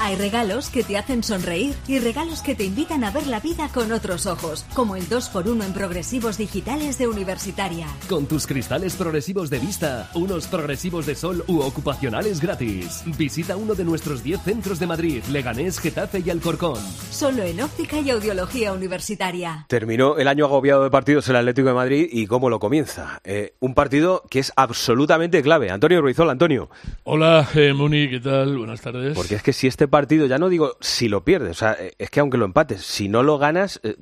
Hay 0.00 0.16
regalos 0.16 0.70
que 0.70 0.82
te 0.82 0.96
hacen 0.96 1.22
sonreír 1.22 1.74
y 1.86 1.98
regalos 1.98 2.42
que 2.42 2.54
te 2.54 2.64
invitan 2.64 3.04
a 3.04 3.10
ver 3.10 3.26
la 3.26 3.38
vida 3.38 3.68
con 3.72 3.92
otros 3.92 4.26
ojos, 4.26 4.64
como 4.74 4.96
el 4.96 5.08
2x1 5.08 5.64
en 5.64 5.72
progresivos 5.72 6.36
digitales 6.36 6.98
de 6.98 7.06
Universitaria. 7.06 7.86
Con 8.08 8.26
tus 8.26 8.46
cristales 8.46 8.96
progresivos 8.96 9.50
de 9.50 9.60
vista, 9.60 10.10
unos 10.14 10.46
progresivos 10.48 11.06
de 11.06 11.14
sol 11.14 11.44
u 11.46 11.60
ocupacionales 11.60 12.40
gratis. 12.40 13.04
Visita 13.16 13.56
uno 13.56 13.74
de 13.74 13.84
nuestros 13.84 14.24
10 14.24 14.40
centros 14.42 14.78
de 14.80 14.86
Madrid, 14.86 15.22
Leganés, 15.30 15.78
Getafe 15.78 16.22
y 16.24 16.30
Alcorcón. 16.30 16.78
Solo 17.10 17.42
en 17.42 17.60
óptica 17.60 18.00
y 18.00 18.10
audiología 18.10 18.72
universitaria. 18.72 19.66
Terminó 19.68 20.18
el 20.18 20.28
año 20.28 20.46
agobiado 20.46 20.82
de 20.82 20.90
partidos 20.90 21.28
el 21.28 21.36
Atlético 21.36 21.68
de 21.68 21.74
Madrid 21.74 22.08
y 22.10 22.26
cómo 22.26 22.50
lo 22.50 22.58
comienza. 22.58 23.20
Eh, 23.22 23.54
un 23.60 23.74
partido 23.74 24.24
que 24.28 24.40
es 24.40 24.52
absolutamente 24.56 25.42
clave. 25.42 25.70
Antonio 25.70 26.00
Ruizol, 26.00 26.30
Antonio. 26.30 26.68
Hola, 27.04 27.48
eh, 27.54 27.72
Muni, 27.72 28.10
¿qué 28.10 28.20
tal? 28.20 28.58
Buenas 28.58 28.80
tardes. 28.80 29.14
Porque 29.14 29.36
es 29.36 29.42
que 29.42 29.52
si 29.52 29.66
este 29.74 29.88
partido, 29.88 30.26
ya 30.26 30.38
no 30.38 30.48
digo 30.48 30.76
si 30.80 31.08
lo 31.08 31.24
pierdes, 31.24 31.50
o 31.50 31.54
sea, 31.54 31.72
eh, 31.78 31.92
es 31.98 32.08
que 32.08 32.20
aunque 32.20 32.38
lo 32.38 32.44
empates, 32.44 32.80
si 32.82 33.08
no 33.08 33.24
lo 33.24 33.38
ganas, 33.38 33.80
eh, 33.82 33.96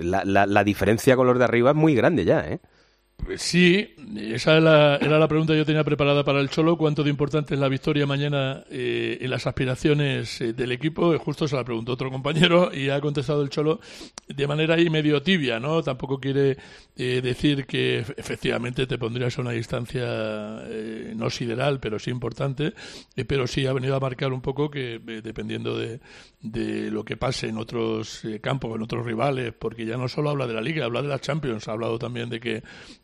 la, 0.00 0.24
la- 0.24 0.46
la 0.46 0.64
diferencia 0.64 1.14
con 1.14 1.26
los 1.26 1.38
de 1.38 1.44
arriba 1.44 1.70
es 1.72 1.76
muy 1.76 1.94
grande 1.94 2.24
ya, 2.24 2.40
¿eh? 2.48 2.60
Sí, 3.38 3.94
esa 4.16 4.56
era 4.56 4.98
la, 4.98 5.28
pregunta 5.28 5.52
que 5.52 5.58
yo 5.60 5.64
tenía 5.64 5.84
preparada 5.84 6.24
para 6.24 6.40
el 6.40 6.50
Cholo. 6.50 6.76
¿Cuánto 6.76 7.04
de 7.04 7.10
importante 7.10 7.54
es 7.54 7.60
la 7.60 7.68
victoria 7.68 8.04
mañana 8.04 8.64
eh, 8.68 9.18
en 9.20 9.30
las 9.30 9.46
aspiraciones 9.46 10.40
eh, 10.40 10.52
del 10.52 10.72
equipo? 10.72 11.16
Justo 11.18 11.46
se 11.46 11.54
la 11.54 11.62
preguntó 11.64 11.92
otro 11.92 12.10
compañero 12.10 12.74
y 12.74 12.90
ha 12.90 13.00
contestado 13.00 13.42
el 13.42 13.48
Cholo 13.48 13.78
de 14.26 14.46
manera 14.48 14.74
ahí 14.74 14.90
medio 14.90 15.22
tibia, 15.22 15.60
¿no? 15.60 15.82
Tampoco 15.84 16.18
quiere 16.18 16.56
eh, 16.96 17.20
decir 17.22 17.64
que 17.64 18.00
efe- 18.04 18.14
efectivamente 18.16 18.88
te 18.88 18.98
pondrías 18.98 19.38
a 19.38 19.42
una 19.42 19.52
distancia 19.52 20.02
eh, 20.04 21.12
no 21.16 21.30
sideral, 21.30 21.78
pero 21.78 22.00
sí 22.00 22.10
importante, 22.10 22.74
pero 23.28 23.46
sí 23.46 23.66
ha 23.66 23.72
venido 23.72 23.94
a 23.94 24.00
marcar 24.00 24.32
un 24.32 24.42
poco 24.42 24.68
que 24.68 24.98
dependiendo 25.22 25.78
de, 25.78 26.00
de 26.40 26.90
lo 26.90 27.04
que 27.04 27.16
pase 27.16 27.46
en 27.48 27.56
otros 27.56 28.22
campos, 28.40 28.74
en 28.74 28.82
otros 28.82 29.06
rivales, 29.06 29.54
porque 29.56 29.86
ya 29.86 29.96
no 29.96 30.08
solo 30.08 30.30
habla 30.30 30.48
de 30.48 30.54
la 30.54 30.60
Liga, 30.60 30.86
habla 30.86 31.02
de 31.02 31.08
la 31.08 31.20
Champions, 31.20 31.68
ha 31.68 31.72
hablado 31.72 31.98
también 32.00 32.28
de 32.28 32.40
que 32.40 32.62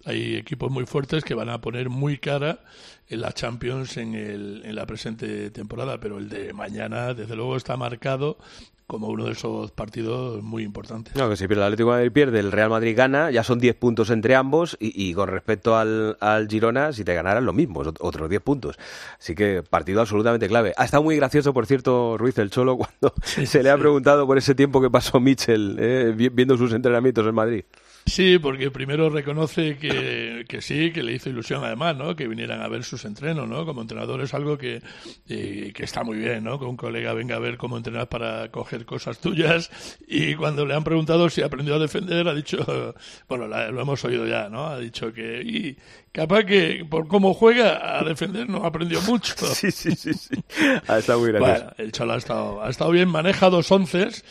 hay 0.09 0.37
equipos 0.37 0.71
muy 0.71 0.87
fuertes 0.87 1.23
que 1.25 1.35
van 1.35 1.49
a 1.49 1.61
poner 1.61 1.89
muy 1.91 2.19
cara 2.19 2.61
en 3.09 3.21
la 3.21 3.33
Champions 3.33 3.97
en, 3.97 4.15
el, 4.15 4.63
en 4.65 4.75
la 4.75 4.87
presente 4.87 5.51
temporada, 5.51 5.99
pero 6.01 6.19
el 6.19 6.29
de 6.29 6.53
mañana, 6.53 7.15
desde 7.15 7.37
luego, 7.37 7.57
está 7.57 7.77
marcado 7.77 8.39
como 8.87 9.09
uno 9.09 9.27
de 9.27 9.33
esos 9.33 9.71
partidos 9.71 10.43
muy 10.43 10.63
importantes. 10.63 11.15
No, 11.15 11.29
que 11.29 11.37
si 11.37 11.47
pierde 11.47 11.61
el 11.63 11.67
Atlético 11.67 11.91
de 11.91 11.97
Madrid 11.99 12.13
pierde, 12.13 12.41
el 12.41 12.51
Real 12.51 12.71
Madrid 12.71 12.95
gana, 12.97 13.31
ya 13.31 13.45
son 13.45 13.59
10 13.59 13.77
puntos 13.77 14.09
entre 14.09 14.35
ambos 14.35 14.79
y, 14.81 15.11
y 15.11 15.13
con 15.13 15.29
respecto 15.29 15.77
al, 15.77 16.17
al 16.21 16.49
Girona, 16.49 16.95
si 16.95 17.05
te 17.05 17.13
ganaran 17.13 17.45
lo 17.45 17.53
mismo, 17.53 17.85
ot- 17.85 17.99
otros 18.01 18.31
10 18.31 18.41
puntos. 18.41 18.79
Así 19.19 19.35
que 19.35 19.63
partido 19.63 20.01
absolutamente 20.01 20.49
clave. 20.49 20.73
Ha 20.79 20.87
estado 20.87 21.03
muy 21.03 21.17
gracioso, 21.17 21.53
por 21.53 21.67
cierto, 21.67 22.17
Ruiz 22.17 22.39
el 22.39 22.49
Cholo, 22.51 22.77
cuando 22.79 23.13
se 23.23 23.63
le 23.63 23.69
ha 23.69 23.77
preguntado 23.77 24.27
por 24.27 24.39
ese 24.39 24.55
tiempo 24.55 24.81
que 24.81 24.89
pasó 24.89 25.21
Mitchell 25.21 25.77
eh, 25.79 26.15
vi- 26.17 26.31
viendo 26.31 26.57
sus 26.57 26.73
entrenamientos 26.73 27.27
en 27.27 27.35
Madrid. 27.35 27.65
Sí, 28.09 28.39
porque 28.39 28.71
primero 28.71 29.11
reconoce 29.11 29.77
que, 29.77 30.45
que 30.49 30.61
sí, 30.63 30.91
que 30.93 31.03
le 31.03 31.13
hizo 31.13 31.29
ilusión 31.31 31.65
además, 31.65 31.97
¿no? 31.97 32.17
Que 32.17 32.27
vinieran 32.27 32.61
a 32.63 32.69
ver 32.69 32.83
sus 32.85 33.05
entrenos, 33.05 33.49
¿no? 33.49 33.65
Como 33.67 33.83
entrenador 33.83 34.21
es 34.23 34.35
algo 34.35 34.57
que, 34.59 34.83
eh, 35.29 35.73
que 35.75 35.85
está 35.85 36.03
muy 36.05 36.19
bien, 36.19 36.45
¿no? 36.45 36.59
Que 36.59 36.65
un 36.65 36.77
colega 36.77 37.13
venga 37.13 37.37
a 37.37 37.39
ver 37.39 37.57
cómo 37.57 37.77
entrenas 37.77 38.07
para 38.09 38.51
coger 38.51 38.85
cosas 38.87 39.19
tuyas 39.21 39.71
y 40.07 40.35
cuando 40.35 40.65
le 40.67 40.75
han 40.75 40.85
preguntado 40.85 41.29
si 41.31 41.43
aprendió 41.43 41.75
a 41.75 41.79
defender 41.79 42.27
ha 42.29 42.35
dicho, 42.35 42.95
bueno, 43.29 43.47
la- 43.47 43.71
lo 43.71 43.83
hemos 43.83 44.05
oído 44.05 44.27
ya, 44.27 44.49
¿no? 44.49 44.67
Ha 44.67 44.79
dicho 44.79 45.13
que 45.13 45.43
y 45.43 45.77
capaz 46.13 46.45
que 46.45 46.87
por 46.89 47.07
cómo 47.09 47.35
juega 47.35 47.99
a 47.99 48.05
defender 48.05 48.49
no 48.49 48.65
aprendió 48.65 49.01
mucho. 49.03 49.35
Sí, 49.55 49.71
sí, 49.71 49.93
sí, 49.97 50.13
sí. 50.15 50.35
Ha 50.87 50.99
estado 50.99 51.21
muy 51.21 51.29
gracioso. 51.33 51.53
Bueno, 51.65 51.73
el 51.79 51.93
Cholo 51.93 52.13
ha 52.15 52.17
estado, 52.17 52.63
ha 52.63 52.71
estado 52.71 52.91
bien, 52.91 53.09
maneja 53.09 53.51
dos 53.51 53.71
onces. 53.71 54.25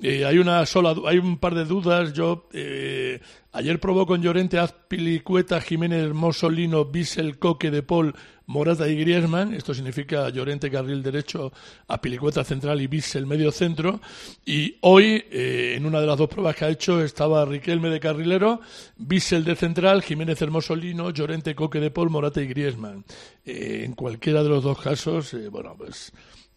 Eh, 0.00 0.24
hay 0.24 0.38
una 0.38 0.64
sola, 0.66 0.94
hay 1.06 1.18
un 1.18 1.38
par 1.38 1.54
de 1.54 1.64
dudas. 1.64 2.12
Yo 2.12 2.48
eh, 2.52 3.20
ayer 3.52 3.80
probó 3.80 4.06
con 4.06 4.22
Llorente, 4.22 4.58
Azpilicueta, 4.58 5.60
Jiménez, 5.60 6.12
Mosolino, 6.12 6.84
Bissell, 6.84 7.38
Coque, 7.38 7.70
De 7.70 7.82
Paul, 7.82 8.14
Morata 8.48 8.88
y 8.88 8.96
Griezmann. 8.96 9.52
Esto 9.52 9.74
significa 9.74 10.28
Llorente 10.30 10.70
carril 10.70 11.02
derecho, 11.02 11.52
Azpilicueta 11.86 12.44
central 12.44 12.80
y 12.80 12.86
Bissell 12.86 13.26
medio 13.26 13.52
centro. 13.52 14.00
Y 14.44 14.76
hoy, 14.80 15.24
eh, 15.30 15.74
en 15.76 15.84
una 15.84 16.00
de 16.00 16.06
las 16.06 16.16
dos 16.16 16.28
pruebas 16.28 16.56
que 16.56 16.64
ha 16.64 16.70
hecho, 16.70 17.02
estaba 17.02 17.44
Riquelme 17.44 17.90
de 17.90 18.00
carrilero, 18.00 18.60
Bissell 18.96 19.44
de 19.44 19.54
central, 19.54 20.02
Jiménez 20.02 20.40
Hermosolino, 20.40 21.10
Llorente, 21.10 21.54
Coque 21.54 21.78
de 21.78 21.90
Paul, 21.90 22.10
Morata 22.10 22.40
y 22.40 22.46
Griezmann. 22.46 23.04
Eh, 23.44 23.82
en 23.84 23.92
cualquiera 23.92 24.42
de 24.42 24.48
los 24.48 24.64
dos 24.64 24.80
casos, 24.80 25.34
eh, 25.34 25.48
bueno, 25.48 25.74
pues 25.76 26.12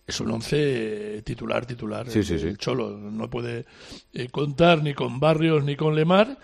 es 0.07 0.19
un 0.19 0.31
once 0.31 1.17
eh, 1.17 1.21
titular, 1.23 1.65
titular. 1.65 2.09
Sí, 2.09 2.19
el- 2.19 2.25
sí, 2.25 2.39
sí. 2.39 2.47
el 2.47 2.57
Cholo 2.57 2.97
no 2.97 3.29
puede 3.29 3.65
eh, 4.13 4.27
contar 4.29 4.83
ni 4.83 4.93
con 4.93 5.19
Barrios 5.19 5.63
ni 5.63 5.75
con 5.75 5.95
Lemar. 5.95 6.37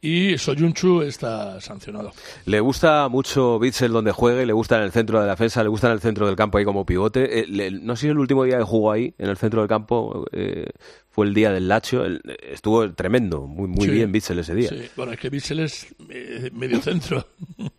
Y 0.00 0.36
Soyunchu 0.36 1.00
está 1.00 1.62
sancionado. 1.62 2.12
Le 2.44 2.60
gusta 2.60 3.08
mucho 3.08 3.58
Bitzel 3.58 3.90
donde 3.90 4.12
juegue, 4.12 4.44
le 4.44 4.52
gusta 4.52 4.76
en 4.76 4.82
el 4.82 4.92
centro 4.92 5.18
de 5.18 5.24
la 5.24 5.30
defensa, 5.32 5.62
le 5.62 5.70
gusta 5.70 5.86
en 5.86 5.94
el 5.94 6.00
centro 6.00 6.26
del 6.26 6.36
campo 6.36 6.58
ahí 6.58 6.64
como 6.66 6.84
pivote. 6.84 7.40
Eh, 7.40 7.46
le- 7.48 7.70
no 7.70 7.96
sé 7.96 8.02
si 8.02 8.08
el 8.08 8.18
último 8.18 8.44
día 8.44 8.58
que 8.58 8.64
jugó 8.64 8.92
ahí, 8.92 9.14
en 9.16 9.30
el 9.30 9.38
centro 9.38 9.60
del 9.62 9.68
campo, 9.70 10.26
eh, 10.32 10.66
fue 11.08 11.24
el 11.24 11.32
día 11.32 11.52
del 11.52 11.68
Lacho. 11.68 12.04
El- 12.04 12.20
estuvo 12.42 12.92
tremendo, 12.92 13.46
muy, 13.46 13.66
muy 13.66 13.86
Sí. 13.86 13.90
bien 13.92 14.12
Bitzel 14.12 14.40
ese 14.40 14.54
día. 14.54 14.68
Sí, 14.68 14.82
Bueno, 14.94 15.12
es 15.12 15.18
que 15.20 15.30
Bissell 15.30 15.60
es 15.60 15.86
eh, 16.10 16.50
medio 16.52 16.82
centro. 16.82 17.26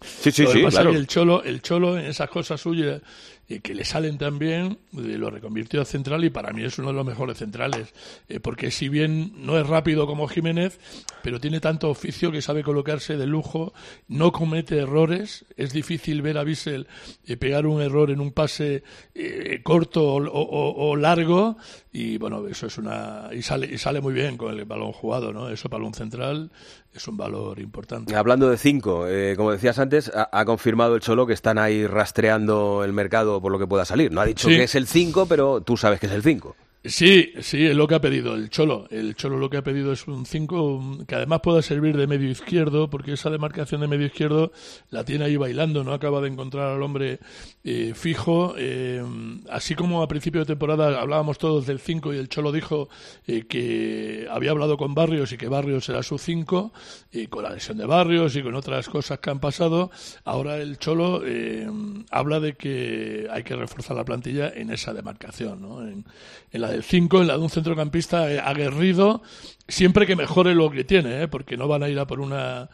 Sí, 0.01 0.31
sí, 0.31 0.41
Lo 0.45 0.49
que 0.51 0.57
sí, 0.57 0.63
pasa 0.63 0.77
claro. 0.77 0.89
es 0.89 0.95
que 0.95 0.99
el 1.01 1.07
Cholo, 1.07 1.43
el 1.43 1.61
Cholo 1.61 1.99
en 1.99 2.05
esas 2.05 2.29
cosas 2.31 2.59
suyas 2.59 3.03
eh, 3.47 3.59
que 3.59 3.75
le 3.75 3.85
salen 3.85 4.17
tan 4.17 4.39
bien, 4.39 4.79
eh, 4.93 5.17
lo 5.17 5.29
reconvirtió 5.29 5.81
a 5.81 5.85
central 5.85 6.23
y 6.25 6.29
para 6.29 6.51
mí 6.53 6.63
es 6.63 6.77
uno 6.79 6.87
de 6.89 6.93
los 6.95 7.05
mejores 7.05 7.37
centrales. 7.37 7.93
Eh, 8.27 8.39
porque 8.39 8.71
si 8.71 8.89
bien 8.89 9.33
no 9.45 9.57
es 9.59 9.67
rápido 9.67 10.07
como 10.07 10.27
Jiménez, 10.27 10.79
pero 11.21 11.39
tiene 11.39 11.59
tanto 11.59 11.89
oficio 11.89 12.31
que 12.31 12.41
sabe 12.41 12.63
colocarse 12.63 13.17
de 13.17 13.27
lujo, 13.27 13.73
no 14.07 14.31
comete 14.31 14.77
errores. 14.77 15.45
Es 15.57 15.73
difícil 15.73 16.21
ver 16.21 16.37
a 16.37 16.43
Bissell 16.43 16.87
eh, 17.25 17.37
pegar 17.37 17.65
un 17.67 17.81
error 17.81 18.11
en 18.11 18.19
un 18.19 18.31
pase 18.31 18.83
eh, 19.13 19.59
corto 19.63 20.03
o- 20.15 20.23
o- 20.27 20.89
o 20.89 20.95
largo 20.95 21.57
y 21.91 22.17
bueno, 22.17 22.45
eso 22.47 22.67
es 22.67 22.77
una... 22.77 23.29
Y 23.33 23.41
sale, 23.41 23.67
y 23.71 23.77
sale 23.77 24.01
muy 24.01 24.13
bien 24.13 24.37
con 24.37 24.57
el 24.57 24.65
balón 24.65 24.91
jugado, 24.91 25.31
¿no? 25.31 25.49
Eso 25.49 25.69
para 25.69 25.83
un 25.85 25.93
central 25.93 26.51
es 26.95 27.07
un 27.07 27.17
valor 27.17 27.59
importante. 27.59 28.15
Hablando 28.15 28.49
de 28.49 28.57
cinco, 28.57 29.05
eh, 29.07 29.35
como 29.35 29.51
decías 29.51 29.77
antes, 29.79 30.09
ha, 30.15 30.29
ha 30.31 30.45
confirmado 30.45 30.95
el 30.95 31.01
Cholo 31.01 31.27
que 31.27 31.33
están 31.33 31.57
ahí 31.57 31.85
rastreando 31.85 32.83
el 32.83 32.93
mercado 32.93 33.41
por 33.41 33.51
lo 33.51 33.59
que 33.59 33.67
pueda 33.67 33.83
salir. 33.85 34.11
No 34.11 34.21
ha 34.21 34.25
dicho 34.25 34.47
Sí. 34.47 34.55
que 34.55 34.63
es 34.63 34.75
el 34.75 34.87
5, 34.87 35.25
pero 35.27 35.61
tú 35.61 35.75
sabes 35.77 35.99
que 35.99 36.05
es 36.07 36.11
el 36.13 36.23
5. 36.23 36.55
Sí, 36.87 37.33
sí, 37.41 37.65
es 37.65 37.75
lo 37.75 37.87
que 37.87 37.95
ha 37.95 37.99
pedido 37.99 38.35
el 38.35 38.51
Cholo. 38.51 38.87
El 38.91 39.15
Cholo 39.15 39.39
lo 39.39 39.49
que 39.49 39.57
ha 39.57 39.63
pedido 39.63 39.91
es 39.91 40.07
un 40.07 40.23
5 40.23 40.99
que 41.07 41.15
además 41.15 41.39
pueda 41.41 41.63
servir 41.63 41.97
de 41.97 42.05
medio 42.05 42.29
izquierdo, 42.29 42.91
porque 42.91 43.13
esa 43.13 43.31
demarcación 43.31 43.81
de 43.81 43.87
medio 43.87 44.05
izquierdo 44.05 44.51
la 44.91 45.03
tiene 45.03 45.25
ahí 45.25 45.35
bailando, 45.35 45.83
no 45.83 45.93
acaba 45.93 46.21
de 46.21 46.27
encontrar 46.27 46.73
al 46.73 46.83
hombre 46.83 47.19
eh, 47.63 47.93
fijo. 47.95 48.53
Eh, 48.55 49.03
así 49.49 49.73
como 49.73 50.03
a 50.03 50.07
principio 50.07 50.41
de 50.41 50.45
temporada 50.45 51.01
hablábamos 51.01 51.39
todos 51.39 51.65
del 51.65 51.79
5 51.79 52.13
y 52.13 52.17
el 52.19 52.29
Cholo 52.29 52.51
dijo 52.51 52.87
eh, 53.25 53.47
que 53.47 54.27
había 54.29 54.51
hablado 54.51 54.77
con 54.77 54.93
Barrios 54.93 55.31
y 55.31 55.37
que 55.37 55.47
Barrios 55.47 55.89
era 55.89 56.03
su 56.03 56.19
5, 56.19 56.71
y 57.11 57.25
con 57.27 57.43
la 57.43 57.49
lesión 57.49 57.79
de 57.79 57.87
Barrios 57.87 58.35
y 58.35 58.43
con 58.43 58.53
otras 58.53 58.89
cosas 58.89 59.17
que 59.17 59.31
han 59.31 59.39
pasado, 59.39 59.89
ahora 60.23 60.57
el 60.57 60.77
Cholo 60.77 61.23
eh, 61.25 61.67
habla 62.11 62.39
de 62.39 62.53
que 62.53 63.27
hay 63.31 63.41
que 63.41 63.55
reforzar 63.55 63.97
la 63.97 64.05
plantilla 64.05 64.49
en 64.53 64.69
esa 64.69 64.93
demarcación, 64.93 65.63
¿no? 65.63 65.81
en, 65.81 66.05
en 66.51 66.61
la 66.61 66.74
5, 66.83 67.21
en 67.21 67.27
la 67.27 67.37
de 67.37 67.43
un 67.43 67.49
centrocampista 67.49 68.31
eh, 68.31 68.39
aguerrido, 68.39 69.21
siempre 69.67 70.05
que 70.05 70.15
mejore 70.15 70.55
lo 70.55 70.69
que 70.71 70.83
tiene, 70.83 71.23
¿eh? 71.23 71.27
porque 71.27 71.57
no 71.57 71.67
van 71.67 71.83
a 71.83 71.89
ir 71.89 71.99
a 71.99 72.05
por 72.07 72.19
una 72.19 72.69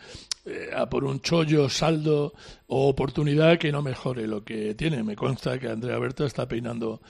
eh, 0.46 0.70
a 0.76 0.90
por 0.90 1.04
un 1.04 1.22
chollo, 1.22 1.70
saldo 1.70 2.34
o 2.68 2.88
oportunidad 2.88 3.58
que 3.60 3.72
no 3.72 3.82
mejore 3.82 4.28
lo 4.28 4.44
que 4.44 4.74
tiene. 4.76 5.04
Me 5.04 5.16
consta 5.16 5.60
que 5.60 5.68
Andrea 5.70 5.98
Berta 6.00 6.26
está 6.26 6.48
peinando 6.48 7.02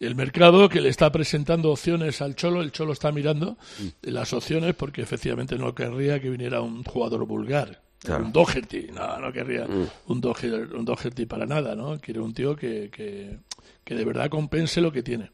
el 0.00 0.16
mercado, 0.16 0.68
que 0.68 0.80
le 0.80 0.88
está 0.88 1.12
presentando 1.12 1.70
opciones 1.70 2.20
al 2.22 2.34
Cholo, 2.34 2.60
el 2.60 2.72
Cholo 2.72 2.92
está 2.92 3.12
mirando 3.12 3.56
las 4.02 4.32
opciones 4.32 4.74
porque 4.74 5.00
efectivamente 5.02 5.56
no 5.56 5.74
querría 5.76 6.18
que 6.20 6.28
viniera 6.28 6.60
un 6.60 6.82
jugador 6.82 7.24
vulgar. 7.24 7.80
Claro. 8.00 8.24
Un 8.24 8.32
Doherty, 8.32 8.88
no, 8.92 9.16
no 9.20 9.32
querría 9.32 9.64
Mm. 9.68 9.86
un, 10.08 10.20
Doherty, 10.20 10.48
un 10.74 10.84
Doherty 10.84 11.24
para 11.26 11.46
nada, 11.46 11.76
¿no? 11.76 12.00
Quiere 12.00 12.18
un 12.18 12.34
tío 12.34 12.56
que, 12.56 12.90
que, 12.90 13.38
que 13.84 13.94
de 13.94 14.04
verdad 14.04 14.28
compense 14.28 14.80
lo 14.80 14.90
que 14.90 15.04
tiene. 15.04 15.30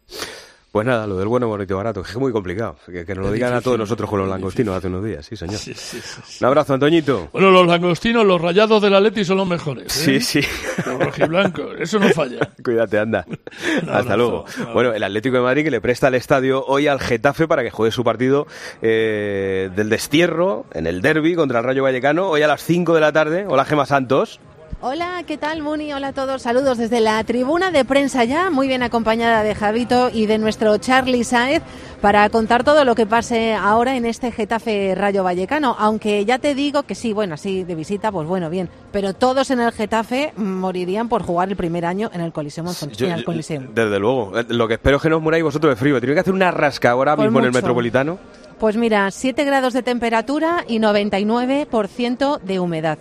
Pues 0.70 0.86
nada, 0.86 1.06
lo 1.06 1.16
del 1.16 1.28
bueno, 1.28 1.48
bonito 1.48 1.72
y 1.72 1.76
barato, 1.76 2.02
que 2.02 2.10
es 2.10 2.16
muy 2.18 2.30
complicado. 2.30 2.76
Que, 2.84 3.06
que 3.06 3.14
nos 3.14 3.24
lo 3.24 3.32
digan 3.32 3.54
a 3.54 3.62
todos 3.62 3.78
nosotros 3.78 4.08
con 4.08 4.18
los 4.20 4.28
langostinos 4.28 4.76
hace 4.76 4.88
unos 4.88 5.02
días, 5.02 5.24
sí, 5.24 5.34
señor. 5.34 5.56
Sí, 5.56 5.72
sí, 5.74 5.98
sí, 6.00 6.20
sí. 6.26 6.44
Un 6.44 6.48
abrazo, 6.48 6.74
Antoñito. 6.74 7.30
Bueno, 7.32 7.50
los 7.50 7.66
langostinos, 7.66 8.26
los 8.26 8.38
rayados 8.38 8.82
del 8.82 8.94
Atleti 8.94 9.24
son 9.24 9.38
los 9.38 9.48
mejores. 9.48 9.86
¿eh? 10.06 10.20
Sí, 10.20 10.42
sí. 10.42 10.48
Los 10.84 10.98
rojiblancos, 10.98 11.80
eso 11.80 11.98
no 11.98 12.10
falla. 12.10 12.50
Cuídate, 12.62 12.98
anda. 12.98 13.24
Hasta 13.90 14.14
luego. 14.16 14.44
Bueno, 14.74 14.92
el 14.92 15.02
Atlético 15.02 15.36
de 15.36 15.42
Madrid 15.42 15.64
que 15.64 15.70
le 15.70 15.80
presta 15.80 16.08
el 16.08 16.14
estadio 16.14 16.62
hoy 16.66 16.86
al 16.86 17.00
Getafe 17.00 17.48
para 17.48 17.62
que 17.62 17.70
juegue 17.70 17.90
su 17.90 18.04
partido 18.04 18.46
eh, 18.82 19.70
del 19.74 19.88
destierro 19.88 20.66
en 20.74 20.86
el 20.86 21.00
derby 21.00 21.34
contra 21.34 21.60
el 21.60 21.64
Rayo 21.64 21.82
Vallecano, 21.82 22.28
hoy 22.28 22.42
a 22.42 22.46
las 22.46 22.62
5 22.62 22.94
de 22.94 23.00
la 23.00 23.12
tarde. 23.12 23.46
Hola, 23.48 23.64
Gema 23.64 23.86
Santos. 23.86 24.38
Hola, 24.80 25.24
¿qué 25.26 25.36
tal, 25.36 25.60
Muni? 25.60 25.92
Hola 25.92 26.08
a 26.08 26.12
todos. 26.12 26.42
Saludos 26.42 26.78
desde 26.78 27.00
la 27.00 27.22
tribuna 27.24 27.72
de 27.72 27.84
prensa 27.84 28.22
ya, 28.22 28.48
muy 28.48 28.68
bien 28.68 28.84
acompañada 28.84 29.42
de 29.42 29.56
Javito 29.56 30.08
y 30.08 30.26
de 30.26 30.38
nuestro 30.38 30.78
Charlie 30.78 31.24
Saez 31.24 31.64
para 32.00 32.28
contar 32.30 32.62
todo 32.62 32.84
lo 32.84 32.94
que 32.94 33.04
pase 33.04 33.54
ahora 33.54 33.96
en 33.96 34.06
este 34.06 34.30
Getafe 34.30 34.94
Rayo 34.96 35.24
Vallecano. 35.24 35.74
Aunque 35.80 36.24
ya 36.24 36.38
te 36.38 36.54
digo 36.54 36.84
que 36.84 36.94
sí, 36.94 37.12
bueno, 37.12 37.34
así 37.34 37.64
de 37.64 37.74
visita, 37.74 38.12
pues 38.12 38.28
bueno, 38.28 38.50
bien. 38.50 38.68
Pero 38.92 39.14
todos 39.14 39.50
en 39.50 39.58
el 39.58 39.72
Getafe 39.72 40.32
morirían 40.36 41.08
por 41.08 41.24
jugar 41.24 41.48
el 41.48 41.56
primer 41.56 41.84
año 41.84 42.08
en 42.14 42.20
el 42.20 42.32
Coliseo 42.32 42.62
en 42.64 43.10
el 43.10 43.16
yo- 43.18 43.24
Coliseum. 43.24 43.74
desde 43.74 43.98
luego. 43.98 44.30
Lo 44.48 44.68
que 44.68 44.74
espero 44.74 44.98
es 44.98 45.02
que 45.02 45.10
no 45.10 45.16
os 45.16 45.22
muráis 45.22 45.42
vosotros 45.42 45.72
de 45.72 45.76
frío. 45.76 45.98
Tiene 45.98 46.14
que 46.14 46.20
hacer 46.20 46.32
una 46.34 46.52
rasca 46.52 46.92
ahora 46.92 47.16
mismo 47.16 47.40
en 47.40 47.46
el. 47.46 47.52
Metropolitano. 47.52 48.16
Pues 48.58 48.76
mira, 48.76 49.10
7 49.10 49.44
grados 49.44 49.72
de 49.72 49.82
temperatura 49.82 50.64
y 50.66 50.80
99% 50.80 52.40
de 52.40 52.58
humedad. 52.58 52.98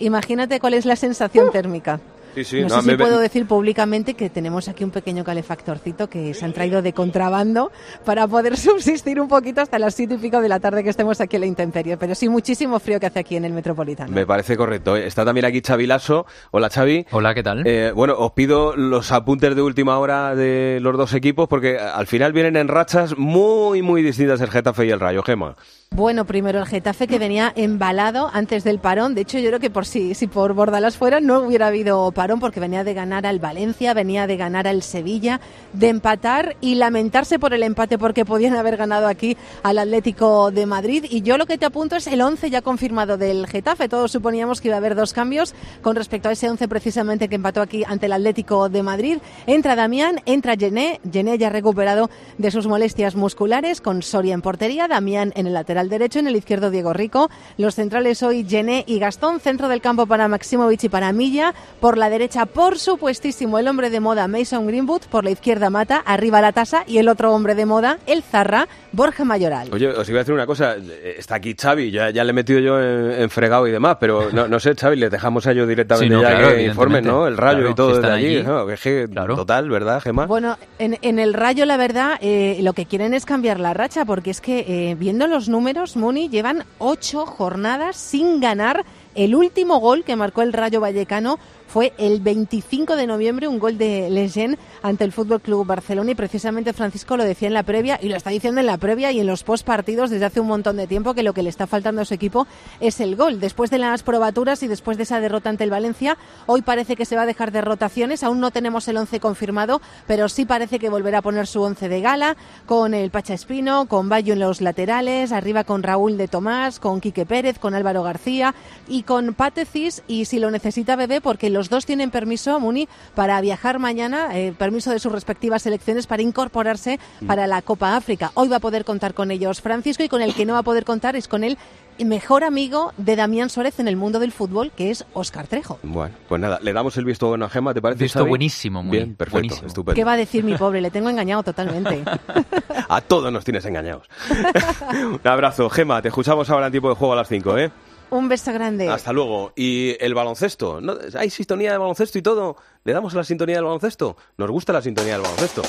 Imagínate 0.00 0.58
cuál 0.58 0.74
es 0.74 0.84
la 0.84 0.96
sensación 0.96 1.52
térmica. 1.52 2.00
Sí, 2.36 2.44
sí. 2.44 2.60
no, 2.60 2.68
no, 2.68 2.74
sé 2.76 2.80
si 2.82 2.86
me- 2.88 2.98
puedo 2.98 3.18
decir 3.18 3.46
públicamente 3.46 4.14
que 4.14 4.28
tenemos 4.30 4.68
aquí 4.68 4.84
un 4.84 4.90
pequeño 4.90 5.24
calefactorcito 5.24 6.08
que 6.08 6.34
se 6.34 6.44
han 6.44 6.52
traído 6.52 6.82
de 6.82 6.92
contrabando 6.92 7.72
para 8.04 8.28
poder 8.28 8.56
subsistir 8.58 9.20
un 9.20 9.26
poquito 9.28 9.62
hasta 9.62 9.78
las 9.78 9.94
siete 9.94 10.14
y 10.14 10.18
pico 10.18 10.40
de 10.42 10.48
la 10.50 10.60
tarde 10.60 10.84
que 10.84 10.90
estemos 10.90 11.18
aquí 11.20 11.36
en 11.36 11.40
la 11.40 11.46
intemperie. 11.46 11.96
Pero 11.96 12.14
sí, 12.14 12.28
muchísimo 12.28 12.78
frío 12.78 13.00
que 13.00 13.06
hace 13.06 13.20
aquí 13.20 13.36
en 13.36 13.46
el 13.46 13.52
Metropolitano. 13.54 14.12
Me 14.12 14.26
parece 14.26 14.54
correcto. 14.56 14.96
¿eh? 14.96 15.06
Está 15.06 15.24
también 15.24 15.46
aquí 15.46 15.62
Xavi 15.66 15.86
Lasso. 15.86 16.26
Hola, 16.50 16.68
Xavi. 16.68 17.06
Hola, 17.10 17.34
¿qué 17.34 17.42
tal? 17.42 17.66
Eh, 17.66 17.92
bueno, 17.94 18.14
os 18.18 18.32
pido 18.32 18.76
los 18.76 19.12
apuntes 19.12 19.56
de 19.56 19.62
última 19.62 19.98
hora 19.98 20.34
de 20.34 20.78
los 20.82 20.94
dos 20.98 21.14
equipos 21.14 21.48
porque 21.48 21.78
al 21.78 22.06
final 22.06 22.34
vienen 22.34 22.56
en 22.56 22.68
rachas 22.68 23.16
muy, 23.16 23.80
muy 23.80 24.02
distintas 24.02 24.42
el 24.42 24.50
Getafe 24.50 24.84
y 24.84 24.90
el 24.90 25.00
Rayo, 25.00 25.22
Gema. 25.22 25.56
Bueno, 25.90 26.24
primero 26.26 26.58
el 26.58 26.66
Getafe 26.66 27.06
que 27.06 27.18
venía 27.18 27.52
embalado 27.56 28.28
antes 28.32 28.64
del 28.64 28.78
parón. 28.80 29.14
De 29.14 29.20
hecho, 29.22 29.38
yo 29.38 29.48
creo 29.48 29.60
que 29.60 29.70
por 29.70 29.86
si, 29.86 30.14
si 30.14 30.26
por 30.26 30.52
Bordalas 30.52 30.96
fuera 30.98 31.20
no 31.20 31.40
hubiera 31.40 31.68
habido 31.68 32.10
parón 32.12 32.25
porque 32.34 32.60
venía 32.60 32.82
de 32.82 32.92
ganar 32.92 33.24
al 33.24 33.38
Valencia, 33.38 33.94
venía 33.94 34.26
de 34.26 34.36
ganar 34.36 34.66
al 34.66 34.82
Sevilla, 34.82 35.40
de 35.72 35.88
empatar 35.88 36.56
y 36.60 36.74
lamentarse 36.74 37.38
por 37.38 37.54
el 37.54 37.62
empate 37.62 37.98
porque 37.98 38.24
podían 38.24 38.56
haber 38.56 38.76
ganado 38.76 39.06
aquí 39.06 39.36
al 39.62 39.78
Atlético 39.78 40.50
de 40.50 40.66
Madrid. 40.66 41.06
Y 41.08 41.22
yo 41.22 41.38
lo 41.38 41.46
que 41.46 41.56
te 41.56 41.66
apunto 41.66 41.96
es 41.96 42.08
el 42.08 42.20
11 42.20 42.50
ya 42.50 42.62
confirmado 42.62 43.16
del 43.16 43.46
Getafe. 43.46 43.88
Todos 43.88 44.10
suponíamos 44.10 44.60
que 44.60 44.68
iba 44.68 44.74
a 44.74 44.78
haber 44.78 44.96
dos 44.96 45.12
cambios 45.12 45.54
con 45.82 45.94
respecto 45.94 46.28
a 46.28 46.32
ese 46.32 46.50
11 46.50 46.66
precisamente 46.66 47.28
que 47.28 47.36
empató 47.36 47.60
aquí 47.60 47.84
ante 47.86 48.06
el 48.06 48.12
Atlético 48.12 48.68
de 48.68 48.82
Madrid. 48.82 49.18
Entra 49.46 49.76
Damián, 49.76 50.20
entra 50.26 50.56
Gené. 50.56 51.00
Gené 51.10 51.38
ya 51.38 51.50
recuperado 51.50 52.10
de 52.38 52.50
sus 52.50 52.66
molestias 52.66 53.14
musculares 53.14 53.80
con 53.80 54.02
Soria 54.02 54.34
en 54.34 54.42
portería, 54.42 54.88
Damián 54.88 55.32
en 55.36 55.46
el 55.46 55.54
lateral 55.54 55.88
derecho, 55.88 56.18
en 56.18 56.26
el 56.26 56.36
izquierdo 56.36 56.70
Diego 56.70 56.92
Rico. 56.92 57.30
Los 57.56 57.76
centrales 57.76 58.22
hoy 58.22 58.44
Gené 58.48 58.84
y 58.86 58.98
Gastón, 58.98 59.40
centro 59.40 59.68
del 59.68 59.80
campo 59.80 60.06
para 60.06 60.28
Maximovic 60.28 60.84
y 60.84 60.88
para 60.88 61.12
Milla. 61.12 61.54
Por 61.80 61.98
la 61.98 62.10
derecha, 62.10 62.15
por 62.52 62.78
supuestísimo, 62.78 63.58
el 63.58 63.68
hombre 63.68 63.90
de 63.90 64.00
moda 64.00 64.26
Mason 64.28 64.66
Greenwood. 64.66 65.02
Por 65.10 65.24
la 65.24 65.30
izquierda 65.30 65.70
Mata, 65.70 65.98
arriba 66.04 66.40
la 66.40 66.52
tasa 66.52 66.84
y 66.86 66.98
el 66.98 67.08
otro 67.08 67.32
hombre 67.32 67.54
de 67.54 67.66
moda, 67.66 67.98
el 68.06 68.22
Zarra, 68.22 68.68
Borja 68.92 69.24
Mayoral. 69.24 69.68
Oye, 69.72 69.88
os 69.88 70.08
iba 70.08 70.18
a 70.18 70.22
decir 70.22 70.34
una 70.34 70.46
cosa. 70.46 70.76
Eh, 70.76 71.16
Está 71.18 71.36
aquí 71.36 71.54
Xavi, 71.54 71.90
ya, 71.90 72.10
ya 72.10 72.24
le 72.24 72.30
he 72.30 72.32
metido 72.32 72.58
yo 72.60 72.80
en, 72.80 73.12
en 73.22 73.30
fregado 73.30 73.66
y 73.66 73.70
demás, 73.70 73.96
pero 74.00 74.30
no, 74.32 74.48
no 74.48 74.58
sé, 74.60 74.74
Xavi, 74.74 74.96
le 74.96 75.10
dejamos 75.10 75.46
a 75.46 75.52
ellos 75.52 75.68
directamente 75.68 76.06
Sí, 76.14 76.22
no, 76.22 76.22
ya 76.22 76.36
claro, 76.36 76.54
que 76.56 76.62
informen. 76.64 77.04
¿no? 77.04 77.26
El 77.26 77.36
Rayo 77.36 77.58
Claro, 77.58 77.70
y 77.70 77.74
todo 77.74 77.90
si 77.90 78.00
desde 78.00 78.12
allí. 78.12 78.26
allí. 78.36 78.42
¿no? 78.42 78.66
Que 78.66 78.72
es 78.74 78.80
que, 78.80 79.08
total, 79.08 79.68
¿verdad, 79.70 80.00
Gema? 80.02 80.26
Bueno, 80.26 80.56
en, 80.78 80.98
en 81.02 81.18
el 81.18 81.34
Rayo, 81.34 81.64
la 81.66 81.76
verdad, 81.76 82.18
eh, 82.20 82.58
lo 82.62 82.72
que 82.72 82.86
quieren 82.86 83.14
es 83.14 83.24
cambiar 83.24 83.60
la 83.60 83.74
racha, 83.74 84.04
porque 84.04 84.30
es 84.30 84.40
que 84.40 84.64
eh, 84.90 84.94
viendo 84.98 85.26
los 85.26 85.48
números, 85.48 85.96
Muni 85.96 86.28
llevan 86.28 86.64
ocho 86.78 87.26
jornadas 87.26 87.96
sin 87.96 88.40
ganar. 88.40 88.84
El 89.14 89.34
último 89.34 89.78
gol 89.80 90.04
que 90.04 90.14
marcó 90.14 90.42
el 90.42 90.52
Rayo 90.52 90.78
Vallecano 90.80 91.38
fue 91.66 91.92
el 91.98 92.20
25 92.20 92.96
de 92.96 93.06
noviembre, 93.06 93.48
un 93.48 93.58
gol 93.58 93.78
de 93.78 94.08
Leyen 94.10 94.58
ante 94.82 95.04
el 95.04 95.12
Fútbol 95.12 95.40
Club 95.40 95.66
Barcelona. 95.66 96.12
Y 96.12 96.14
precisamente 96.14 96.72
Francisco 96.72 97.16
lo 97.16 97.24
decía 97.24 97.48
en 97.48 97.54
la 97.54 97.62
previa 97.62 97.98
y 98.00 98.08
lo 98.08 98.16
está 98.16 98.30
diciendo 98.30 98.60
en 98.60 98.66
la 98.66 98.78
previa 98.78 99.12
y 99.12 99.20
en 99.20 99.26
los 99.26 99.42
post 99.42 99.66
partidos 99.66 100.10
desde 100.10 100.24
hace 100.24 100.40
un 100.40 100.46
montón 100.46 100.76
de 100.76 100.86
tiempo 100.86 101.14
que 101.14 101.22
lo 101.22 101.34
que 101.34 101.42
le 101.42 101.50
está 101.50 101.66
faltando 101.66 102.02
a 102.02 102.04
su 102.04 102.14
equipo 102.14 102.46
es 102.80 103.00
el 103.00 103.16
gol. 103.16 103.40
Después 103.40 103.70
de 103.70 103.78
las 103.78 104.02
probaturas 104.02 104.62
y 104.62 104.68
después 104.68 104.96
de 104.96 105.02
esa 105.02 105.20
derrota 105.20 105.50
ante 105.50 105.64
el 105.64 105.70
Valencia, 105.70 106.16
hoy 106.46 106.62
parece 106.62 106.96
que 106.96 107.04
se 107.04 107.16
va 107.16 107.22
a 107.22 107.26
dejar 107.26 107.52
de 107.52 107.60
rotaciones. 107.60 108.22
Aún 108.22 108.40
no 108.40 108.50
tenemos 108.50 108.88
el 108.88 108.96
11 108.96 109.20
confirmado, 109.20 109.80
pero 110.06 110.28
sí 110.28 110.44
parece 110.44 110.78
que 110.78 110.88
volverá 110.88 111.18
a 111.18 111.22
poner 111.22 111.46
su 111.46 111.62
11 111.62 111.88
de 111.88 112.00
gala 112.00 112.36
con 112.66 112.94
el 112.94 113.10
Pacha 113.10 113.34
Espino, 113.34 113.86
con 113.86 114.08
Bayo 114.08 114.32
en 114.34 114.40
los 114.40 114.60
laterales, 114.60 115.32
arriba 115.32 115.64
con 115.64 115.82
Raúl 115.82 116.16
de 116.16 116.28
Tomás, 116.28 116.80
con 116.80 117.00
Quique 117.00 117.26
Pérez, 117.26 117.58
con 117.58 117.74
Álvaro 117.74 118.02
García 118.02 118.54
y 118.88 119.02
con 119.02 119.34
Patecis. 119.34 120.02
Y 120.06 120.26
si 120.26 120.38
lo 120.38 120.50
necesita 120.50 120.96
Bebé, 120.96 121.20
porque 121.20 121.50
los 121.56 121.70
dos 121.70 121.86
tienen 121.86 122.10
permiso, 122.10 122.60
Muni, 122.60 122.86
para 123.14 123.40
viajar 123.40 123.78
mañana, 123.78 124.36
eh, 124.38 124.52
permiso 124.56 124.90
de 124.90 124.98
sus 124.98 125.10
respectivas 125.10 125.62
selecciones 125.62 126.06
para 126.06 126.20
incorporarse 126.22 127.00
para 127.26 127.46
la 127.46 127.62
Copa 127.62 127.96
África. 127.96 128.30
Hoy 128.34 128.48
va 128.48 128.56
a 128.56 128.60
poder 128.60 128.84
contar 128.84 129.14
con 129.14 129.30
ellos 129.30 129.62
Francisco 129.62 130.02
y 130.02 130.08
con 130.10 130.20
el 130.20 130.34
que 130.34 130.44
no 130.44 130.52
va 130.52 130.58
a 130.58 130.62
poder 130.62 130.84
contar 130.84 131.16
es 131.16 131.28
con 131.28 131.44
el 131.44 131.56
mejor 132.04 132.44
amigo 132.44 132.92
de 132.98 133.16
Damián 133.16 133.48
Suárez 133.48 133.80
en 133.80 133.88
el 133.88 133.96
mundo 133.96 134.18
del 134.18 134.30
fútbol, 134.30 134.70
que 134.76 134.90
es 134.90 135.06
Óscar 135.14 135.46
Trejo. 135.46 135.78
Bueno, 135.82 136.14
pues 136.28 136.38
nada, 136.38 136.58
le 136.60 136.74
damos 136.74 136.94
el 136.98 137.06
visto 137.06 137.26
bueno 137.28 137.46
a 137.46 137.48
Gema, 137.48 137.72
¿te 137.72 137.80
parece? 137.80 138.04
Visto 138.04 138.18
Xavi? 138.18 138.28
buenísimo, 138.28 138.82
muy 138.82 138.98
Bien, 138.98 139.14
perfecto, 139.14 139.36
buenísimo. 139.38 139.66
estupendo. 139.68 139.94
¿Qué 139.94 140.04
va 140.04 140.12
a 140.12 140.16
decir 140.18 140.44
mi 140.44 140.56
pobre? 140.56 140.82
Le 140.82 140.90
tengo 140.90 141.08
engañado 141.08 141.42
totalmente. 141.42 142.04
A 142.88 143.00
todos 143.00 143.32
nos 143.32 143.44
tienes 143.44 143.64
engañados. 143.64 144.06
Un 144.92 145.20
abrazo, 145.24 145.70
Gema, 145.70 146.02
te 146.02 146.08
escuchamos 146.08 146.50
ahora 146.50 146.66
en 146.66 146.72
tiempo 146.72 146.90
de 146.90 146.94
juego 146.96 147.14
a 147.14 147.16
las 147.16 147.28
5, 147.28 147.58
¿eh? 147.58 147.70
Un 148.10 148.28
beso 148.28 148.52
grande. 148.52 148.88
Hasta 148.88 149.12
luego. 149.12 149.52
Y 149.56 149.96
el 150.00 150.14
baloncesto, 150.14 150.80
¿no? 150.80 150.94
¿Hay 151.18 151.30
sintonía 151.30 151.72
de 151.72 151.78
baloncesto 151.78 152.18
y 152.18 152.22
todo? 152.22 152.56
¿Le 152.84 152.92
damos 152.92 153.14
a 153.14 153.18
la 153.18 153.24
sintonía 153.24 153.56
del 153.56 153.64
baloncesto? 153.64 154.16
Nos 154.36 154.50
gusta 154.50 154.72
la 154.72 154.82
sintonía 154.82 155.14
del 155.14 155.22
baloncesto. 155.22 155.62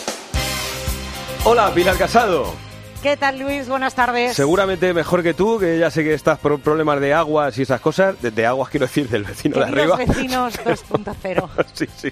Hola, 1.46 1.72
Pilar 1.74 1.98
Casado. 1.98 2.54
¿Qué 3.02 3.16
tal, 3.16 3.40
Luis? 3.40 3.70
Buenas 3.70 3.94
tardes. 3.94 4.36
Seguramente 4.36 4.92
mejor 4.94 5.22
que 5.22 5.34
tú, 5.36 5.60
que 5.60 5.78
ya 5.78 5.92
sé 5.92 6.04
que 6.04 6.14
estás 6.16 6.40
por 6.40 6.60
problemas 6.60 7.00
de 7.00 7.14
aguas 7.14 7.58
y 7.58 7.62
esas 7.62 7.80
cosas. 7.80 8.20
De, 8.22 8.32
de 8.32 8.46
aguas 8.46 8.70
quiero 8.70 8.88
decir 8.88 9.08
del 9.08 9.24
vecino 9.24 9.58
de 9.58 9.64
arriba. 9.66 9.98
vecinos 9.98 10.60
2.0. 10.66 11.48
sí, 11.74 11.86
sí. 11.96 12.10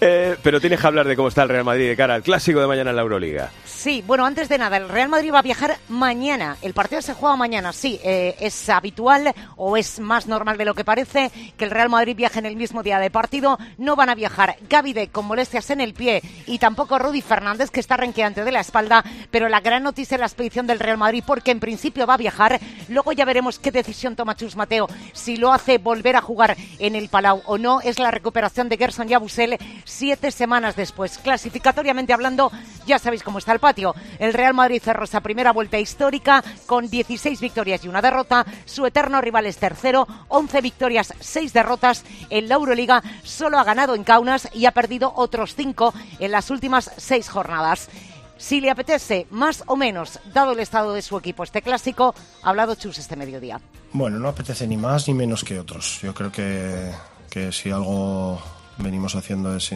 Eh, 0.00 0.36
pero 0.42 0.60
tienes 0.60 0.80
que 0.80 0.86
hablar 0.86 1.08
de 1.08 1.16
cómo 1.16 1.28
está 1.28 1.42
el 1.42 1.48
Real 1.48 1.64
Madrid 1.64 1.88
de 1.88 1.96
cara 1.96 2.14
al 2.14 2.22
clásico 2.22 2.60
de 2.60 2.66
mañana 2.66 2.90
en 2.90 2.96
la 2.96 3.02
Euroliga. 3.02 3.50
Sí, 3.78 4.02
bueno, 4.04 4.26
antes 4.26 4.48
de 4.48 4.58
nada, 4.58 4.76
el 4.76 4.88
Real 4.88 5.08
Madrid 5.08 5.32
va 5.32 5.38
a 5.38 5.42
viajar 5.42 5.78
mañana. 5.88 6.56
El 6.62 6.74
partido 6.74 7.00
se 7.00 7.14
juega 7.14 7.36
mañana, 7.36 7.72
sí. 7.72 8.00
eh, 8.02 8.34
es 8.40 8.68
habitual 8.68 9.32
o 9.54 9.76
es 9.76 10.00
más 10.00 10.26
normal 10.26 10.58
de 10.58 10.64
lo 10.64 10.74
que 10.74 10.84
parece 10.84 11.30
que 11.56 11.64
el 11.64 11.70
Real 11.70 11.88
Madrid 11.88 12.16
viaje 12.16 12.40
en 12.40 12.46
el 12.46 12.56
mismo 12.56 12.82
día 12.82 12.98
de 12.98 13.08
partido. 13.08 13.56
No 13.78 13.94
van 13.94 14.08
a 14.08 14.16
viajar 14.16 14.56
Gaby 14.68 14.94
de 14.94 15.08
con 15.10 15.26
molestias 15.26 15.70
en 15.70 15.80
el 15.80 15.94
pie 15.94 16.20
y 16.46 16.58
tampoco 16.58 16.98
Rudy 16.98 17.22
Fernández, 17.22 17.70
que 17.70 17.78
está 17.78 17.96
renqueante 17.96 18.42
de 18.42 18.50
la 18.50 18.58
espalda. 18.58 19.04
Pero 19.30 19.48
la 19.48 19.60
gran 19.60 19.84
noticia 19.84 20.16
es 20.16 20.20
la 20.20 20.26
expedición 20.26 20.66
del 20.66 20.80
Real 20.80 20.98
Madrid, 20.98 21.22
porque 21.24 21.52
en 21.52 21.60
principio 21.60 22.04
va 22.04 22.14
a 22.14 22.16
viajar. 22.16 22.58
Luego 22.88 23.12
ya 23.12 23.24
veremos 23.26 23.60
qué 23.60 23.70
decisión 23.70 24.16
toma 24.16 24.34
Chus 24.34 24.56
Mateo. 24.56 24.88
Si 25.12 25.36
lo 25.36 25.52
hace 25.52 25.78
volver 25.78 26.16
a 26.16 26.20
jugar 26.20 26.56
en 26.80 26.96
el 26.96 27.10
Palau 27.10 27.42
o 27.46 27.58
no, 27.58 27.80
es 27.80 28.00
la 28.00 28.10
recuperación 28.10 28.68
de 28.68 28.76
Gerson 28.76 29.06
Yabusel 29.06 29.56
siete 29.84 30.32
semanas 30.32 30.74
después. 30.74 31.18
Clasificatoriamente 31.18 32.12
hablando, 32.12 32.50
ya 32.84 32.98
sabéis 32.98 33.22
cómo 33.22 33.38
está 33.38 33.52
el 33.52 33.60
patio. 33.68 33.94
El 34.18 34.32
Real 34.32 34.54
Madrid 34.54 34.80
cerró 34.82 35.04
esa 35.04 35.20
primera 35.20 35.52
vuelta 35.52 35.78
histórica 35.78 36.42
con 36.64 36.88
16 36.88 37.38
victorias 37.38 37.84
y 37.84 37.88
una 37.88 38.00
derrota. 38.00 38.46
Su 38.64 38.86
eterno 38.86 39.20
rival 39.20 39.44
es 39.44 39.58
tercero, 39.58 40.08
11 40.28 40.62
victorias, 40.62 41.12
6 41.20 41.52
derrotas. 41.52 42.02
En 42.30 42.48
la 42.48 42.54
Euroliga 42.54 43.02
solo 43.24 43.58
ha 43.58 43.64
ganado 43.64 43.94
en 43.94 44.04
Kaunas 44.04 44.48
y 44.54 44.64
ha 44.64 44.72
perdido 44.72 45.12
otros 45.14 45.54
5 45.54 45.92
en 46.18 46.32
las 46.32 46.50
últimas 46.50 46.90
6 46.96 47.28
jornadas. 47.28 47.90
Si 48.38 48.62
le 48.62 48.70
apetece, 48.70 49.26
más 49.30 49.64
o 49.66 49.76
menos, 49.76 50.18
dado 50.32 50.52
el 50.52 50.60
estado 50.60 50.94
de 50.94 51.02
su 51.02 51.18
equipo 51.18 51.42
este 51.42 51.60
clásico, 51.60 52.14
ha 52.42 52.48
hablado 52.48 52.74
Chus 52.74 52.96
este 52.96 53.16
mediodía. 53.16 53.60
Bueno, 53.92 54.18
no 54.18 54.28
apetece 54.28 54.66
ni 54.66 54.78
más 54.78 55.08
ni 55.08 55.12
menos 55.12 55.44
que 55.44 55.58
otros. 55.58 56.00
Yo 56.00 56.14
creo 56.14 56.32
que, 56.32 56.90
que 57.28 57.52
si 57.52 57.70
algo 57.70 58.40
venimos 58.78 59.14
haciendo 59.14 59.54
es 59.54 59.72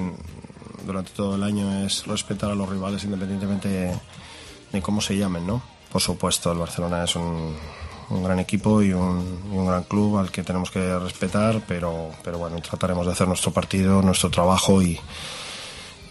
durante 0.87 1.12
todo 1.12 1.37
el 1.37 1.43
año 1.43 1.85
es 1.85 2.07
respetar 2.07 2.51
a 2.51 2.55
los 2.55 2.68
rivales 2.68 3.05
independientemente 3.05 3.99
de, 4.72 4.83
cómo 4.83 5.01
se 5.01 5.16
llamen, 5.16 5.47
¿no? 5.47 5.62
Por 5.91 6.01
supuesto, 6.01 6.51
el 6.53 6.59
Barcelona 6.59 7.05
es 7.05 7.16
un, 7.16 7.55
un 8.11 8.22
gran 8.24 8.39
equipo 8.39 8.83
y 8.83 8.93
un, 8.93 9.41
y 9.53 9.57
un 9.57 9.66
gran 9.66 9.85
club 9.85 10.18
al 10.18 10.30
que 10.30 10.43
tenemos 10.43 10.70
que 10.70 10.99
respetar, 10.99 11.62
pero, 11.66 12.11
pero 12.22 12.39
bueno, 12.39 12.61
trataremos 12.61 13.07
de 13.07 13.12
hacer 13.12 13.28
nuestro 13.28 13.53
partido, 13.53 14.01
nuestro 14.03 14.30
trabajo 14.30 14.83
y, 14.83 14.99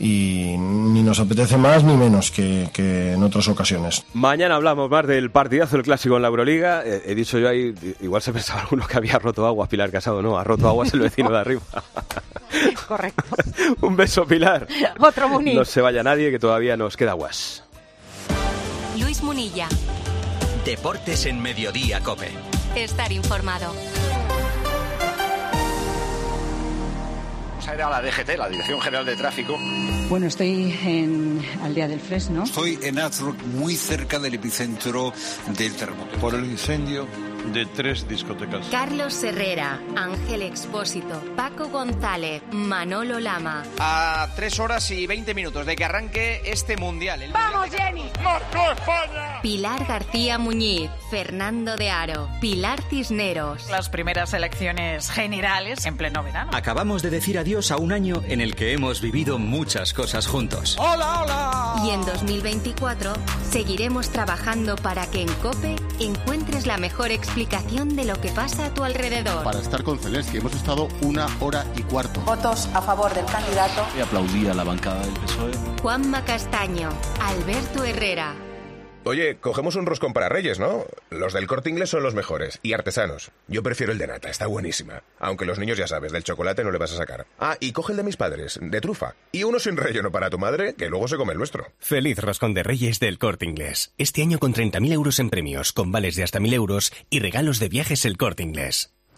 y 0.01 0.57
ni 0.57 1.03
nos 1.03 1.19
apetece 1.19 1.57
más 1.57 1.83
ni 1.83 1.95
menos 1.95 2.31
que, 2.31 2.69
que 2.73 3.13
en 3.13 3.21
otras 3.21 3.47
ocasiones. 3.47 4.03
Mañana 4.13 4.55
hablamos 4.55 4.89
más 4.89 5.05
del 5.05 5.29
partidazo 5.29 5.75
del 5.75 5.85
clásico 5.85 6.15
en 6.15 6.23
la 6.23 6.27
Euroliga. 6.27 6.81
Eh, 6.83 7.03
he 7.05 7.13
dicho 7.13 7.37
yo 7.37 7.47
ahí, 7.47 7.75
igual 8.01 8.19
se 8.23 8.33
pensaba 8.33 8.61
alguno 8.61 8.87
que 8.87 8.97
había 8.97 9.19
roto 9.19 9.45
aguas, 9.45 9.69
Pilar 9.69 9.91
Casado, 9.91 10.23
no, 10.23 10.39
ha 10.39 10.43
roto 10.43 10.67
aguas 10.67 10.91
el 10.95 11.01
vecino 11.01 11.29
de 11.29 11.37
arriba. 11.37 11.61
Correcto. 12.87 13.23
Un 13.81 13.95
beso, 13.95 14.25
Pilar. 14.25 14.67
Otro 14.99 15.29
Muni. 15.29 15.53
No 15.53 15.65
se 15.65 15.81
vaya 15.81 16.01
nadie, 16.01 16.31
que 16.31 16.39
todavía 16.39 16.75
nos 16.75 16.97
queda 16.97 17.11
aguas. 17.11 17.63
Luis 18.97 19.21
Munilla. 19.21 19.67
Deportes 20.65 21.27
en 21.27 21.39
Mediodía, 21.41 22.01
Cope. 22.01 22.29
Estar 22.75 23.11
informado. 23.11 23.71
Vamos 27.61 27.73
a 27.73 27.75
ir 27.75 27.81
a 27.83 27.89
la 27.91 28.01
DGT, 28.01 28.37
la 28.39 28.49
Dirección 28.49 28.81
General 28.81 29.05
de 29.05 29.15
Tráfico. 29.15 29.55
Bueno, 30.09 30.25
estoy 30.25 30.75
en 30.83 31.45
Aldea 31.61 31.87
del 31.87 31.99
Fresno. 31.99 32.43
Estoy 32.43 32.79
en 32.81 32.97
Azrock, 32.97 33.39
muy 33.43 33.75
cerca 33.75 34.17
del 34.17 34.33
epicentro 34.33 35.13
del 35.55 35.75
terremoto. 35.75 36.17
Por 36.17 36.33
el 36.33 36.43
incendio 36.45 37.07
de 37.53 37.65
tres 37.65 38.07
discotecas. 38.07 38.67
Carlos 38.69 39.23
Herrera, 39.23 39.79
Ángel 39.95 40.41
Expósito, 40.43 41.21
Paco 41.35 41.67
González, 41.69 42.41
Manolo 42.51 43.19
Lama. 43.19 43.63
A 43.79 44.27
tres 44.35 44.59
horas 44.59 44.89
y 44.91 45.07
20 45.07 45.33
minutos 45.33 45.65
de 45.65 45.75
que 45.75 45.85
arranque 45.85 46.41
este 46.45 46.77
mundial. 46.77 47.21
El 47.21 47.31
¡Vamos, 47.31 47.69
Jenny! 47.69 48.09
¡Marco 48.23 48.71
España! 48.71 49.41
Pilar 49.41 49.85
García 49.87 50.37
Muñiz, 50.37 50.89
Fernando 51.09 51.75
de 51.77 51.89
Aro, 51.89 52.29
Pilar 52.39 52.81
Cisneros. 52.89 53.69
Las 53.69 53.89
primeras 53.89 54.33
elecciones 54.33 55.09
generales 55.09 55.85
en 55.85 55.97
pleno 55.97 56.23
verano. 56.23 56.51
Acabamos 56.53 57.01
de 57.01 57.09
decir 57.09 57.37
adiós 57.39 57.71
a 57.71 57.77
un 57.77 57.91
año 57.91 58.21
en 58.27 58.39
el 58.41 58.55
que 58.55 58.73
hemos 58.73 59.01
vivido 59.01 59.39
muchas 59.39 59.93
cosas 59.93 60.27
juntos. 60.27 60.77
¡Hola, 60.79 61.23
hola! 61.23 61.83
Y 61.85 61.89
en 61.89 62.05
2024 62.05 63.13
seguiremos 63.49 64.09
trabajando 64.09 64.75
para 64.75 65.09
que 65.09 65.21
en 65.21 65.33
COPE 65.35 65.75
encuentres 65.99 66.67
la 66.67 66.77
mejor 66.77 67.11
explicación 67.31 67.95
de 67.95 68.03
lo 68.03 68.19
que 68.19 68.27
pasa 68.29 68.65
a 68.65 68.73
tu 68.73 68.83
alrededor. 68.83 69.45
Para 69.45 69.59
estar 69.59 69.83
con 69.83 69.97
Zelensky 69.97 70.39
hemos 70.39 70.53
estado 70.53 70.89
una 71.01 71.27
hora 71.39 71.65
y 71.77 71.83
cuarto. 71.83 72.19
Votos 72.21 72.67
a 72.73 72.81
favor 72.81 73.13
del 73.13 73.23
candidato. 73.23 73.85
Y 73.97 74.01
aplaudí 74.01 74.47
a 74.47 74.53
la 74.53 74.65
bancada 74.65 74.99
del 74.99 75.13
PSOE. 75.13 75.53
Juanma 75.81 76.25
Castaño, 76.25 76.89
Alberto 77.21 77.85
Herrera. 77.85 78.50
Oye, 79.03 79.37
cogemos 79.37 79.75
un 79.75 79.87
roscón 79.87 80.13
para 80.13 80.29
Reyes, 80.29 80.59
¿no? 80.59 80.85
Los 81.09 81.33
del 81.33 81.47
corte 81.47 81.71
inglés 81.71 81.89
son 81.89 82.03
los 82.03 82.13
mejores 82.13 82.59
y 82.61 82.73
artesanos. 82.73 83.31
Yo 83.47 83.63
prefiero 83.63 83.91
el 83.91 83.97
de 83.97 84.05
nata, 84.05 84.29
está 84.29 84.45
buenísima. 84.45 85.01
Aunque 85.19 85.45
los 85.45 85.57
niños 85.57 85.79
ya 85.79 85.87
sabes, 85.87 86.11
del 86.11 86.23
chocolate 86.23 86.63
no 86.63 86.71
le 86.71 86.77
vas 86.77 86.93
a 86.93 86.97
sacar. 86.97 87.25
Ah, 87.39 87.57
y 87.59 87.71
coge 87.71 87.93
el 87.93 87.97
de 87.97 88.03
mis 88.03 88.15
padres, 88.15 88.59
de 88.61 88.81
trufa. 88.81 89.15
Y 89.31 89.43
uno 89.43 89.59
sin 89.59 89.75
relleno 89.75 90.11
para 90.11 90.29
tu 90.29 90.37
madre, 90.37 90.75
que 90.75 90.87
luego 90.87 91.07
se 91.07 91.17
come 91.17 91.31
el 91.31 91.39
nuestro. 91.39 91.65
Feliz 91.79 92.19
Roscón 92.19 92.53
de 92.53 92.61
Reyes 92.61 92.99
del 92.99 93.17
Corte 93.17 93.45
Inglés. 93.45 93.91
Este 93.97 94.21
año 94.21 94.37
con 94.37 94.53
30.000 94.53 94.91
euros 94.91 95.19
en 95.19 95.31
premios, 95.31 95.73
con 95.73 95.91
vales 95.91 96.15
de 96.15 96.23
hasta 96.23 96.39
1.000 96.39 96.53
euros 96.53 96.93
y 97.09 97.19
regalos 97.19 97.57
de 97.57 97.69
viajes 97.69 98.05
el 98.05 98.17
Corte 98.17 98.43
Inglés. 98.43 98.93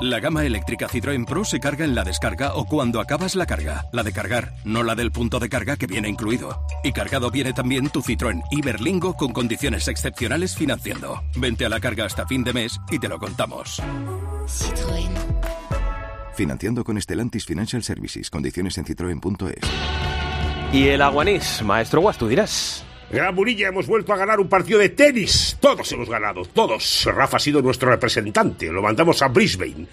La 0.00 0.20
gama 0.20 0.44
eléctrica 0.44 0.86
Citroën 0.88 1.24
Pro 1.24 1.44
se 1.44 1.60
carga 1.60 1.84
en 1.84 1.94
la 1.94 2.04
descarga 2.04 2.54
o 2.54 2.66
cuando 2.66 3.00
acabas 3.00 3.36
la 3.36 3.46
carga. 3.46 3.86
La 3.92 4.02
de 4.02 4.12
cargar, 4.12 4.52
no 4.64 4.82
la 4.82 4.94
del 4.94 5.12
punto 5.12 5.40
de 5.40 5.48
carga 5.48 5.76
que 5.76 5.86
viene 5.86 6.08
incluido. 6.08 6.66
Y 6.82 6.92
cargado 6.92 7.30
viene 7.30 7.52
también 7.52 7.88
tu 7.88 8.02
Citroën 8.02 8.42
Iberlingo 8.50 9.14
con 9.14 9.32
condiciones 9.32 9.88
excepcionales 9.88 10.54
financiando. 10.54 11.22
Vente 11.36 11.64
a 11.64 11.68
la 11.68 11.80
carga 11.80 12.04
hasta 12.04 12.26
fin 12.26 12.44
de 12.44 12.52
mes 12.52 12.78
y 12.90 12.98
te 12.98 13.08
lo 13.08 13.18
contamos. 13.18 13.80
Citroën. 14.46 15.10
Financiando 16.34 16.84
con 16.84 17.00
Stellantis 17.00 17.46
Financial 17.46 17.82
Services. 17.82 18.28
Condiciones 18.28 18.76
en 18.76 18.84
citroen.es. 18.84 19.60
Y 20.72 20.88
el 20.88 21.00
aguanís, 21.02 21.62
maestro 21.62 22.00
Guas, 22.00 22.18
tú 22.18 22.26
dirás. 22.26 22.84
Gran 23.14 23.32
Murilla, 23.32 23.68
hemos 23.68 23.86
vuelto 23.86 24.12
a 24.12 24.16
ganar 24.16 24.40
un 24.40 24.48
partido 24.48 24.80
de 24.80 24.88
tenis. 24.88 25.56
Todos 25.60 25.90
hemos 25.92 26.10
ganado, 26.10 26.44
todos. 26.46 27.04
Rafa 27.06 27.36
ha 27.36 27.40
sido 27.40 27.62
nuestro 27.62 27.88
representante. 27.88 28.72
Lo 28.72 28.82
mandamos 28.82 29.22
a 29.22 29.28
Brisbane. 29.28 29.86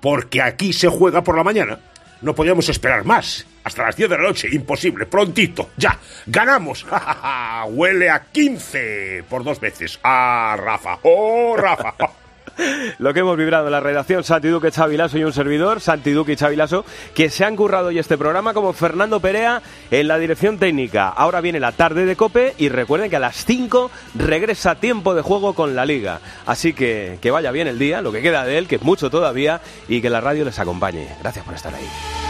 Porque 0.00 0.42
aquí 0.42 0.72
se 0.72 0.88
juega 0.88 1.22
por 1.22 1.36
la 1.36 1.44
mañana. 1.44 1.78
No 2.20 2.34
podíamos 2.34 2.68
esperar 2.68 3.04
más. 3.04 3.46
Hasta 3.62 3.84
las 3.84 3.96
10 3.96 4.10
de 4.10 4.16
la 4.16 4.24
noche. 4.24 4.48
Imposible. 4.50 5.06
Prontito. 5.06 5.70
Ya. 5.76 6.00
Ganamos. 6.26 6.84
Huele 7.68 8.10
a 8.10 8.24
15 8.24 9.22
por 9.30 9.44
dos 9.44 9.60
veces. 9.60 10.00
Ah, 10.02 10.56
Rafa. 10.58 10.98
Oh, 11.02 11.54
Rafa. 11.56 11.94
Lo 12.98 13.12
que 13.14 13.20
hemos 13.20 13.36
vibrado 13.36 13.66
en 13.66 13.72
la 13.72 13.80
redacción, 13.80 14.24
Santi 14.24 14.48
Duque, 14.48 14.70
Chavilaso 14.70 15.18
y 15.18 15.24
un 15.24 15.32
servidor, 15.32 15.80
Santi 15.80 16.12
Duque 16.12 16.32
y 16.32 16.36
Chavilaso, 16.36 16.84
que 17.14 17.30
se 17.30 17.44
han 17.44 17.56
currado 17.56 17.88
hoy 17.88 17.98
este 17.98 18.18
programa 18.18 18.54
como 18.54 18.72
Fernando 18.72 19.20
Perea 19.20 19.62
en 19.90 20.08
la 20.08 20.18
dirección 20.18 20.58
técnica. 20.58 21.08
Ahora 21.08 21.40
viene 21.40 21.60
la 21.60 21.72
tarde 21.72 22.06
de 22.06 22.16
Cope 22.16 22.54
y 22.58 22.68
recuerden 22.68 23.10
que 23.10 23.16
a 23.16 23.20
las 23.20 23.44
5 23.44 23.90
regresa 24.14 24.76
tiempo 24.76 25.14
de 25.14 25.22
juego 25.22 25.54
con 25.54 25.74
la 25.74 25.86
Liga. 25.86 26.20
Así 26.46 26.72
que 26.72 27.18
que 27.20 27.30
vaya 27.30 27.50
bien 27.50 27.68
el 27.68 27.78
día, 27.78 28.00
lo 28.00 28.12
que 28.12 28.22
queda 28.22 28.44
de 28.44 28.58
él, 28.58 28.68
que 28.68 28.76
es 28.76 28.82
mucho 28.82 29.10
todavía, 29.10 29.60
y 29.88 30.00
que 30.00 30.10
la 30.10 30.20
radio 30.20 30.44
les 30.44 30.58
acompañe. 30.58 31.08
Gracias 31.20 31.44
por 31.44 31.54
estar 31.54 31.74
ahí. 31.74 32.23